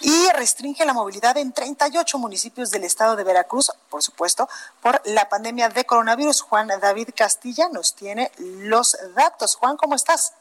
Y 0.00 0.28
restringe 0.34 0.84
la 0.84 0.92
movilidad 0.92 1.38
en 1.38 1.52
38 1.52 2.18
municipios 2.18 2.70
del 2.70 2.84
estado 2.84 3.16
de 3.16 3.24
Veracruz, 3.24 3.72
por 3.88 4.02
supuesto, 4.02 4.46
por 4.82 5.00
la 5.06 5.28
pandemia 5.28 5.70
de 5.70 5.86
coronavirus. 5.86 6.42
Juan 6.42 6.68
David 6.68 7.10
Castilla 7.16 7.68
nos 7.70 7.94
tiene 7.94 8.30
los 8.38 8.96
datos. 9.14 9.56
Juan, 9.56 9.78
¿cómo 9.78 9.94
estás? 9.94 10.34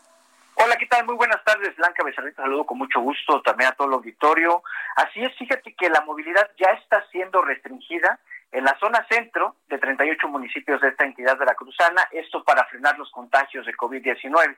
Hola, 0.58 0.78
¿qué 0.78 0.86
tal? 0.86 1.06
Muy 1.06 1.16
buenas 1.16 1.44
tardes, 1.44 1.76
Blanca 1.76 2.02
Becerrita. 2.02 2.44
Saludo 2.44 2.66
con 2.66 2.78
mucho 2.78 3.02
gusto 3.02 3.42
también 3.42 3.70
a 3.70 3.74
todo 3.74 3.90
el 3.90 3.96
auditorio. 3.96 4.64
Así 4.96 5.22
es, 5.22 5.36
fíjate 5.36 5.76
que 5.76 5.90
la 5.90 6.00
movilidad 6.02 6.50
ya 6.58 6.70
está 6.82 7.06
siendo 7.12 7.42
restringida 7.42 8.20
en 8.54 8.64
la 8.64 8.78
zona 8.80 9.06
centro 9.10 9.58
de 9.68 9.78
38 9.78 10.30
municipios 10.30 10.80
de 10.80 10.88
esta 10.88 11.04
entidad 11.04 11.38
veracruzana, 11.38 12.08
esto 12.12 12.42
para 12.46 12.64
frenar 12.68 12.98
los 12.98 13.12
contagios 13.12 13.66
de 13.66 13.74
COVID-19. 13.74 14.56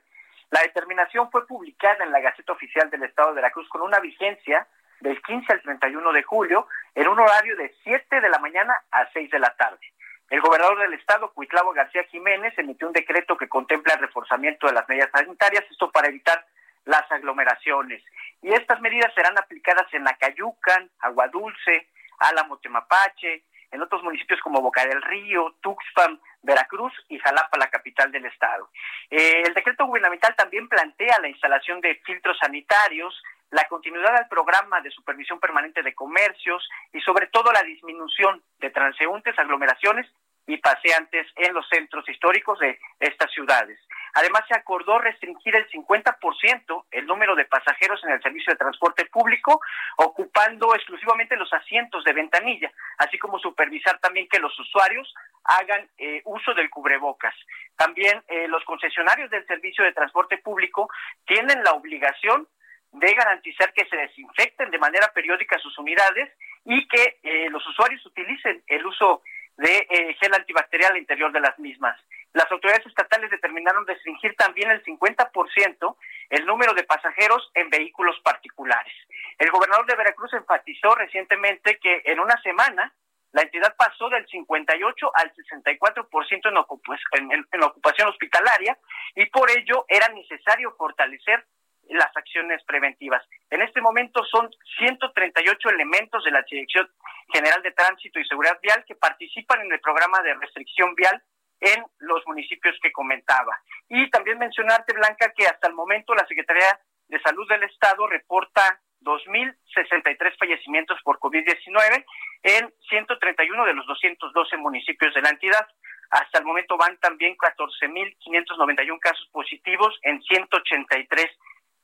La 0.51 0.61
determinación 0.61 1.31
fue 1.31 1.47
publicada 1.47 2.03
en 2.03 2.11
la 2.11 2.19
Gaceta 2.19 2.53
Oficial 2.53 2.91
del 2.91 3.01
Estado 3.01 3.29
de 3.29 3.35
Veracruz 3.35 3.67
con 3.67 3.81
una 3.81 3.99
vigencia 3.99 4.67
del 4.99 5.19
15 5.23 5.51
al 5.51 5.61
31 5.63 6.11
de 6.13 6.21
julio 6.21 6.67
en 6.93 7.07
un 7.07 7.19
horario 7.19 7.55
de 7.57 7.73
7 7.83 8.21
de 8.21 8.29
la 8.29 8.37
mañana 8.37 8.75
a 8.91 9.11
6 9.13 9.31
de 9.31 9.39
la 9.39 9.49
tarde. 9.55 9.91
El 10.29 10.41
gobernador 10.41 10.79
del 10.79 10.93
estado, 10.93 11.31
Cuitlavo 11.33 11.71
García 11.71 12.03
Jiménez, 12.05 12.53
emitió 12.57 12.87
un 12.87 12.93
decreto 12.93 13.37
que 13.37 13.47
contempla 13.47 13.93
el 13.93 14.01
reforzamiento 14.01 14.67
de 14.67 14.73
las 14.73 14.87
medidas 14.89 15.09
sanitarias, 15.11 15.63
esto 15.69 15.89
para 15.89 16.09
evitar 16.09 16.45
las 16.85 17.09
aglomeraciones. 17.11 18.03
Y 18.41 18.53
estas 18.53 18.81
medidas 18.81 19.13
serán 19.13 19.37
aplicadas 19.37 19.87
en 19.93 20.07
Acayucan, 20.07 20.89
Aguadulce, 20.99 21.87
Álamo 22.19 22.57
Temapache, 22.57 23.43
en 23.71 23.81
otros 23.81 24.03
municipios 24.03 24.39
como 24.41 24.61
Boca 24.61 24.85
del 24.85 25.01
Río, 25.01 25.55
Tuxpan, 25.61 26.19
Veracruz 26.41 26.93
y 27.09 27.19
Jalapa, 27.19 27.57
la 27.57 27.69
capital 27.69 28.11
del 28.11 28.25
estado. 28.25 28.69
Eh, 29.09 29.43
el 29.45 29.53
decreto 29.53 29.85
gubernamental 29.85 30.35
también 30.35 30.67
plantea 30.67 31.19
la 31.19 31.27
instalación 31.27 31.81
de 31.81 31.95
filtros 32.05 32.37
sanitarios, 32.39 33.21
la 33.51 33.67
continuidad 33.67 34.13
del 34.15 34.27
programa 34.27 34.81
de 34.81 34.91
supervisión 34.91 35.39
permanente 35.39 35.83
de 35.83 35.95
comercios 35.95 36.67
y 36.93 36.99
sobre 37.01 37.27
todo 37.27 37.51
la 37.51 37.63
disminución 37.63 38.43
de 38.59 38.69
transeúntes, 38.69 39.37
aglomeraciones 39.39 40.07
y 40.47 40.57
paseantes 40.57 41.27
en 41.35 41.53
los 41.53 41.67
centros 41.67 42.07
históricos 42.07 42.57
de 42.59 42.79
estas 42.99 43.31
ciudades. 43.31 43.77
Además, 44.13 44.43
se 44.47 44.55
acordó 44.55 44.97
restringir 44.97 45.55
el 45.55 45.69
50% 45.69 46.85
el 46.89 47.05
número 47.05 47.35
de 47.35 47.45
pasajeros 47.45 48.03
en 48.03 48.11
el 48.11 48.21
servicio 48.21 48.51
de 48.51 48.57
transporte 48.57 49.05
público, 49.05 49.59
ocupando 49.97 50.73
exclusivamente 50.73 51.35
los 51.35 51.51
asientos 51.51 52.03
de 52.03 52.13
ventanilla, 52.13 52.71
así 52.97 53.19
como 53.19 53.39
supervisar 53.39 53.99
también 53.99 54.27
que 54.29 54.39
los 54.39 54.57
usuarios 54.57 55.13
hagan 55.43 55.87
eh, 55.97 56.21
uso 56.25 56.53
del 56.53 56.69
cubrebocas. 56.69 57.35
También 57.75 58.23
eh, 58.27 58.47
los 58.47 58.63
concesionarios 58.63 59.29
del 59.29 59.45
servicio 59.45 59.83
de 59.83 59.93
transporte 59.93 60.37
público 60.37 60.89
tienen 61.25 61.63
la 61.63 61.73
obligación 61.73 62.47
de 62.91 63.13
garantizar 63.13 63.73
que 63.73 63.85
se 63.85 63.95
desinfecten 63.95 64.71
de 64.71 64.79
manera 64.79 65.11
periódica 65.13 65.59
sus 65.59 65.77
unidades 65.77 66.31
y 66.65 66.87
que 66.87 67.19
eh, 67.23 67.49
los 67.49 67.65
usuarios 67.67 68.05
utilicen 68.05 68.63
el 68.67 68.85
uso 68.85 69.21
de 69.57 69.87
eh, 69.89 70.15
gel 70.19 70.33
antibacterial 70.33 70.91
al 70.91 70.99
interior 70.99 71.31
de 71.31 71.39
las 71.39 71.57
mismas. 71.59 71.99
Las 72.33 72.51
autoridades 72.51 72.85
estatales 72.85 73.31
determinaron 73.31 73.87
restringir 73.87 74.35
también 74.35 74.69
el 74.69 74.83
50% 74.83 75.95
el 76.29 76.45
número 76.45 76.73
de 76.73 76.83
pasajeros 76.83 77.49
en 77.55 77.69
vehículos 77.69 78.19
particulares. 78.23 78.93
El 79.39 79.49
gobernador 79.49 79.85
de 79.87 79.95
Veracruz 79.95 80.33
enfatizó 80.33 80.93
recientemente 80.95 81.79
que 81.79 82.01
en 82.05 82.19
una 82.19 82.39
semana 82.41 82.93
la 83.31 83.41
entidad 83.41 83.75
pasó 83.75 84.09
del 84.09 84.27
58 84.27 85.11
al 85.13 85.33
64% 85.33 86.91
en, 87.13 87.31
en, 87.31 87.47
en 87.51 87.63
ocupación 87.63 88.07
hospitalaria 88.09 88.77
y 89.15 89.25
por 89.27 89.49
ello 89.49 89.85
era 89.87 90.07
necesario 90.09 90.73
fortalecer 90.77 91.45
las 91.89 92.15
acciones 92.15 92.63
preventivas. 92.65 93.23
En 93.49 93.61
este 93.61 93.81
momento 93.81 94.23
son 94.25 94.49
138 94.77 95.69
elementos 95.69 96.23
de 96.23 96.31
la 96.31 96.43
Dirección 96.49 96.89
General 97.33 97.61
de 97.61 97.71
Tránsito 97.71 98.19
y 98.19 98.25
Seguridad 98.25 98.59
Vial 98.61 98.83
que 98.85 98.95
participan 98.95 99.61
en 99.61 99.71
el 99.71 99.79
programa 99.79 100.21
de 100.21 100.33
restricción 100.35 100.95
vial 100.95 101.21
en 101.59 101.83
los 101.99 102.25
municipios 102.27 102.75
que 102.81 102.91
comentaba. 102.91 103.59
Y 103.89 104.09
también 104.09 104.37
mencionarte, 104.37 104.93
Blanca, 104.93 105.31
que 105.35 105.45
hasta 105.45 105.67
el 105.67 105.73
momento 105.73 106.13
la 106.13 106.27
Secretaría 106.27 106.79
de 107.07 107.19
Salud 107.21 107.47
del 107.49 107.63
Estado 107.63 108.05
reporta 108.07 108.79
2.063 109.01 110.37
fallecimientos 110.37 110.99
por 111.03 111.19
COVID-19 111.19 112.05
en 112.43 112.73
131 112.89 113.65
de 113.65 113.73
los 113.73 113.85
212 113.87 114.57
municipios 114.57 115.13
de 115.13 115.21
la 115.21 115.29
entidad. 115.29 115.67
Hasta 116.09 116.39
el 116.39 116.45
momento 116.45 116.77
van 116.77 116.97
también 116.97 117.35
14.591 117.37 118.99
casos 118.99 119.27
positivos 119.31 119.97
en 120.03 120.21
183 120.21 121.25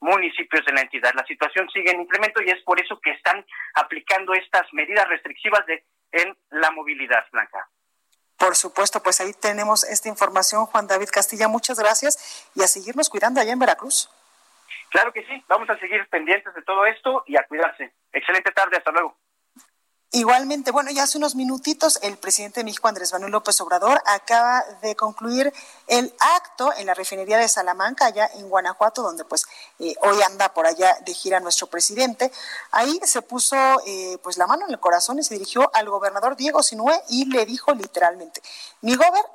municipios 0.03 0.65
de 0.65 0.73
la 0.73 0.81
entidad. 0.81 1.13
La 1.15 1.25
situación 1.25 1.69
sigue 1.69 1.91
en 1.91 2.01
incremento 2.01 2.41
y 2.41 2.49
es 2.49 2.61
por 2.63 2.79
eso 2.79 2.99
que 2.99 3.11
están 3.11 3.45
aplicando 3.75 4.33
estas 4.33 4.71
medidas 4.73 5.07
restrictivas 5.07 5.65
de, 5.65 5.83
en 6.11 6.37
la 6.51 6.71
movilidad, 6.71 7.25
Blanca. 7.31 7.67
Por 8.37 8.55
supuesto, 8.55 9.01
pues 9.01 9.21
ahí 9.21 9.31
tenemos 9.33 9.83
esta 9.85 10.09
información, 10.09 10.65
Juan 10.65 10.87
David 10.87 11.07
Castilla. 11.11 11.47
Muchas 11.47 11.79
gracias 11.79 12.51
y 12.55 12.61
a 12.61 12.67
seguirnos 12.67 13.09
cuidando 13.09 13.39
allá 13.39 13.53
en 13.53 13.59
Veracruz. 13.59 14.09
Claro 14.89 15.13
que 15.13 15.25
sí, 15.25 15.43
vamos 15.47 15.69
a 15.69 15.79
seguir 15.79 16.07
pendientes 16.09 16.53
de 16.53 16.61
todo 16.61 16.85
esto 16.85 17.23
y 17.25 17.37
a 17.37 17.47
cuidarse. 17.47 17.93
Excelente 18.11 18.51
tarde, 18.51 18.77
hasta 18.77 18.91
luego. 18.91 19.17
Igualmente, 20.15 20.69
bueno, 20.69 20.91
ya 20.91 21.03
hace 21.03 21.17
unos 21.17 21.33
minutitos 21.33 21.97
el 22.03 22.17
presidente 22.17 22.59
de 22.59 22.65
México, 22.65 22.87
Andrés 22.87 23.11
Manuel 23.11 23.31
López 23.31 23.59
Obrador, 23.61 23.99
acaba 24.05 24.63
de 24.83 24.95
concluir 24.95 25.51
el 25.87 26.13
acto 26.35 26.71
en 26.77 26.85
la 26.85 26.93
refinería 26.93 27.39
de 27.39 27.49
Salamanca, 27.49 28.05
allá 28.05 28.29
en 28.35 28.47
Guanajuato, 28.47 29.01
donde 29.01 29.25
pues 29.25 29.47
eh, 29.79 29.95
hoy 30.03 30.21
anda 30.21 30.53
por 30.53 30.67
allá 30.67 30.99
de 31.03 31.15
gira 31.15 31.39
nuestro 31.39 31.65
presidente. 31.65 32.31
Ahí 32.69 32.99
se 33.05 33.23
puso 33.23 33.55
eh, 33.87 34.19
pues 34.21 34.37
la 34.37 34.45
mano 34.45 34.67
en 34.67 34.73
el 34.73 34.79
corazón 34.79 35.17
y 35.17 35.23
se 35.23 35.33
dirigió 35.33 35.71
al 35.73 35.89
gobernador 35.89 36.35
Diego 36.35 36.61
Sinue 36.61 36.93
y 37.09 37.25
le 37.25 37.47
dijo 37.47 37.73
literalmente, 37.73 38.39
mi 38.81 38.95
gober, 38.95 39.25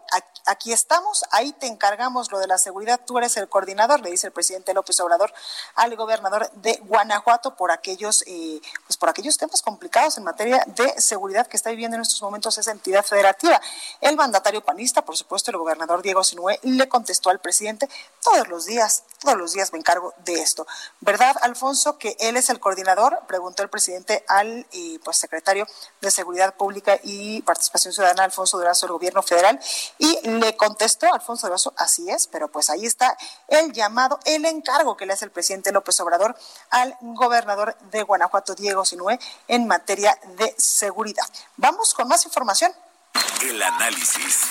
aquí 0.46 0.72
estamos, 0.72 1.24
ahí 1.32 1.52
te 1.54 1.66
encargamos 1.66 2.30
lo 2.30 2.38
de 2.38 2.46
la 2.46 2.56
seguridad, 2.56 3.00
tú 3.04 3.18
eres 3.18 3.36
el 3.36 3.48
coordinador, 3.48 4.00
le 4.00 4.10
dice 4.10 4.28
el 4.28 4.32
presidente 4.32 4.72
López 4.74 5.00
Obrador 5.00 5.32
al 5.74 5.96
gobernador 5.96 6.48
de 6.52 6.80
Guanajuato 6.84 7.56
por 7.56 7.72
aquellos, 7.72 8.22
eh, 8.28 8.60
pues 8.86 8.96
por 8.96 9.08
aquellos 9.08 9.36
temas 9.36 9.60
complicados 9.60 10.18
en 10.18 10.24
materia 10.24 10.64
de 10.74 11.00
seguridad 11.00 11.46
que 11.46 11.56
está 11.56 11.70
viviendo 11.70 11.96
en 11.96 12.02
estos 12.02 12.20
momentos 12.22 12.58
esa 12.58 12.70
entidad 12.70 13.04
federativa. 13.04 13.60
El 14.00 14.16
mandatario 14.16 14.64
panista, 14.64 15.04
por 15.04 15.16
supuesto, 15.16 15.50
el 15.50 15.56
gobernador 15.56 16.02
Diego 16.02 16.22
Sinue, 16.22 16.58
le 16.62 16.88
contestó 16.88 17.30
al 17.30 17.40
presidente 17.40 17.88
todos 18.22 18.48
los 18.48 18.66
días, 18.66 19.04
todos 19.20 19.36
los 19.36 19.52
días 19.52 19.72
me 19.72 19.78
encargo 19.78 20.14
de 20.24 20.34
esto. 20.40 20.66
¿Verdad, 21.00 21.36
Alfonso, 21.42 21.98
que 21.98 22.16
él 22.20 22.36
es 22.36 22.50
el 22.50 22.60
coordinador? 22.60 23.20
Preguntó 23.26 23.62
el 23.62 23.70
presidente 23.70 24.24
al 24.28 24.66
eh, 24.72 24.98
pues, 25.04 25.16
secretario 25.16 25.66
de 26.00 26.10
Seguridad 26.10 26.54
Pública 26.54 26.98
y 27.02 27.42
Participación 27.42 27.92
Ciudadana, 27.92 28.24
Alfonso 28.24 28.58
Durazo, 28.58 28.86
del 28.86 28.92
gobierno 28.92 29.22
federal, 29.22 29.58
y 29.98 30.20
le 30.28 30.56
contestó 30.56 31.12
Alfonso 31.12 31.46
Durazo, 31.46 31.72
así 31.76 32.10
es, 32.10 32.26
pero 32.26 32.48
pues 32.48 32.70
ahí 32.70 32.84
está 32.84 33.16
el 33.48 33.72
llamado, 33.72 34.18
el 34.24 34.44
encargo 34.44 34.96
que 34.96 35.06
le 35.06 35.12
hace 35.12 35.24
el 35.24 35.30
presidente 35.30 35.72
López 35.72 35.98
Obrador 36.00 36.36
al 36.70 36.96
gobernador 37.00 37.76
de 37.90 38.02
Guanajuato, 38.02 38.54
Diego 38.54 38.84
Sinue, 38.84 39.18
en 39.46 39.66
materia 39.66 40.18
de 40.36 40.54
seguridad. 40.58 41.26
Vamos 41.56 41.94
con 41.94 42.08
más 42.08 42.24
información. 42.26 42.72
El 43.42 43.62
análisis. 43.62 44.42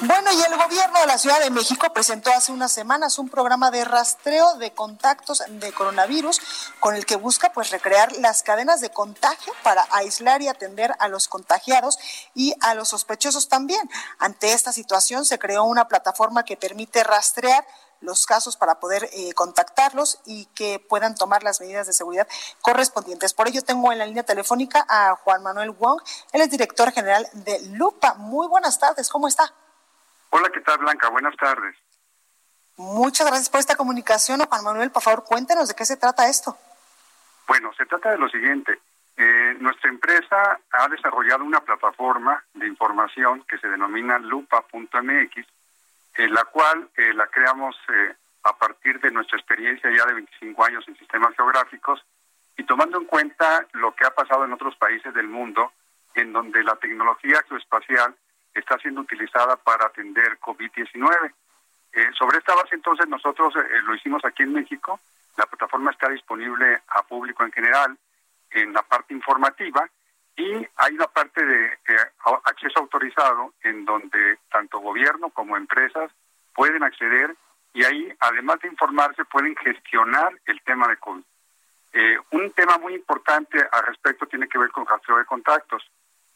Bueno, 0.00 0.32
y 0.32 0.42
el 0.42 0.58
gobierno 0.58 1.00
de 1.00 1.06
la 1.06 1.18
Ciudad 1.18 1.40
de 1.40 1.50
México 1.50 1.86
presentó 1.94 2.30
hace 2.30 2.50
unas 2.50 2.72
semanas 2.72 3.18
un 3.18 3.28
programa 3.28 3.70
de 3.70 3.84
rastreo 3.84 4.56
de 4.56 4.72
contactos 4.72 5.42
de 5.48 5.72
coronavirus 5.72 6.40
con 6.80 6.96
el 6.96 7.06
que 7.06 7.16
busca 7.16 7.52
pues 7.52 7.70
recrear 7.70 8.12
las 8.18 8.42
cadenas 8.42 8.80
de 8.80 8.90
contagio 8.90 9.52
para 9.62 9.86
aislar 9.92 10.42
y 10.42 10.48
atender 10.48 10.94
a 10.98 11.08
los 11.08 11.28
contagiados 11.28 11.96
y 12.34 12.54
a 12.60 12.74
los 12.74 12.88
sospechosos 12.88 13.48
también. 13.48 13.88
Ante 14.18 14.52
esta 14.52 14.72
situación 14.72 15.24
se 15.24 15.38
creó 15.38 15.62
una 15.64 15.86
plataforma 15.86 16.44
que 16.44 16.56
permite 16.56 17.04
rastrear 17.04 17.64
los 18.04 18.26
casos 18.26 18.56
para 18.56 18.78
poder 18.80 19.08
eh, 19.12 19.32
contactarlos 19.34 20.20
y 20.24 20.46
que 20.54 20.78
puedan 20.78 21.14
tomar 21.14 21.42
las 21.42 21.60
medidas 21.60 21.86
de 21.86 21.92
seguridad 21.92 22.28
correspondientes. 22.62 23.34
Por 23.34 23.48
ello 23.48 23.62
tengo 23.62 23.90
en 23.92 23.98
la 23.98 24.06
línea 24.06 24.22
telefónica 24.22 24.84
a 24.88 25.16
Juan 25.16 25.42
Manuel 25.42 25.70
Wong, 25.70 26.00
él 26.32 26.40
es 26.40 26.50
director 26.50 26.92
general 26.92 27.26
de 27.32 27.60
Lupa. 27.72 28.14
Muy 28.14 28.46
buenas 28.46 28.78
tardes, 28.78 29.08
¿cómo 29.08 29.28
está? 29.28 29.52
Hola, 30.30 30.50
¿qué 30.52 30.60
tal 30.60 30.78
Blanca? 30.78 31.08
Buenas 31.08 31.36
tardes. 31.36 31.76
Muchas 32.76 33.26
gracias 33.26 33.48
por 33.48 33.60
esta 33.60 33.76
comunicación. 33.76 34.40
Juan 34.40 34.64
Manuel, 34.64 34.90
por 34.90 35.02
favor, 35.02 35.24
cuéntenos 35.24 35.68
de 35.68 35.74
qué 35.74 35.84
se 35.84 35.96
trata 35.96 36.28
esto. 36.28 36.58
Bueno, 37.46 37.72
se 37.76 37.86
trata 37.86 38.10
de 38.10 38.18
lo 38.18 38.28
siguiente. 38.28 38.80
Eh, 39.16 39.56
nuestra 39.60 39.90
empresa 39.90 40.58
ha 40.72 40.88
desarrollado 40.88 41.44
una 41.44 41.60
plataforma 41.60 42.42
de 42.54 42.66
información 42.66 43.44
que 43.48 43.58
se 43.58 43.68
denomina 43.68 44.18
lupa.mx 44.18 45.46
en 46.14 46.32
la 46.32 46.44
cual 46.44 46.88
eh, 46.96 47.12
la 47.14 47.26
creamos 47.26 47.76
eh, 47.88 48.14
a 48.44 48.56
partir 48.56 49.00
de 49.00 49.10
nuestra 49.10 49.38
experiencia 49.38 49.90
ya 49.90 50.06
de 50.06 50.14
25 50.14 50.64
años 50.64 50.84
en 50.86 50.96
sistemas 50.96 51.34
geográficos 51.36 52.04
y 52.56 52.64
tomando 52.64 52.98
en 52.98 53.06
cuenta 53.06 53.66
lo 53.72 53.94
que 53.94 54.06
ha 54.06 54.14
pasado 54.14 54.44
en 54.44 54.52
otros 54.52 54.76
países 54.76 55.12
del 55.14 55.26
mundo, 55.26 55.72
en 56.14 56.32
donde 56.32 56.62
la 56.62 56.76
tecnología 56.76 57.42
geoespacial 57.48 58.14
está 58.54 58.78
siendo 58.78 59.00
utilizada 59.00 59.56
para 59.56 59.86
atender 59.86 60.38
COVID-19. 60.38 61.32
Eh, 61.92 62.10
sobre 62.16 62.38
esta 62.38 62.54
base, 62.54 62.76
entonces, 62.76 63.08
nosotros 63.08 63.54
lo 63.54 63.94
hicimos 63.94 64.24
aquí 64.24 64.44
en 64.44 64.52
México. 64.52 65.00
La 65.36 65.46
plataforma 65.46 65.90
está 65.90 66.08
disponible 66.08 66.82
a 66.88 67.02
público 67.02 67.42
en 67.42 67.50
general 67.50 67.96
en 68.50 68.72
la 68.72 68.82
parte 68.82 69.14
informativa 69.14 69.88
y 70.36 70.66
hay 70.76 70.94
una 70.94 71.06
parte 71.06 71.44
de 71.44 71.70
acceso 72.44 72.80
autorizado 72.80 73.54
en 73.62 73.84
donde 73.84 74.38
tanto 74.50 74.80
gobierno 74.80 75.30
como 75.30 75.56
empresas 75.56 76.10
pueden 76.54 76.82
acceder 76.82 77.36
y 77.72 77.84
ahí, 77.84 78.12
además 78.20 78.60
de 78.60 78.68
informarse, 78.68 79.24
pueden 79.24 79.56
gestionar 79.56 80.32
el 80.46 80.60
tema 80.62 80.86
de 80.88 80.96
COVID. 80.96 81.22
Eh, 81.92 82.16
un 82.30 82.50
tema 82.52 82.78
muy 82.78 82.94
importante 82.94 83.58
al 83.70 83.86
respecto 83.86 84.26
tiene 84.26 84.48
que 84.48 84.58
ver 84.58 84.70
con 84.70 84.86
rastreo 84.86 85.18
de 85.18 85.24
contactos, 85.24 85.82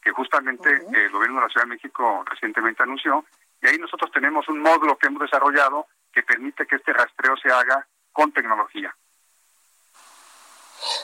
que 0.01 0.11
justamente 0.11 0.69
el 0.69 1.09
gobierno 1.09 1.37
de 1.37 1.47
la 1.47 1.49
Ciudad 1.49 1.65
de 1.65 1.75
México 1.75 2.23
recientemente 2.25 2.83
anunció, 2.83 3.25
y 3.61 3.67
ahí 3.67 3.77
nosotros 3.77 4.11
tenemos 4.11 4.47
un 4.49 4.59
módulo 4.59 4.97
que 4.97 5.07
hemos 5.07 5.21
desarrollado 5.21 5.87
que 6.13 6.23
permite 6.23 6.65
que 6.65 6.77
este 6.77 6.93
rastreo 6.93 7.35
se 7.37 7.51
haga 7.51 7.85
con 8.11 8.31
tecnología. 8.31 8.95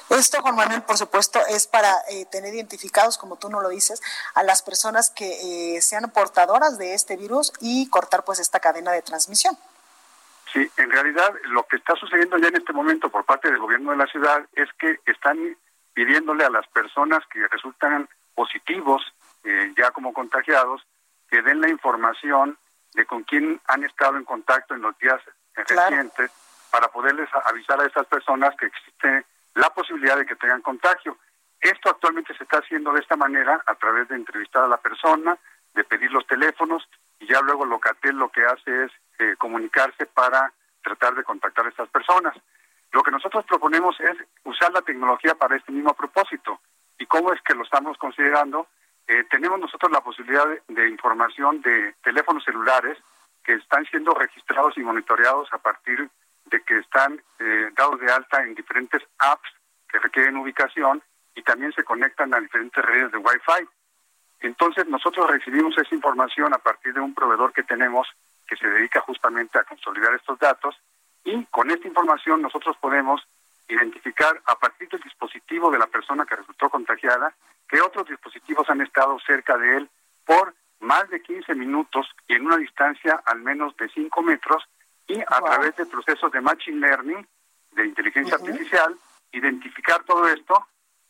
Esto, 0.09 0.41
Juan 0.41 0.55
Manuel, 0.55 0.83
por 0.83 0.97
supuesto, 0.97 1.39
es 1.49 1.67
para 1.67 1.91
eh, 2.09 2.25
tener 2.31 2.53
identificados, 2.53 3.17
como 3.17 3.37
tú 3.37 3.49
no 3.49 3.61
lo 3.61 3.69
dices, 3.69 4.01
a 4.33 4.43
las 4.43 4.61
personas 4.61 5.09
que 5.09 5.75
eh, 5.75 5.81
sean 5.81 6.09
portadoras 6.11 6.77
de 6.77 6.93
este 6.93 7.17
virus 7.17 7.51
y 7.59 7.89
cortar 7.89 8.23
pues 8.23 8.39
esta 8.39 8.59
cadena 8.59 8.91
de 8.91 9.01
transmisión. 9.01 9.57
Sí, 10.53 10.69
en 10.77 10.89
realidad 10.89 11.33
lo 11.45 11.63
que 11.63 11.75
está 11.75 11.95
sucediendo 11.95 12.37
ya 12.37 12.47
en 12.47 12.55
este 12.55 12.71
momento 12.71 13.09
por 13.09 13.25
parte 13.25 13.49
del 13.49 13.59
gobierno 13.59 13.91
de 13.91 13.97
la 13.97 14.07
ciudad 14.07 14.45
es 14.53 14.69
que 14.79 14.99
están 15.05 15.57
pidiéndole 15.93 16.45
a 16.45 16.49
las 16.49 16.67
personas 16.67 17.19
que 17.31 17.45
resultan 17.47 18.07
positivos, 18.35 19.01
eh, 19.43 19.73
ya 19.77 19.91
como 19.91 20.13
contagiados, 20.13 20.81
que 21.29 21.41
den 21.41 21.61
la 21.61 21.69
información 21.69 22.57
de 22.93 23.05
con 23.05 23.23
quién 23.23 23.59
han 23.67 23.83
estado 23.83 24.17
en 24.17 24.23
contacto 24.23 24.75
en 24.75 24.81
los 24.81 24.97
días 24.99 25.19
recientes 25.53 26.31
para 26.71 26.87
poderles 26.89 27.29
avisar 27.45 27.79
a 27.81 27.85
esas 27.85 28.05
personas 28.07 28.55
que 28.57 28.67
existe 28.67 29.25
la 29.55 29.69
posibilidad 29.71 30.17
de 30.17 30.25
que 30.25 30.35
tengan 30.35 30.61
contagio. 30.61 31.17
Esto 31.59 31.89
actualmente 31.89 32.35
se 32.35 32.43
está 32.43 32.59
haciendo 32.59 32.93
de 32.93 33.01
esta 33.01 33.15
manera 33.15 33.61
a 33.65 33.75
través 33.75 34.07
de 34.07 34.15
entrevistar 34.15 34.63
a 34.63 34.67
la 34.67 34.77
persona, 34.77 35.37
de 35.73 35.83
pedir 35.83 36.11
los 36.11 36.25
teléfonos 36.27 36.87
y 37.19 37.27
ya 37.27 37.41
luego 37.41 37.65
Locatel 37.65 38.15
lo 38.15 38.29
que 38.29 38.45
hace 38.45 38.85
es 38.85 38.91
eh, 39.19 39.35
comunicarse 39.37 40.05
para 40.05 40.51
tratar 40.83 41.15
de 41.15 41.23
contactar 41.23 41.65
a 41.65 41.69
estas 41.69 41.89
personas. 41.89 42.35
Lo 42.91 43.03
que 43.03 43.11
nosotros 43.11 43.45
proponemos 43.45 43.99
es 43.99 44.15
usar 44.43 44.71
la 44.71 44.81
tecnología 44.81 45.35
para 45.35 45.55
este 45.55 45.71
mismo 45.71 45.93
propósito. 45.93 46.59
¿Y 46.97 47.05
cómo 47.07 47.33
es 47.33 47.41
que 47.41 47.55
lo 47.55 47.63
estamos 47.63 47.97
considerando? 47.97 48.67
Eh, 49.07 49.23
tenemos 49.29 49.59
nosotros 49.59 49.91
la 49.91 50.01
posibilidad 50.01 50.45
de, 50.67 50.89
información 50.89 51.61
de 51.61 51.93
teléfonos 52.03 52.43
celulares 52.43 52.97
que 53.43 53.53
están 53.53 53.85
siendo 53.85 54.13
registrados 54.13 54.77
y 54.77 54.81
monitoreados 54.81 55.51
a 55.51 55.57
partir 55.57 55.99
de 55.99 56.09
que 56.49 56.77
están 56.79 57.21
eh, 57.39 57.69
dados 57.75 57.99
de 57.99 58.11
alta 58.11 58.43
en 58.43 58.55
diferentes 58.55 59.01
apps 59.19 59.49
que 59.89 59.99
requieren 59.99 60.37
ubicación 60.37 61.01
y 61.35 61.41
también 61.43 61.73
se 61.73 61.83
conectan 61.83 62.33
a 62.33 62.39
diferentes 62.39 62.83
redes 62.83 63.11
de 63.11 63.17
Wi-Fi. 63.17 63.67
Entonces 64.41 64.87
nosotros 64.87 65.29
recibimos 65.29 65.77
esa 65.77 65.95
información 65.95 66.53
a 66.53 66.59
partir 66.59 66.93
de 66.93 66.99
un 66.99 67.13
proveedor 67.13 67.51
que 67.53 67.63
tenemos 67.63 68.07
que 68.47 68.55
se 68.55 68.69
dedica 68.69 69.01
justamente 69.01 69.57
a 69.57 69.63
consolidar 69.63 70.13
estos 70.13 70.37
datos 70.39 70.75
y 71.23 71.43
con 71.45 71.71
esta 71.71 71.87
información 71.87 72.41
nosotros 72.41 72.77
podemos 72.77 73.21
identificar 73.67 74.39
a 74.45 74.55
partir 74.55 74.87
del 74.89 75.01
dispositivo 75.01 75.71
de 75.71 75.79
la 75.79 75.87
persona 75.87 76.25
que 76.25 76.35
resultó 76.35 76.69
contagiada 76.69 77.33
que 77.67 77.81
otros 77.81 78.07
dispositivos 78.07 78.69
han 78.69 78.81
estado 78.81 79.17
cerca 79.25 79.57
de 79.57 79.77
él 79.77 79.89
por 80.23 80.53
más 80.79 81.09
de 81.09 81.21
15 81.21 81.55
minutos 81.55 82.07
y 82.27 82.35
en 82.35 82.45
una 82.45 82.57
distancia 82.57 83.21
al 83.25 83.41
menos 83.41 83.75
de 83.77 83.89
5 83.89 84.21
metros 84.21 84.63
y 85.07 85.19
a 85.19 85.41
través 85.41 85.75
de 85.75 85.85
procesos 85.85 86.31
de 86.31 86.41
machine 86.41 86.79
learning, 86.79 87.27
de 87.71 87.85
inteligencia 87.85 88.35
artificial, 88.35 88.95
identificar 89.31 90.03
todo 90.03 90.27
esto 90.27 90.67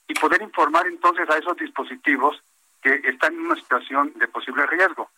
y 0.08 0.14
poder 0.16 0.42
informar 0.42 0.88
entonces 0.88 1.30
a 1.30 1.38
esos 1.38 1.56
dispositivos 1.58 2.42
que 2.82 3.02
están 3.04 3.34
en 3.34 3.42
una 3.42 3.56
situación 3.56 4.14
de 4.16 4.28
posible 4.28 4.66
riesgo. 4.68 5.10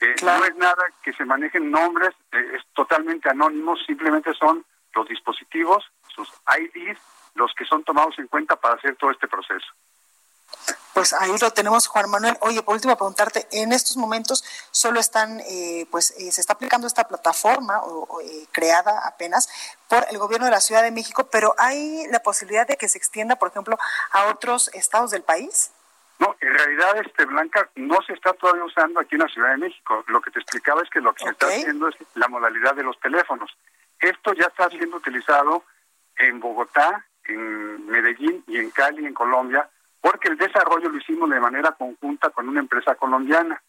Eh, 0.00 0.14
no 0.24 0.44
es 0.44 0.56
nada 0.56 0.82
que 1.02 1.12
se 1.12 1.24
manejen 1.24 1.70
nombres, 1.70 2.10
eh, 2.32 2.56
es 2.56 2.62
totalmente 2.74 3.28
anónimo, 3.28 3.76
simplemente 3.76 4.34
son 4.34 4.64
los 4.94 5.08
dispositivos, 5.08 5.84
sus 6.08 6.28
IDs, 6.58 6.98
los 7.34 7.52
que 7.54 7.64
son 7.64 7.84
tomados 7.84 8.18
en 8.18 8.26
cuenta 8.26 8.56
para 8.56 8.74
hacer 8.74 8.96
todo 8.96 9.10
este 9.10 9.28
proceso. 9.28 9.66
Pues 10.94 11.14
ahí 11.14 11.30
lo 11.40 11.50
tenemos, 11.52 11.86
Juan 11.86 12.10
Manuel. 12.10 12.36
Oye, 12.40 12.62
por 12.62 12.74
último, 12.74 12.96
preguntarte, 12.96 13.46
en 13.50 13.72
estos 13.72 13.96
momentos 13.96 14.44
solo 14.70 15.00
están, 15.00 15.40
eh, 15.40 15.86
pues 15.90 16.10
eh, 16.18 16.30
se 16.30 16.40
está 16.40 16.52
aplicando 16.52 16.86
esta 16.86 17.08
plataforma 17.08 17.80
o, 17.82 18.20
eh, 18.20 18.46
creada 18.52 19.06
apenas 19.06 19.48
por 19.88 20.04
el 20.10 20.18
gobierno 20.18 20.46
de 20.46 20.52
la 20.52 20.60
Ciudad 20.60 20.82
de 20.82 20.90
México, 20.90 21.28
pero 21.32 21.54
¿hay 21.56 22.06
la 22.10 22.20
posibilidad 22.20 22.66
de 22.66 22.76
que 22.76 22.88
se 22.88 22.98
extienda, 22.98 23.36
por 23.36 23.48
ejemplo, 23.48 23.78
a 24.10 24.26
otros 24.26 24.68
estados 24.74 25.10
del 25.10 25.22
país? 25.22 25.72
No, 26.18 26.36
en 26.40 26.54
realidad, 26.54 26.98
este 26.98 27.24
Blanca, 27.24 27.68
no 27.74 27.98
se 28.06 28.12
está 28.12 28.34
todavía 28.34 28.64
usando 28.64 29.00
aquí 29.00 29.14
en 29.14 29.22
la 29.22 29.28
Ciudad 29.28 29.50
de 29.50 29.56
México. 29.56 30.04
Lo 30.08 30.20
que 30.20 30.30
te 30.30 30.40
explicaba 30.40 30.82
es 30.82 30.90
que 30.90 31.00
lo 31.00 31.14
que 31.14 31.24
se 31.24 31.30
está 31.30 31.46
haciendo 31.46 31.88
es 31.88 31.96
la 32.14 32.28
modalidad 32.28 32.74
de 32.74 32.84
los 32.84 33.00
teléfonos. 33.00 33.50
Esto 33.98 34.34
ya 34.34 34.44
está 34.44 34.68
siendo 34.68 34.98
utilizado 34.98 35.64
en 36.16 36.38
Bogotá, 36.38 37.04
en 37.24 37.86
Medellín 37.86 38.44
y 38.46 38.58
en 38.58 38.70
Cali, 38.70 39.06
en 39.06 39.14
Colombia, 39.14 39.68
porque 40.02 40.28
el 40.28 40.36
desarrollo 40.36 40.90
lo 40.90 40.98
hicimos 40.98 41.30
de 41.30 41.40
manera 41.40 41.72
conjunta 41.72 42.28
con 42.30 42.48
una 42.48 42.60
empresa 42.60 42.96
colombiana 42.96 43.62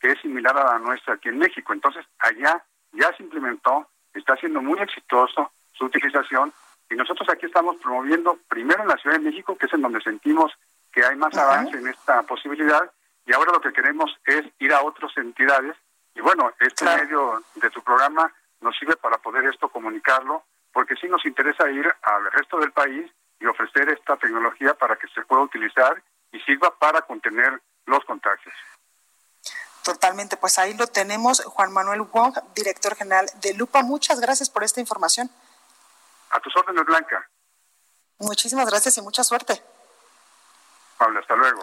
que 0.00 0.10
es 0.10 0.20
similar 0.20 0.54
a 0.58 0.72
la 0.72 0.78
nuestra 0.78 1.14
aquí 1.14 1.30
en 1.30 1.38
México. 1.38 1.72
Entonces, 1.72 2.04
allá 2.18 2.62
ya 2.92 3.16
se 3.16 3.22
implementó, 3.22 3.88
está 4.12 4.36
siendo 4.36 4.60
muy 4.60 4.78
exitoso 4.80 5.52
su 5.72 5.84
utilización 5.84 6.52
y 6.90 6.96
nosotros 6.96 7.28
aquí 7.30 7.46
estamos 7.46 7.76
promoviendo 7.76 8.38
primero 8.48 8.82
en 8.82 8.88
la 8.88 8.96
Ciudad 8.96 9.16
de 9.16 9.24
México, 9.24 9.56
que 9.56 9.66
es 9.66 9.72
en 9.72 9.82
donde 9.82 10.00
sentimos 10.00 10.52
que 10.92 11.04
hay 11.04 11.16
más 11.16 11.36
avance 11.36 11.78
en 11.78 11.86
esta 11.88 12.22
posibilidad 12.24 12.90
y 13.24 13.32
ahora 13.32 13.52
lo 13.52 13.60
que 13.60 13.72
queremos 13.72 14.10
es 14.24 14.44
ir 14.58 14.72
a 14.72 14.82
otras 14.82 15.16
entidades 15.16 15.76
y 16.14 16.20
bueno, 16.20 16.52
este 16.58 16.84
medio 16.84 17.42
de 17.54 17.70
tu 17.70 17.82
programa 17.82 18.32
nos 18.60 18.76
sirve 18.78 18.96
para 18.96 19.18
poder 19.18 19.44
esto 19.44 19.68
comunicarlo 19.68 20.44
porque 20.72 20.96
sí 20.96 21.06
nos 21.08 21.24
interesa 21.26 21.70
ir 21.70 21.86
al 22.02 22.32
resto 22.32 22.58
del 22.58 22.72
país 22.72 23.10
y 23.46 23.48
ofrecer 23.48 23.88
esta 23.88 24.16
tecnología 24.16 24.74
para 24.74 24.96
que 24.96 25.08
se 25.08 25.22
pueda 25.22 25.42
utilizar 25.42 26.02
y 26.32 26.40
sirva 26.40 26.76
para 26.78 27.00
contener 27.02 27.62
los 27.86 28.04
contagios. 28.04 28.54
Totalmente, 29.82 30.36
pues 30.36 30.58
ahí 30.58 30.74
lo 30.74 30.86
tenemos, 30.88 31.42
Juan 31.44 31.72
Manuel 31.72 32.02
Wong, 32.02 32.36
director 32.54 32.94
general 32.96 33.30
de 33.40 33.54
Lupa. 33.54 33.82
Muchas 33.82 34.20
gracias 34.20 34.50
por 34.50 34.64
esta 34.64 34.80
información. 34.80 35.30
A 36.30 36.40
tus 36.40 36.56
órdenes, 36.56 36.84
Blanca. 36.84 37.24
Muchísimas 38.18 38.68
gracias 38.68 38.98
y 38.98 39.02
mucha 39.02 39.22
suerte. 39.22 39.62
Pablo, 40.98 41.20
hasta 41.20 41.36
luego. 41.36 41.62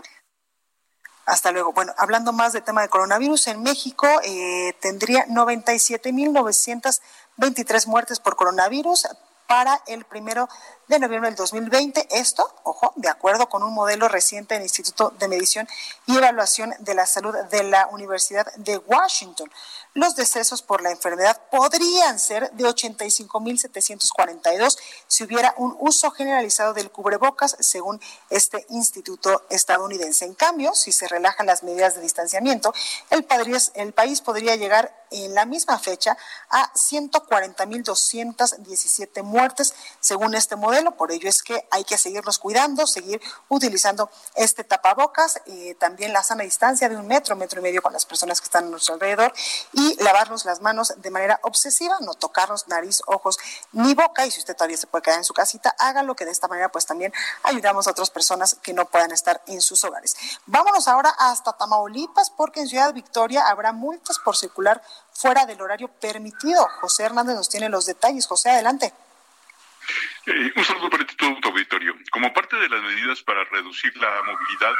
Hasta 1.25 1.51
luego. 1.51 1.73
Bueno, 1.73 1.93
hablando 1.97 2.31
más 2.31 2.53
del 2.53 2.63
tema 2.63 2.81
de 2.81 2.87
coronavirus, 2.89 3.47
en 3.47 3.61
México 3.61 4.07
eh, 4.23 4.73
tendría 4.79 5.25
97.923 5.25 7.87
muertes 7.87 8.21
por 8.21 8.37
coronavirus 8.37 9.09
para 9.47 9.81
el 9.87 10.05
primero 10.05 10.47
de 10.87 10.99
noviembre 10.99 11.29
del 11.29 11.37
2020. 11.37 12.07
Esto, 12.11 12.49
ojo, 12.63 12.93
de 12.95 13.09
acuerdo 13.09 13.47
con 13.47 13.63
un 13.63 13.73
modelo 13.73 14.07
reciente 14.07 14.55
del 14.55 14.63
Instituto 14.63 15.13
de 15.17 15.27
Medición 15.27 15.67
y 16.05 16.17
Evaluación 16.17 16.73
de 16.79 16.93
la 16.93 17.05
Salud 17.05 17.35
de 17.49 17.63
la 17.63 17.87
Universidad 17.87 18.53
de 18.55 18.77
Washington. 18.77 19.49
Los 19.93 20.15
decesos 20.15 20.61
por 20.61 20.81
la 20.81 20.91
enfermedad 20.91 21.41
podrían 21.51 22.19
ser 22.19 22.51
de 22.51 22.65
85.742 22.65 24.77
si 25.07 25.23
hubiera 25.23 25.53
un 25.57 25.75
uso 25.79 26.11
generalizado 26.11 26.73
del 26.73 26.91
cubrebocas, 26.91 27.55
según 27.59 28.01
este 28.29 28.65
instituto 28.69 29.43
estadounidense. 29.49 30.25
En 30.25 30.33
cambio, 30.33 30.73
si 30.73 30.91
se 30.91 31.07
relajan 31.07 31.45
las 31.45 31.63
medidas 31.63 31.95
de 31.95 32.01
distanciamiento, 32.01 32.73
el, 33.09 33.25
el 33.75 33.93
país 33.93 34.19
podría 34.21 34.55
llegar 34.55 34.93
en 35.11 35.35
la 35.35 35.45
misma 35.45 35.77
fecha 35.77 36.17
a 36.49 36.73
140.217 36.73 39.23
muertes, 39.23 39.75
según 39.99 40.33
este 40.33 40.55
modelo. 40.55 40.72
Por 40.95 41.11
ello 41.11 41.29
es 41.29 41.43
que 41.43 41.67
hay 41.71 41.83
que 41.83 41.97
seguirlos 41.97 42.39
cuidando, 42.39 42.87
seguir 42.87 43.21
utilizando 43.49 44.09
este 44.35 44.63
tapabocas, 44.63 45.41
eh, 45.45 45.75
también 45.79 46.13
la 46.13 46.23
sana 46.23 46.43
distancia 46.43 46.89
de 46.89 46.97
un 46.97 47.07
metro, 47.07 47.35
metro 47.35 47.59
y 47.59 47.63
medio 47.63 47.81
con 47.81 47.93
las 47.93 48.05
personas 48.05 48.41
que 48.41 48.45
están 48.45 48.65
a 48.65 48.69
nuestro 48.69 48.95
alrededor 48.95 49.33
y 49.73 50.01
lavarnos 50.03 50.45
las 50.45 50.61
manos 50.61 50.93
de 50.97 51.11
manera 51.11 51.39
obsesiva, 51.43 51.97
no 52.01 52.13
tocarnos 52.13 52.67
nariz, 52.67 53.01
ojos 53.05 53.37
ni 53.71 53.93
boca. 53.93 54.25
Y 54.25 54.31
si 54.31 54.39
usted 54.39 54.55
todavía 54.55 54.77
se 54.77 54.87
puede 54.87 55.03
quedar 55.03 55.19
en 55.19 55.25
su 55.25 55.33
casita, 55.33 55.75
hágalo, 55.77 56.15
que 56.15 56.25
de 56.25 56.31
esta 56.31 56.47
manera 56.47 56.69
pues 56.69 56.85
también 56.85 57.13
ayudamos 57.43 57.87
a 57.87 57.91
otras 57.91 58.09
personas 58.09 58.57
que 58.61 58.73
no 58.73 58.85
puedan 58.85 59.11
estar 59.11 59.43
en 59.47 59.61
sus 59.61 59.83
hogares. 59.83 60.15
Vámonos 60.45 60.87
ahora 60.87 61.09
hasta 61.17 61.53
Tamaulipas, 61.53 62.29
porque 62.31 62.61
en 62.61 62.67
Ciudad 62.67 62.93
Victoria 62.93 63.47
habrá 63.47 63.71
multas 63.71 64.19
por 64.19 64.35
circular 64.35 64.81
fuera 65.13 65.45
del 65.45 65.61
horario 65.61 65.87
permitido. 65.87 66.67
José 66.81 67.03
Hernández 67.03 67.35
nos 67.35 67.49
tiene 67.49 67.69
los 67.69 67.85
detalles. 67.85 68.25
José, 68.25 68.49
adelante. 68.49 68.93
Eh, 70.25 70.53
un 70.55 70.63
saludo 70.63 70.89
para 70.89 71.05
todo 71.05 71.39
tu 71.39 71.49
auditorio. 71.49 71.95
Como 72.11 72.33
parte 72.33 72.55
de 72.57 72.69
las 72.69 72.81
medidas 72.81 73.21
para 73.23 73.43
reducir 73.45 73.95
la 73.97 74.23
movilidad, 74.23 74.73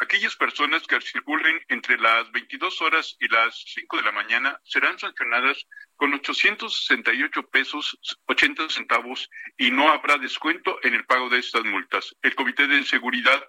Aquellas 0.00 0.34
personas 0.34 0.86
que 0.86 0.98
circulen 1.02 1.60
entre 1.68 1.98
las 1.98 2.32
22 2.32 2.80
horas 2.80 3.18
y 3.20 3.28
las 3.28 3.54
5 3.74 3.98
de 3.98 4.02
la 4.02 4.12
mañana 4.12 4.58
serán 4.64 4.98
sancionadas 4.98 5.66
con 5.96 6.14
868 6.14 7.42
pesos 7.50 7.98
80 8.24 8.70
centavos 8.70 9.28
y 9.58 9.70
no 9.70 9.90
habrá 9.90 10.16
descuento 10.16 10.78
en 10.84 10.94
el 10.94 11.04
pago 11.04 11.28
de 11.28 11.40
estas 11.40 11.64
multas. 11.64 12.16
El 12.22 12.34
Comité 12.34 12.66
de 12.66 12.82
Seguridad 12.84 13.44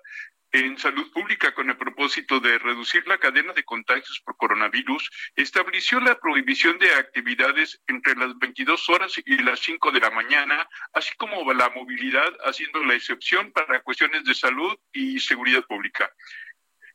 en 0.52 0.78
Salud 0.78 1.10
Pública 1.12 1.54
con 1.54 1.70
el 1.70 1.78
propósito 1.78 2.40
de 2.40 2.60
reducir 2.60 3.08
la 3.08 3.18
cadena 3.18 3.54
de 3.54 3.64
contagios 3.64 4.22
por 4.26 4.36
coronavirus, 4.36 5.10
estableció 5.36 6.00
la 6.00 6.20
prohibición 6.20 6.78
de 6.78 6.94
actividades 6.94 7.82
entre 7.88 8.16
las 8.16 8.38
22 8.38 8.90
horas 8.90 9.14
y 9.26 9.38
las 9.44 9.60
5 9.62 9.92
de 9.92 10.00
la 10.02 10.10
mañana, 10.10 10.68
así 10.94 11.16
como 11.18 11.52
la 11.54 11.70
movilidad, 11.70 12.34
haciendo 12.44 12.84
la 12.84 12.96
excepción 12.96 13.52
para 13.52 13.82
cuestiones 13.82 14.24
de 14.26 14.34
salud 14.34 14.78
y 14.92 15.20
seguridad 15.20 15.64
pública. 15.66 16.12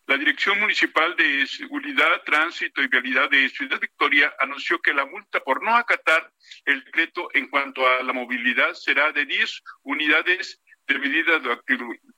La 0.06 0.16
Dirección 0.16 0.60
Municipal 0.60 1.16
de 1.16 1.46
Seguridad, 1.48 2.22
Tránsito 2.24 2.80
y 2.80 2.86
Vialidad 2.86 3.28
de 3.28 3.48
Ciudad 3.48 3.80
Victoria 3.80 4.32
anunció 4.38 4.78
que 4.80 4.94
la 4.94 5.04
multa 5.04 5.40
por 5.40 5.64
no 5.64 5.74
acatar 5.74 6.30
el 6.64 6.84
decreto 6.84 7.28
en 7.34 7.48
cuanto 7.48 7.88
a 7.88 8.04
la 8.04 8.12
movilidad 8.12 8.74
será 8.74 9.10
de 9.10 9.26
10 9.26 9.62
unidades 9.82 10.62
de 10.86 10.98
medida 10.98 11.38
de 11.40 11.58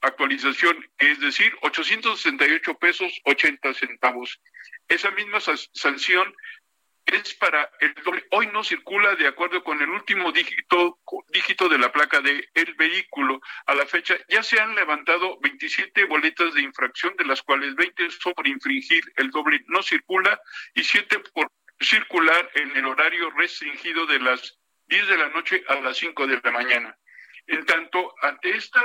actualización, 0.02 0.86
es 0.98 1.20
decir, 1.20 1.56
868 1.62 2.74
pesos 2.78 3.20
80 3.24 3.74
centavos. 3.74 4.40
Esa 4.88 5.10
misma 5.12 5.38
sanción 5.40 6.34
es 7.06 7.34
para 7.34 7.70
el 7.80 7.94
doble. 8.04 8.24
Hoy 8.30 8.48
no 8.48 8.62
circula 8.62 9.14
de 9.16 9.26
acuerdo 9.26 9.64
con 9.64 9.80
el 9.80 9.88
último 9.88 10.30
dígito, 10.30 10.98
dígito 11.32 11.68
de 11.68 11.78
la 11.78 11.90
placa 11.90 12.20
del 12.20 12.46
el 12.52 12.74
vehículo. 12.74 13.40
A 13.66 13.74
la 13.74 13.86
fecha 13.86 14.16
ya 14.28 14.42
se 14.42 14.60
han 14.60 14.74
levantado 14.74 15.38
27 15.40 16.04
boletas 16.04 16.52
de 16.54 16.62
infracción, 16.62 17.16
de 17.16 17.24
las 17.24 17.42
cuales 17.42 17.74
20 17.74 18.10
son 18.10 18.34
por 18.34 18.46
infringir 18.46 19.02
el 19.16 19.30
doble 19.30 19.64
no 19.68 19.82
circula 19.82 20.38
y 20.74 20.84
7 20.84 21.20
por 21.32 21.50
circular 21.80 22.50
en 22.54 22.76
el 22.76 22.84
horario 22.84 23.30
restringido 23.30 24.04
de 24.06 24.18
las 24.18 24.58
10 24.88 25.08
de 25.08 25.16
la 25.16 25.28
noche 25.30 25.64
a 25.68 25.76
las 25.76 25.96
5 25.96 26.26
de 26.26 26.40
la 26.42 26.50
mañana. 26.50 26.98
En 27.48 27.64
tanto, 27.64 28.14
ante 28.20 28.54
esta 28.54 28.82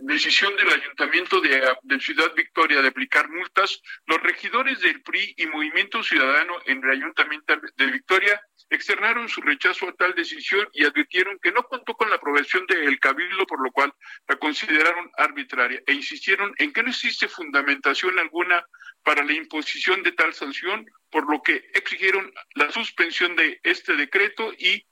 decisión 0.00 0.56
del 0.56 0.70
Ayuntamiento 0.70 1.38
de, 1.42 2.00
Ciudad 2.00 2.32
Victoria 2.34 2.80
de 2.80 2.88
aplicar 2.88 3.28
multas, 3.28 3.82
los 4.06 4.22
regidores 4.22 4.80
del 4.80 5.02
PRI 5.02 5.34
y 5.36 5.46
Movimiento 5.46 6.02
Ciudadano 6.02 6.54
en 6.64 6.82
el 6.82 6.90
Ayuntamiento 6.90 7.60
de 7.76 7.86
Victoria 7.88 8.40
externaron 8.70 9.28
su 9.28 9.42
rechazo 9.42 9.86
a 9.86 9.92
tal 9.92 10.14
decisión 10.14 10.66
y 10.72 10.86
advirtieron 10.86 11.38
que 11.42 11.52
no 11.52 11.62
contó 11.64 11.94
con 11.94 12.08
la 12.08 12.16
aprobación 12.16 12.66
del 12.66 12.98
Cabildo, 13.00 13.46
por 13.46 13.62
lo 13.62 13.70
cual 13.70 13.92
la 14.26 14.36
consideraron 14.36 15.10
arbitraria 15.18 15.82
e 15.86 15.92
insistieron 15.92 16.54
en 16.56 16.72
que 16.72 16.82
no 16.82 16.88
existe 16.88 17.28
fundamentación 17.28 18.18
alguna 18.18 18.66
para 19.02 19.22
la 19.22 19.34
imposición 19.34 20.02
de 20.02 20.12
tal 20.12 20.32
sanción, 20.32 20.86
por 21.10 21.30
lo 21.30 21.42
que 21.42 21.68
exigieron 21.74 22.32
la 22.54 22.72
suspensión 22.72 23.36
de 23.36 23.60
este 23.62 23.94
decreto 23.94 24.54
y 24.58 24.86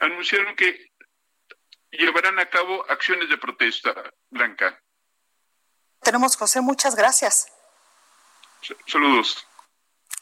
anunciaron 0.00 0.54
que 0.54 0.92
llevarán 1.96 2.38
a 2.38 2.48
cabo 2.48 2.84
acciones 2.88 3.28
de 3.28 3.38
protesta, 3.38 3.94
Blanca. 4.30 4.80
Tenemos, 6.00 6.36
José, 6.36 6.60
muchas 6.60 6.94
gracias. 6.94 7.48
Saludos. 8.86 9.46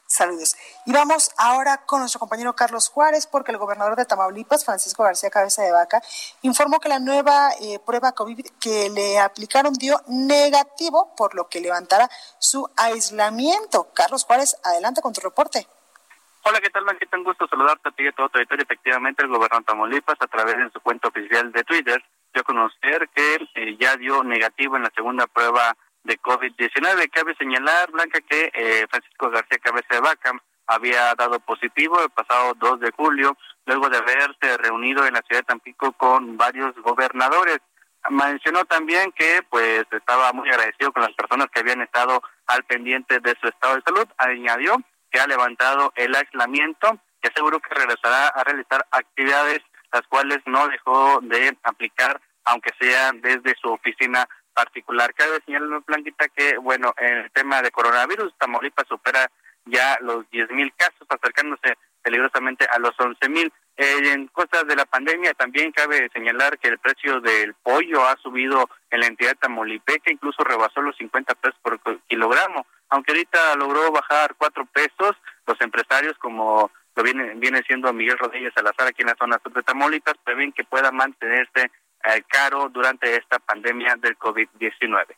Saludos. 0.06 0.56
Y 0.84 0.92
vamos 0.92 1.30
ahora 1.38 1.86
con 1.86 2.00
nuestro 2.00 2.20
compañero 2.20 2.54
Carlos 2.54 2.90
Juárez, 2.90 3.26
porque 3.26 3.50
el 3.50 3.56
gobernador 3.56 3.96
de 3.96 4.04
Tamaulipas, 4.04 4.62
Francisco 4.62 5.02
García 5.02 5.30
Cabeza 5.30 5.62
de 5.62 5.72
Vaca, 5.72 6.02
informó 6.42 6.80
que 6.80 6.90
la 6.90 6.98
nueva 6.98 7.50
eh, 7.62 7.78
prueba 7.78 8.12
COVID 8.12 8.46
que 8.60 8.90
le 8.90 9.18
aplicaron 9.18 9.72
dio 9.72 10.02
negativo, 10.08 11.14
por 11.16 11.34
lo 11.34 11.48
que 11.48 11.60
levantará 11.60 12.10
su 12.38 12.68
aislamiento. 12.76 13.90
Carlos 13.94 14.24
Juárez, 14.24 14.56
adelante 14.62 15.00
con 15.00 15.14
tu 15.14 15.22
reporte. 15.22 15.66
Hola, 16.44 16.60
¿qué 16.60 16.70
tal, 16.70 16.82
Blanquita? 16.82 17.16
Un 17.16 17.22
gusto 17.22 17.46
saludarte 17.46 17.88
a 17.88 17.92
ti 17.92 18.02
y 18.02 18.08
a 18.08 18.12
todo 18.12 18.28
tu 18.28 18.32
territorio. 18.32 18.64
Efectivamente, 18.64 19.22
el 19.22 19.28
gobernador 19.28 19.62
Tamaulipas, 19.64 20.16
a 20.18 20.26
través 20.26 20.56
de 20.56 20.70
su 20.72 20.80
cuenta 20.80 21.06
oficial 21.06 21.52
de 21.52 21.62
Twitter, 21.62 22.02
dio 22.34 22.40
a 22.40 22.44
conocer 22.44 23.08
que 23.14 23.48
eh, 23.54 23.76
ya 23.78 23.96
dio 23.96 24.24
negativo 24.24 24.76
en 24.76 24.82
la 24.82 24.90
segunda 24.92 25.28
prueba 25.28 25.76
de 26.02 26.18
COVID-19. 26.20 27.10
Cabe 27.12 27.36
señalar, 27.36 27.92
Blanca, 27.92 28.20
que 28.22 28.50
eh, 28.54 28.86
Francisco 28.90 29.30
García 29.30 29.58
Cabeza 29.58 29.86
de 29.94 30.00
Vaca 30.00 30.32
había 30.66 31.14
dado 31.14 31.38
positivo 31.38 32.02
el 32.02 32.10
pasado 32.10 32.54
2 32.58 32.80
de 32.80 32.90
julio, 32.90 33.36
luego 33.66 33.88
de 33.88 33.98
haberse 33.98 34.56
reunido 34.58 35.06
en 35.06 35.14
la 35.14 35.22
ciudad 35.22 35.42
de 35.42 35.46
Tampico 35.46 35.92
con 35.92 36.36
varios 36.36 36.74
gobernadores. 36.82 37.58
mencionó 38.10 38.64
también 38.64 39.12
que 39.12 39.42
pues 39.48 39.84
estaba 39.92 40.32
muy 40.32 40.48
agradecido 40.48 40.92
con 40.92 41.02
las 41.04 41.12
personas 41.12 41.46
que 41.52 41.60
habían 41.60 41.82
estado 41.82 42.20
al 42.48 42.64
pendiente 42.64 43.20
de 43.20 43.36
su 43.40 43.46
estado 43.46 43.76
de 43.76 43.82
salud. 43.82 44.08
Añadió 44.18 44.82
que 45.12 45.20
ha 45.20 45.26
levantado 45.26 45.92
el 45.96 46.14
aislamiento 46.14 46.98
y 47.22 47.28
aseguró 47.28 47.60
que 47.60 47.74
regresará 47.74 48.28
a 48.28 48.42
realizar 48.42 48.86
actividades 48.90 49.60
las 49.92 50.06
cuales 50.08 50.38
no 50.46 50.68
dejó 50.68 51.20
de 51.22 51.56
aplicar, 51.62 52.20
aunque 52.44 52.70
sea 52.80 53.12
desde 53.12 53.54
su 53.60 53.68
oficina 53.68 54.26
particular. 54.54 55.14
Cabe 55.14 55.40
señalar, 55.44 55.82
Blanquita, 55.86 56.28
que, 56.28 56.56
bueno, 56.58 56.94
en 56.96 57.18
el 57.18 57.30
tema 57.32 57.62
de 57.62 57.70
coronavirus, 57.70 58.34
Tamaulipas 58.38 58.88
supera 58.88 59.30
ya 59.66 59.98
los 60.00 60.24
10.000 60.30 60.72
casos, 60.76 61.06
acercándose 61.08 61.76
peligrosamente 62.02 62.66
a 62.66 62.78
los 62.78 62.96
11.000. 62.96 63.52
Eh, 63.76 64.12
en 64.12 64.26
cosas 64.28 64.66
de 64.66 64.76
la 64.76 64.84
pandemia 64.84 65.32
también 65.34 65.72
cabe 65.72 66.10
señalar 66.12 66.58
que 66.58 66.68
el 66.68 66.78
precio 66.78 67.20
del 67.20 67.54
pollo 67.54 68.06
ha 68.06 68.16
subido 68.16 68.68
en 68.90 69.00
la 69.00 69.06
entidad 69.06 69.36
tamaulipeca, 69.40 70.10
incluso 70.10 70.44
rebasó 70.44 70.82
los 70.82 70.96
50 70.96 71.34
pesos 71.36 71.58
por 71.62 71.80
kilogramo, 72.08 72.66
aunque 72.92 73.12
ahorita 73.12 73.56
logró 73.56 73.90
bajar 73.90 74.34
cuatro 74.36 74.66
pesos, 74.66 75.16
los 75.46 75.58
empresarios 75.62 76.16
como 76.18 76.70
lo 76.94 77.02
viene, 77.02 77.32
viene 77.36 77.62
siendo 77.62 77.90
Miguel 77.90 78.18
Rodríguez 78.18 78.52
Salazar 78.54 78.86
aquí 78.86 79.00
en 79.00 79.08
la 79.08 79.16
zona 79.18 79.40
sur 79.42 79.50
de 79.54 79.62
Tamaulipas, 79.62 80.14
prevén 80.22 80.52
que 80.52 80.62
pueda 80.64 80.92
mantenerse 80.92 81.70
eh, 82.04 82.22
caro 82.28 82.68
durante 82.68 83.16
esta 83.16 83.38
pandemia 83.38 83.96
del 83.96 84.18
COVID-19. 84.18 85.16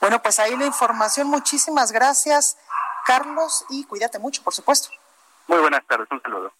Bueno, 0.00 0.22
pues 0.22 0.38
ahí 0.38 0.56
la 0.56 0.64
información. 0.64 1.26
Muchísimas 1.26 1.92
gracias, 1.92 2.56
Carlos, 3.04 3.66
y 3.68 3.84
cuídate 3.84 4.18
mucho, 4.18 4.42
por 4.42 4.54
supuesto. 4.54 4.88
Muy 5.48 5.58
buenas 5.58 5.86
tardes, 5.86 6.08
un 6.10 6.22
saludo. 6.22 6.54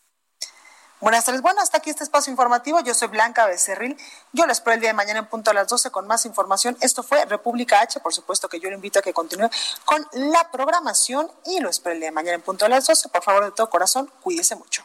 Buenas 1.01 1.25
tardes. 1.25 1.41
Bueno, 1.41 1.63
hasta 1.63 1.79
aquí 1.79 1.89
este 1.89 2.05
espacio 2.05 2.31
informativo. 2.31 2.79
Yo 2.81 2.93
soy 2.93 3.09
Blanca 3.09 3.47
Becerril. 3.47 3.97
Yo 4.35 4.45
lo 4.45 4.53
espero 4.53 4.75
el 4.75 4.81
día 4.81 4.91
de 4.91 4.95
mañana 4.95 5.21
en 5.21 5.27
punto 5.27 5.51
a 5.51 5.55
las 5.55 5.67
12 5.67 5.91
con 5.91 6.07
más 6.07 6.27
información. 6.27 6.77
Esto 6.83 7.03
fue 7.03 7.25
República 7.25 7.81
H. 7.81 8.01
Por 8.01 8.13
supuesto 8.13 8.51
que 8.51 8.61
yo 8.61 8.69
le 8.69 8.75
invito 8.75 8.99
a 8.99 9.03
que 9.03 9.15
continúe 9.15 9.49
con 9.87 10.07
la 10.13 10.51
programación 10.51 11.31
y 11.47 11.61
lo 11.61 11.71
espero 11.71 11.95
el 11.95 12.01
día 12.01 12.09
de 12.09 12.15
mañana 12.15 12.35
en 12.35 12.43
punto 12.43 12.67
a 12.67 12.69
las 12.69 12.87
12. 12.87 13.09
Por 13.09 13.23
favor, 13.23 13.47
de 13.47 13.53
todo 13.53 13.71
corazón, 13.71 14.13
cuídese 14.21 14.57
mucho. 14.57 14.85